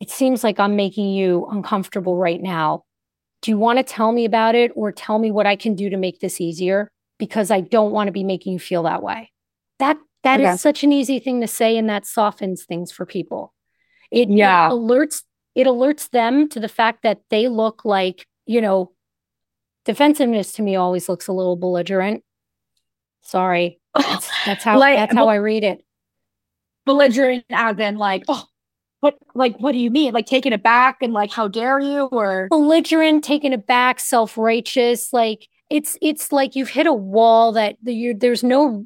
It 0.00 0.10
seems 0.10 0.42
like 0.42 0.58
I'm 0.58 0.76
making 0.76 1.10
you 1.10 1.46
uncomfortable 1.50 2.16
right 2.16 2.40
now. 2.40 2.84
Do 3.42 3.50
you 3.50 3.58
want 3.58 3.78
to 3.78 3.82
tell 3.82 4.12
me 4.12 4.24
about 4.24 4.54
it 4.54 4.72
or 4.74 4.92
tell 4.92 5.18
me 5.18 5.30
what 5.30 5.46
I 5.46 5.56
can 5.56 5.74
do 5.74 5.90
to 5.90 5.96
make 5.96 6.20
this 6.20 6.40
easier? 6.40 6.90
Because 7.18 7.50
I 7.50 7.60
don't 7.60 7.92
want 7.92 8.08
to 8.08 8.12
be 8.12 8.24
making 8.24 8.54
you 8.54 8.58
feel 8.58 8.84
that 8.84 9.02
way. 9.02 9.30
That 9.78 9.98
that 10.24 10.40
okay. 10.40 10.50
is 10.50 10.60
such 10.60 10.84
an 10.84 10.92
easy 10.92 11.18
thing 11.18 11.42
to 11.42 11.46
say 11.46 11.76
and 11.76 11.88
that 11.90 12.06
softens 12.06 12.64
things 12.64 12.92
for 12.92 13.04
people. 13.04 13.52
It, 14.10 14.30
yeah. 14.30 14.68
it 14.68 14.72
alerts 14.72 15.22
it 15.54 15.66
alerts 15.66 16.08
them 16.10 16.48
to 16.48 16.60
the 16.60 16.68
fact 16.68 17.02
that 17.02 17.20
they 17.28 17.48
look 17.48 17.84
like 17.84 18.26
you 18.50 18.60
know, 18.60 18.90
defensiveness 19.84 20.50
to 20.54 20.62
me 20.62 20.74
always 20.74 21.08
looks 21.08 21.28
a 21.28 21.32
little 21.32 21.54
belligerent. 21.54 22.24
Sorry. 23.22 23.78
Oh, 23.94 24.02
that's, 24.02 24.28
that's 24.44 24.64
how 24.64 24.76
like, 24.76 24.96
that's 24.96 25.14
how 25.14 25.28
I 25.28 25.36
read 25.36 25.62
it. 25.62 25.84
Belligerent 26.84 27.44
as 27.50 27.78
in 27.78 27.96
like, 27.96 28.24
oh, 28.26 28.44
what 28.98 29.16
like 29.36 29.56
what 29.58 29.70
do 29.70 29.78
you 29.78 29.88
mean? 29.88 30.12
Like 30.12 30.26
taking 30.26 30.52
it 30.52 30.64
back 30.64 30.96
and 31.00 31.12
like 31.12 31.30
how 31.30 31.46
dare 31.46 31.78
you 31.78 32.06
or 32.06 32.48
belligerent, 32.50 33.22
taking 33.22 33.52
it 33.52 33.68
back, 33.68 34.00
self-righteous, 34.00 35.12
like 35.12 35.46
it's 35.70 35.96
it's 36.02 36.32
like 36.32 36.56
you've 36.56 36.70
hit 36.70 36.88
a 36.88 36.92
wall 36.92 37.52
that 37.52 37.76
you 37.84 38.14
there's 38.14 38.42
no 38.42 38.84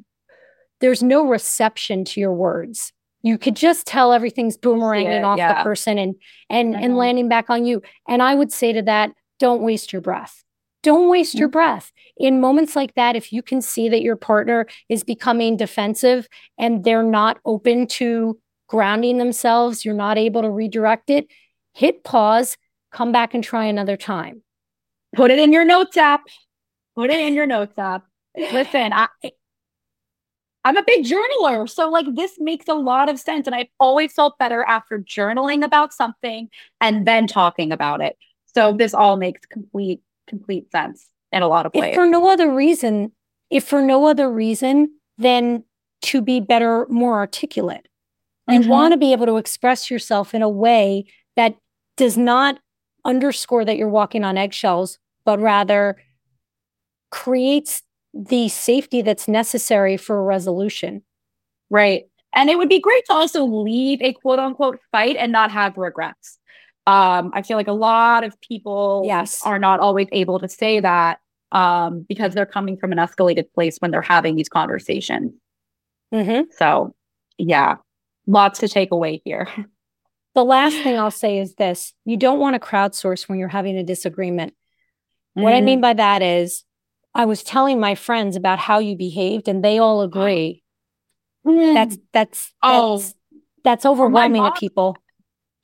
there's 0.79 1.01
no 1.01 1.27
reception 1.27 2.05
to 2.05 2.19
your 2.19 2.33
words. 2.33 2.93
You 3.23 3.39
could 3.39 3.55
just 3.55 3.87
tell 3.87 4.13
everything's 4.13 4.57
boomeranging 4.57 5.23
off 5.23 5.39
yeah. 5.39 5.57
the 5.57 5.63
person 5.63 5.97
and 5.97 6.13
and 6.51 6.75
and 6.75 6.95
landing 6.95 7.29
back 7.29 7.49
on 7.49 7.65
you. 7.65 7.81
And 8.07 8.21
I 8.21 8.35
would 8.35 8.51
say 8.51 8.71
to 8.73 8.83
that, 8.83 9.11
don't 9.39 9.61
waste 9.61 9.91
your 9.93 10.01
breath. 10.01 10.43
Don't 10.83 11.09
waste 11.09 11.35
your 11.35 11.47
mm-hmm. 11.47 11.53
breath. 11.53 11.91
In 12.17 12.39
moments 12.39 12.75
like 12.75 12.93
that, 12.93 13.15
if 13.15 13.33
you 13.33 13.41
can 13.41 13.61
see 13.61 13.89
that 13.89 14.03
your 14.03 14.15
partner 14.15 14.67
is 14.87 15.03
becoming 15.03 15.57
defensive 15.57 16.27
and 16.57 16.83
they're 16.83 17.03
not 17.03 17.39
open 17.43 17.87
to 17.87 18.39
grounding 18.67 19.17
themselves, 19.17 19.83
you're 19.83 19.95
not 19.95 20.17
able 20.17 20.41
to 20.43 20.49
redirect 20.49 21.09
it, 21.09 21.27
hit 21.73 22.03
pause, 22.03 22.57
come 22.91 23.11
back 23.11 23.33
and 23.33 23.43
try 23.43 23.65
another 23.65 23.97
time. 23.97 24.43
Put 25.15 25.31
it 25.31 25.39
in 25.39 25.51
your 25.51 25.65
notes 25.65 25.97
app. 25.97 26.21
Put 26.95 27.09
it 27.09 27.19
in 27.19 27.33
your 27.33 27.47
notes 27.47 27.77
app. 27.77 28.05
Listen, 28.37 28.93
I 28.93 29.07
I'm 30.65 30.77
a 30.77 30.83
big 30.83 31.05
journaler. 31.05 31.69
So, 31.69 31.89
like, 31.89 32.07
this 32.15 32.33
makes 32.39 32.67
a 32.67 32.73
lot 32.73 33.07
of 33.07 33.19
sense. 33.19 33.45
And 33.45 33.55
I've 33.55 33.67
always 33.79 34.13
felt 34.13 34.39
better 34.39 34.63
after 34.63 34.97
journaling 34.97 35.63
about 35.63 35.93
something 35.93 36.49
and 36.81 37.07
then 37.07 37.27
talking 37.27 37.71
about 37.71 38.01
it. 38.01 38.17
So 38.55 38.73
this 38.73 38.93
all 38.93 39.17
makes 39.17 39.45
complete 39.45 40.01
complete 40.27 40.71
sense 40.71 41.09
in 41.31 41.43
a 41.43 41.47
lot 41.47 41.65
of 41.65 41.73
ways. 41.73 41.89
If 41.89 41.95
for 41.95 42.07
no 42.07 42.29
other 42.29 42.51
reason, 42.51 43.11
if 43.49 43.63
for 43.63 43.81
no 43.81 44.07
other 44.07 44.31
reason 44.31 44.89
than 45.17 45.63
to 46.03 46.21
be 46.21 46.39
better, 46.39 46.87
more 46.89 47.15
articulate. 47.15 47.87
Mm-hmm. 48.49 48.69
Want 48.69 48.93
to 48.93 48.97
be 48.97 49.11
able 49.11 49.25
to 49.25 49.37
express 49.37 49.89
yourself 49.89 50.33
in 50.33 50.41
a 50.41 50.49
way 50.49 51.05
that 51.35 51.55
does 51.97 52.17
not 52.17 52.59
underscore 53.03 53.65
that 53.65 53.77
you're 53.77 53.89
walking 53.89 54.23
on 54.23 54.37
eggshells, 54.37 54.99
but 55.25 55.39
rather 55.39 55.97
creates 57.11 57.81
the 58.13 58.49
safety 58.49 59.01
that's 59.01 59.27
necessary 59.27 59.97
for 59.97 60.17
a 60.19 60.23
resolution. 60.23 61.01
Right. 61.69 62.05
And 62.33 62.49
it 62.49 62.57
would 62.57 62.69
be 62.69 62.79
great 62.79 63.03
to 63.05 63.13
also 63.13 63.43
leave 63.45 64.01
a 64.01 64.13
quote 64.13 64.39
unquote 64.39 64.79
fight 64.91 65.15
and 65.17 65.31
not 65.31 65.51
have 65.51 65.77
regrets. 65.77 66.37
Um, 66.87 67.31
I 67.33 67.41
feel 67.41 67.57
like 67.57 67.67
a 67.67 67.73
lot 67.73 68.23
of 68.23 68.39
people 68.41 69.03
yes. 69.05 69.41
are 69.43 69.57
not 69.57 69.79
always 69.79 70.07
able 70.11 70.39
to 70.39 70.47
say 70.47 70.79
that 70.79 71.19
um, 71.51 72.05
because 72.07 72.33
they're 72.33 72.45
coming 72.45 72.77
from 72.77 72.91
an 72.91 72.97
escalated 72.99 73.51
place 73.53 73.77
when 73.79 73.91
they're 73.91 74.01
having 74.01 74.35
these 74.35 74.49
conversations. 74.49 75.33
Mm-hmm. 76.13 76.51
So, 76.57 76.93
yeah, 77.37 77.77
lots 78.27 78.59
to 78.59 78.67
take 78.67 78.91
away 78.91 79.21
here. 79.25 79.47
The 80.35 80.43
last 80.43 80.75
thing 80.83 80.99
I'll 80.99 81.11
say 81.11 81.39
is 81.39 81.55
this 81.55 81.93
you 82.03 82.17
don't 82.17 82.39
want 82.39 82.55
to 82.55 82.59
crowdsource 82.59 83.29
when 83.29 83.39
you're 83.39 83.47
having 83.47 83.77
a 83.77 83.83
disagreement. 83.83 84.51
Mm-hmm. 84.51 85.43
What 85.43 85.53
I 85.53 85.61
mean 85.61 85.77
mm-hmm. 85.77 85.83
by 85.83 85.93
that 85.93 86.21
is, 86.21 86.65
I 87.13 87.23
was 87.23 87.41
telling 87.41 87.79
my 87.79 87.95
friends 87.95 88.35
about 88.35 88.59
how 88.59 88.79
you 88.79 88.97
behaved, 88.97 89.47
and 89.47 89.63
they 89.63 89.79
all 89.79 90.01
agree. 90.01 90.61
that's 91.45 91.97
that's 92.11 92.53
oh, 92.61 92.97
that's, 92.97 93.15
that's 93.63 93.85
overwhelming 93.85 94.43
to 94.43 94.51
people. 94.51 94.97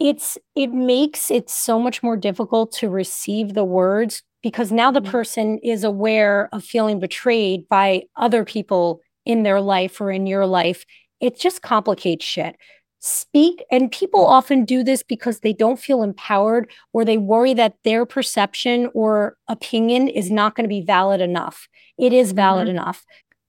It's 0.01 0.37
it 0.55 0.71
makes 0.73 1.29
it 1.29 1.49
so 1.49 1.79
much 1.79 2.01
more 2.01 2.17
difficult 2.17 2.71
to 2.73 2.89
receive 2.89 3.53
the 3.53 3.63
words 3.63 4.23
because 4.41 4.71
now 4.71 4.89
the 4.91 4.99
mm-hmm. 4.99 5.11
person 5.11 5.59
is 5.59 5.83
aware 5.83 6.49
of 6.51 6.63
feeling 6.63 6.99
betrayed 6.99 7.69
by 7.69 8.03
other 8.15 8.43
people 8.43 9.01
in 9.25 9.43
their 9.43 9.61
life 9.61 10.01
or 10.01 10.09
in 10.11 10.25
your 10.25 10.47
life. 10.47 10.85
It 11.19 11.39
just 11.39 11.61
complicates 11.61 12.25
shit 12.25 12.55
speak. 13.01 13.63
And 13.71 13.91
people 13.91 14.25
often 14.25 14.63
do 14.63 14.83
this 14.83 15.03
because 15.03 15.39
they 15.39 15.53
don't 15.53 15.79
feel 15.79 16.03
empowered 16.03 16.69
or 16.93 17.03
they 17.03 17.17
worry 17.17 17.53
that 17.55 17.75
their 17.83 18.05
perception 18.05 18.89
or 18.93 19.37
opinion 19.47 20.07
is 20.07 20.29
not 20.31 20.55
going 20.55 20.65
to 20.65 20.69
be 20.69 20.83
valid 20.83 21.19
enough. 21.19 21.67
It 21.97 22.13
is 22.13 22.31
valid 22.31 22.67
mm-hmm. 22.67 22.77
enough. 22.77 23.03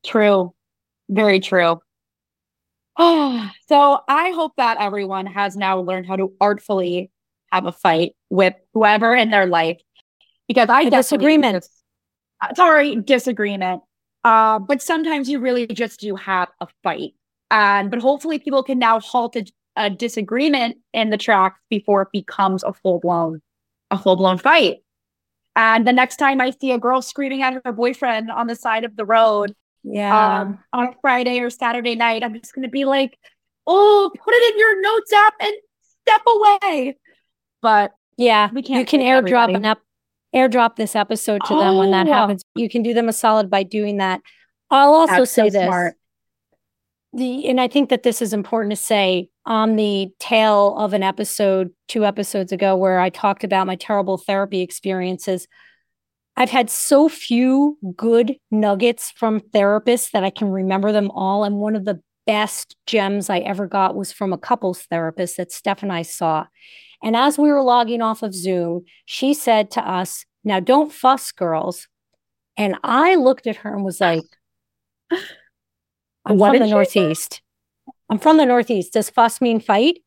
True. 0.05 0.55
Very 1.11 1.39
true. 1.39 1.81
Oh, 2.97 3.51
so 3.69 4.01
I 4.09 4.31
hope 4.31 4.53
that 4.57 4.79
everyone 4.81 5.27
has 5.27 5.57
now 5.57 5.81
learned 5.81 6.07
how 6.07 6.17
to 6.17 6.33
artfully 6.41 7.11
have 7.51 7.67
a 7.67 7.73
fight 7.73 8.13
with 8.31 8.55
whoever 8.73 9.15
in 9.15 9.31
their 9.31 9.47
life 9.47 9.81
because 10.49 10.69
I 10.69 10.89
disagreement. 10.89 11.67
Uh, 12.41 12.55
sorry, 12.55 12.97
disagreement. 12.97 13.83
Uh, 14.25 14.59
but 14.59 14.81
sometimes 14.81 15.29
you 15.29 15.41
really 15.41 15.67
just 15.67 16.01
do 16.01 16.17
have 16.17 16.49
a 16.61 16.69
fight. 16.83 17.13
And 17.51 17.91
but 17.91 18.01
hopefully 18.01 18.39
people 18.39 18.63
can 18.63 18.79
now 18.79 19.01
halt 19.01 19.37
a, 19.37 19.45
a 19.77 19.91
disagreement 19.91 20.79
in 20.93 21.11
the 21.11 21.19
tracks 21.19 21.61
before 21.69 22.03
it 22.03 22.09
becomes 22.13 22.63
a 22.63 22.73
full 22.73 23.01
blown 23.01 23.43
a 23.91 23.99
full 23.99 24.17
blown 24.17 24.39
fight. 24.39 24.79
And 25.55 25.87
the 25.87 25.93
next 25.93 26.17
time 26.17 26.41
I 26.41 26.51
see 26.51 26.73
a 26.73 26.79
girl 26.79 27.03
screaming 27.03 27.43
at 27.43 27.61
her 27.65 27.73
boyfriend 27.73 28.31
on 28.31 28.47
the 28.47 28.57
side 28.57 28.85
of 28.85 28.97
the 28.97 29.05
road, 29.05 29.55
yeah, 29.85 30.41
um, 30.41 30.59
on 30.73 30.89
a 30.89 30.95
Friday 31.01 31.41
or 31.41 31.51
Saturday 31.51 31.95
night, 31.95 32.23
I'm 32.23 32.35
just 32.35 32.55
gonna 32.55 32.69
be 32.69 32.85
like, 32.85 33.19
"Oh, 33.67 34.11
put 34.13 34.35
it 34.35 34.53
in 34.53 34.59
your 34.59 34.81
notes 34.81 35.13
app 35.13 35.35
and 35.41 35.55
step 36.03 36.23
away." 36.27 36.99
But 37.61 37.93
yeah, 38.17 38.51
we 38.53 38.63
can't. 38.63 38.81
You 38.81 38.87
can 38.87 39.01
airdrop 39.01 39.55
an 39.55 39.65
up, 39.65 39.81
airdrop 40.35 40.77
this 40.77 40.95
episode 40.95 41.43
to 41.47 41.55
oh, 41.55 41.61
them 41.61 41.77
when 41.77 41.91
that 41.93 42.09
oh. 42.09 42.13
happens. 42.13 42.45
You 42.55 42.69
can 42.69 42.83
do 42.83 42.95
them 42.95 43.09
a 43.09 43.13
solid 43.13 43.51
by 43.51 43.63
doing 43.63 43.99
that. 43.99 44.21
I'll 44.71 44.95
also 44.95 45.17
That's 45.19 45.31
say 45.31 45.51
so 45.51 45.59
this: 45.59 45.67
smart 45.67 45.97
the 47.13 47.47
and 47.49 47.61
I 47.61 47.69
think 47.69 47.91
that 47.91 48.03
this 48.03 48.23
is 48.23 48.33
important 48.33 48.73
to 48.73 48.77
say 48.77 49.29
on 49.45 49.77
the 49.77 50.09
tail 50.19 50.77
of 50.79 50.93
an 50.93 51.03
episode 51.03 51.71
two 51.89 52.05
episodes 52.05 52.53
ago 52.53 52.77
where 52.77 53.01
I 53.01 53.11
talked 53.11 53.45
about 53.45 53.67
my 53.67 53.77
terrible 53.77 54.19
therapy 54.19 54.61
experiences. 54.61 55.47
I've 56.37 56.51
had 56.51 56.71
so 56.71 57.09
few 57.09 57.79
good 57.97 58.37
nuggets 58.51 59.13
from 59.17 59.41
therapists 59.41 60.11
that 60.13 60.25
I 60.25 60.31
can 60.31 60.49
remember 60.49 60.93
them 60.93 61.11
all. 61.11 61.45
And 61.45 61.57
one 61.57 61.77
of 61.77 61.85
the 61.85 62.01
best 62.27 62.77
gems 62.87 63.29
I 63.29 63.39
ever 63.39 63.67
got 63.67 63.95
was 63.95 64.13
from 64.13 64.33
a 64.33 64.39
couples 64.39 64.83
therapist 64.83 65.37
that 65.37 65.53
Steph 65.53 65.83
and 65.83 65.93
I 65.93 66.03
saw. 66.03 66.47
And 67.03 67.17
as 67.17 67.39
we 67.39 67.51
were 67.51 67.63
logging 67.63 68.01
off 68.01 68.23
of 68.23 68.35
Zoom, 68.35 68.85
she 69.05 69.35
said 69.35 69.71
to 69.73 69.87
us, 69.87 70.25
Now 70.45 70.61
don't 70.61 70.93
fuss, 70.93 71.33
girls. 71.33 71.89
And 72.57 72.77
I 72.83 73.17
looked 73.17 73.47
at 73.47 73.57
her 73.57 73.75
and 73.75 73.85
was 73.85 74.01
like, 74.01 74.23
I'm 76.25 76.39
what 76.39 76.51
from 76.51 76.61
the 76.61 76.67
Northeast. 76.69 77.43
I'm 78.09 78.19
from 78.19 78.37
the 78.37 78.47
Northeast. 78.47 78.93
Does 78.93 79.11
fuss 79.11 79.41
mean 79.41 79.61
fight? 79.61 79.99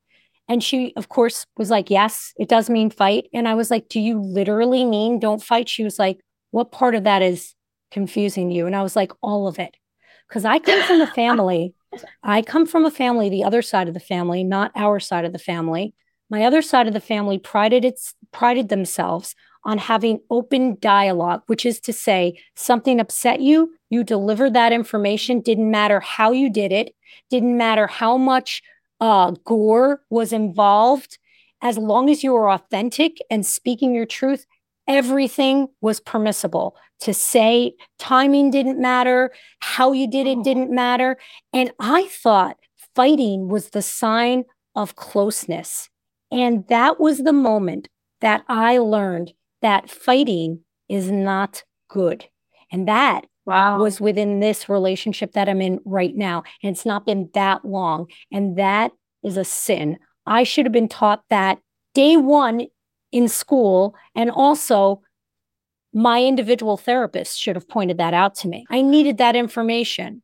And 0.48 0.64
she, 0.64 0.93
of 0.96 1.10
course, 1.10 1.46
was 1.58 1.70
like, 1.70 1.89
Yes, 1.89 2.34
it 2.38 2.50
does 2.50 2.70
mean 2.70 2.89
fight. 2.89 3.28
And 3.34 3.48
I 3.48 3.56
was 3.56 3.72
like, 3.72 3.89
Do 3.89 4.00
you 4.00 4.20
literally 4.20 4.86
mean 4.86 5.20
don't 5.20 5.43
fight? 5.43 5.70
She 5.70 5.84
was 5.84 6.00
like, 6.00 6.20
What 6.52 6.72
part 6.72 6.96
of 6.96 7.04
that 7.04 7.22
is 7.22 7.56
confusing 7.91 8.52
you? 8.52 8.66
And 8.68 8.76
I 8.76 8.84
was 8.84 8.96
like, 8.96 9.12
All 9.22 9.48
of 9.48 9.60
it. 9.60 9.76
Because 10.28 10.46
I 10.46 10.60
come 10.60 10.82
from 10.84 11.02
a 11.02 11.08
family. 11.08 11.74
I 12.24 12.41
come 12.41 12.66
from 12.66 12.86
a 12.86 12.91
family, 12.91 13.30
the 13.30 13.43
other 13.43 13.62
side 13.62 13.88
of 13.88 13.93
the 13.93 14.00
family, 14.00 14.43
not 14.43 14.72
our 14.76 15.00
side 15.00 15.24
of 15.26 15.34
the 15.34 15.39
family. 15.39 15.93
My 16.30 16.43
other 16.43 16.62
side 16.62 16.88
of 16.88 16.93
the 16.93 17.00
family 17.00 17.38
prided 17.38 17.86
its 17.86 18.14
prided 18.32 18.70
themselves 18.70 19.36
on 19.64 19.78
having 19.80 20.20
open 20.30 20.78
dialogue, 20.80 21.41
which 21.48 21.66
is 21.66 21.80
to 21.82 21.91
say, 21.91 22.39
something 22.56 23.00
upset 23.00 23.41
you, 23.41 23.74
you 23.89 24.04
delivered 24.04 24.54
that 24.54 24.72
information, 24.72 25.41
didn't 25.41 25.72
matter 25.72 26.00
how 26.00 26.32
you 26.32 26.52
did 26.52 26.72
it, 26.72 26.93
didn't 27.32 27.58
matter 27.58 27.88
how 27.88 28.16
much 28.16 28.62
uh, 29.00 29.32
gore 29.43 30.02
was 30.10 30.34
involved. 30.34 31.18
As 31.62 31.78
long 31.78 32.10
as 32.10 32.24
you 32.24 32.34
were 32.34 32.52
authentic 32.52 33.18
and 33.30 33.46
speaking 33.46 33.96
your 33.96 34.06
truth, 34.06 34.46
everything 34.88 35.68
was 35.82 36.00
permissible. 36.00 36.76
To 37.02 37.14
say 37.14 37.76
timing 38.00 38.52
didn't 38.52 38.80
matter, 38.80 39.32
how 39.60 39.91
you 39.91 40.10
did 40.10 40.28
it 40.28 40.43
didn't 40.43 40.72
matter. 40.72 41.18
And 41.54 41.72
I 41.80 42.08
thought 42.08 42.58
fighting 42.96 43.50
was 43.50 43.70
the 43.70 43.82
sign 43.82 44.46
of 44.76 44.96
closeness. 44.96 45.89
And 46.32 46.68
that 46.68 47.00
was 47.00 47.20
the 47.20 47.34
moment 47.34 47.88
that 48.22 48.43
I 48.48 48.78
learned 48.78 49.34
that 49.62 49.89
fighting 49.89 50.62
is 50.89 51.10
not 51.12 51.64
good. 51.89 52.26
And 52.72 52.88
that 52.88 53.26
wow. 53.46 53.80
was 53.80 54.02
within 54.02 54.39
this 54.39 54.70
relationship 54.70 55.34
that 55.34 55.50
I'm 55.50 55.62
in 55.62 55.80
right 55.86 56.16
now. 56.16 56.43
And 56.64 56.76
it's 56.76 56.86
not 56.86 57.06
been 57.06 57.30
that 57.34 57.66
long. 57.66 58.08
And 58.32 58.58
that 58.58 58.91
is 59.24 59.38
a 59.38 59.46
sin. 59.46 59.98
I 60.26 60.43
should 60.43 60.66
have 60.66 60.74
been 60.74 60.89
taught 60.89 61.24
that 61.30 61.60
day 61.93 62.18
one 62.18 62.68
in 63.12 63.28
school. 63.28 63.96
And 64.16 64.30
also, 64.30 65.02
my 65.93 66.24
individual 66.24 66.76
therapist 66.76 67.39
should 67.39 67.56
have 67.56 67.70
pointed 67.70 67.98
that 68.00 68.14
out 68.14 68.36
to 68.36 68.48
me. 68.48 68.66
I 68.70 68.82
needed 68.82 69.18
that 69.20 69.36
information. 69.36 70.22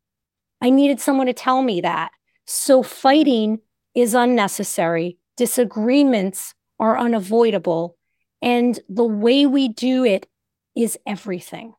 I 0.61 0.69
needed 0.69 0.99
someone 0.99 1.27
to 1.27 1.33
tell 1.33 1.61
me 1.61 1.81
that. 1.81 2.11
So, 2.45 2.83
fighting 2.83 3.59
is 3.95 4.13
unnecessary. 4.13 5.17
Disagreements 5.37 6.53
are 6.79 6.97
unavoidable. 6.97 7.97
And 8.41 8.79
the 8.89 9.05
way 9.05 9.45
we 9.45 9.69
do 9.69 10.03
it 10.03 10.27
is 10.75 10.97
everything. 11.05 11.73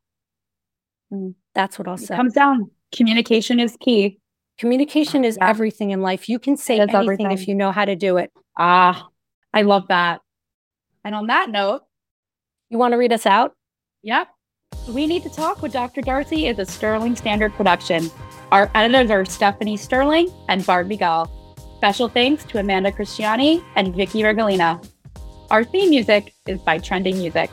And 1.13 1.35
that's 1.55 1.79
what 1.79 1.87
I'll 1.87 1.99
say. 1.99 2.17
Comes 2.17 2.33
down. 2.33 2.71
Communication 2.91 3.61
is 3.61 3.77
key. 3.79 4.19
Communication 4.59 5.25
is 5.25 5.37
yeah. 5.41 5.49
everything 5.49 5.91
in 5.91 6.01
life. 6.01 6.29
You 6.29 6.39
can 6.39 6.57
say 6.57 6.81
anything 6.81 6.97
everything. 6.97 7.31
if 7.31 7.47
you 7.47 7.55
know 7.55 7.71
how 7.71 7.85
to 7.85 7.95
do 7.95 8.17
it. 8.17 8.33
Ah, 8.59 9.09
I 9.55 9.63
love 9.63 9.89
that. 9.89 10.21
And 11.05 11.15
on 11.15 11.27
that 11.27 11.51
note, 11.51 11.83
you 12.71 12.79
want 12.79 12.93
to 12.93 12.99
read 12.99 13.13
us 13.13 13.27
out? 13.27 13.55
Yep. 14.03 14.29
We 14.89 15.07
Need 15.07 15.23
to 15.25 15.29
Talk 15.29 15.63
with 15.63 15.73
Dr. 15.73 16.01
Darcy 16.01 16.47
is 16.47 16.59
a 16.59 16.65
Sterling 16.65 17.15
Standard 17.15 17.53
production. 17.53 18.11
Our 18.51 18.71
editors 18.75 19.11
are 19.11 19.25
Stephanie 19.25 19.77
Sterling 19.77 20.31
and 20.49 20.65
Barb 20.65 20.91
Gall. 20.99 21.31
Special 21.77 22.09
thanks 22.09 22.45
to 22.45 22.59
Amanda 22.59 22.91
Christiani 22.91 23.63
and 23.77 23.95
Vicky 23.95 24.23
Regalina. 24.23 24.87
Our 25.51 25.65
theme 25.65 25.91
music 25.91 26.33
is 26.47 26.61
by 26.61 26.79
Trending 26.79 27.19
Music. 27.19 27.51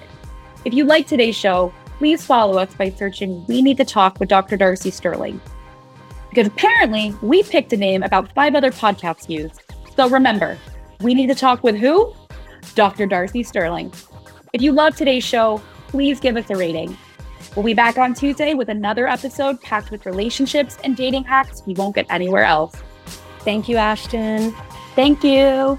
If 0.65 0.73
you 0.73 0.85
like 0.85 1.07
today's 1.07 1.35
show, 1.35 1.73
please 1.99 2.25
follow 2.25 2.57
us 2.57 2.73
by 2.73 2.89
searching 2.89 3.45
We 3.47 3.61
Need 3.61 3.77
to 3.77 3.85
Talk 3.85 4.21
with 4.21 4.29
Dr. 4.29 4.55
Darcy 4.55 4.89
Sterling. 4.89 5.39
Because 6.29 6.47
apparently, 6.47 7.13
we 7.21 7.43
picked 7.43 7.73
a 7.73 7.77
name 7.77 8.03
about 8.03 8.33
five 8.33 8.55
other 8.55 8.71
podcasts 8.71 9.29
used. 9.29 9.61
So 9.97 10.09
remember, 10.09 10.57
we 11.01 11.13
need 11.13 11.27
to 11.27 11.35
talk 11.35 11.61
with 11.61 11.75
who? 11.75 12.13
Dr. 12.73 13.05
Darcy 13.05 13.43
Sterling. 13.43 13.91
If 14.53 14.61
you 14.61 14.71
love 14.71 14.95
today's 14.95 15.25
show, 15.25 15.61
please 15.89 16.21
give 16.21 16.37
us 16.37 16.49
a 16.49 16.55
rating. 16.55 16.97
We'll 17.55 17.65
be 17.65 17.73
back 17.73 17.97
on 17.97 18.13
Tuesday 18.13 18.53
with 18.53 18.69
another 18.69 19.07
episode 19.07 19.59
packed 19.61 19.91
with 19.91 20.05
relationships 20.05 20.77
and 20.85 20.95
dating 20.95 21.25
hacks 21.25 21.63
you 21.65 21.73
won't 21.75 21.95
get 21.95 22.05
anywhere 22.09 22.45
else. 22.45 22.75
Thank 23.39 23.67
you, 23.67 23.75
Ashton. 23.75 24.55
Thank 24.95 25.23
you. 25.23 25.77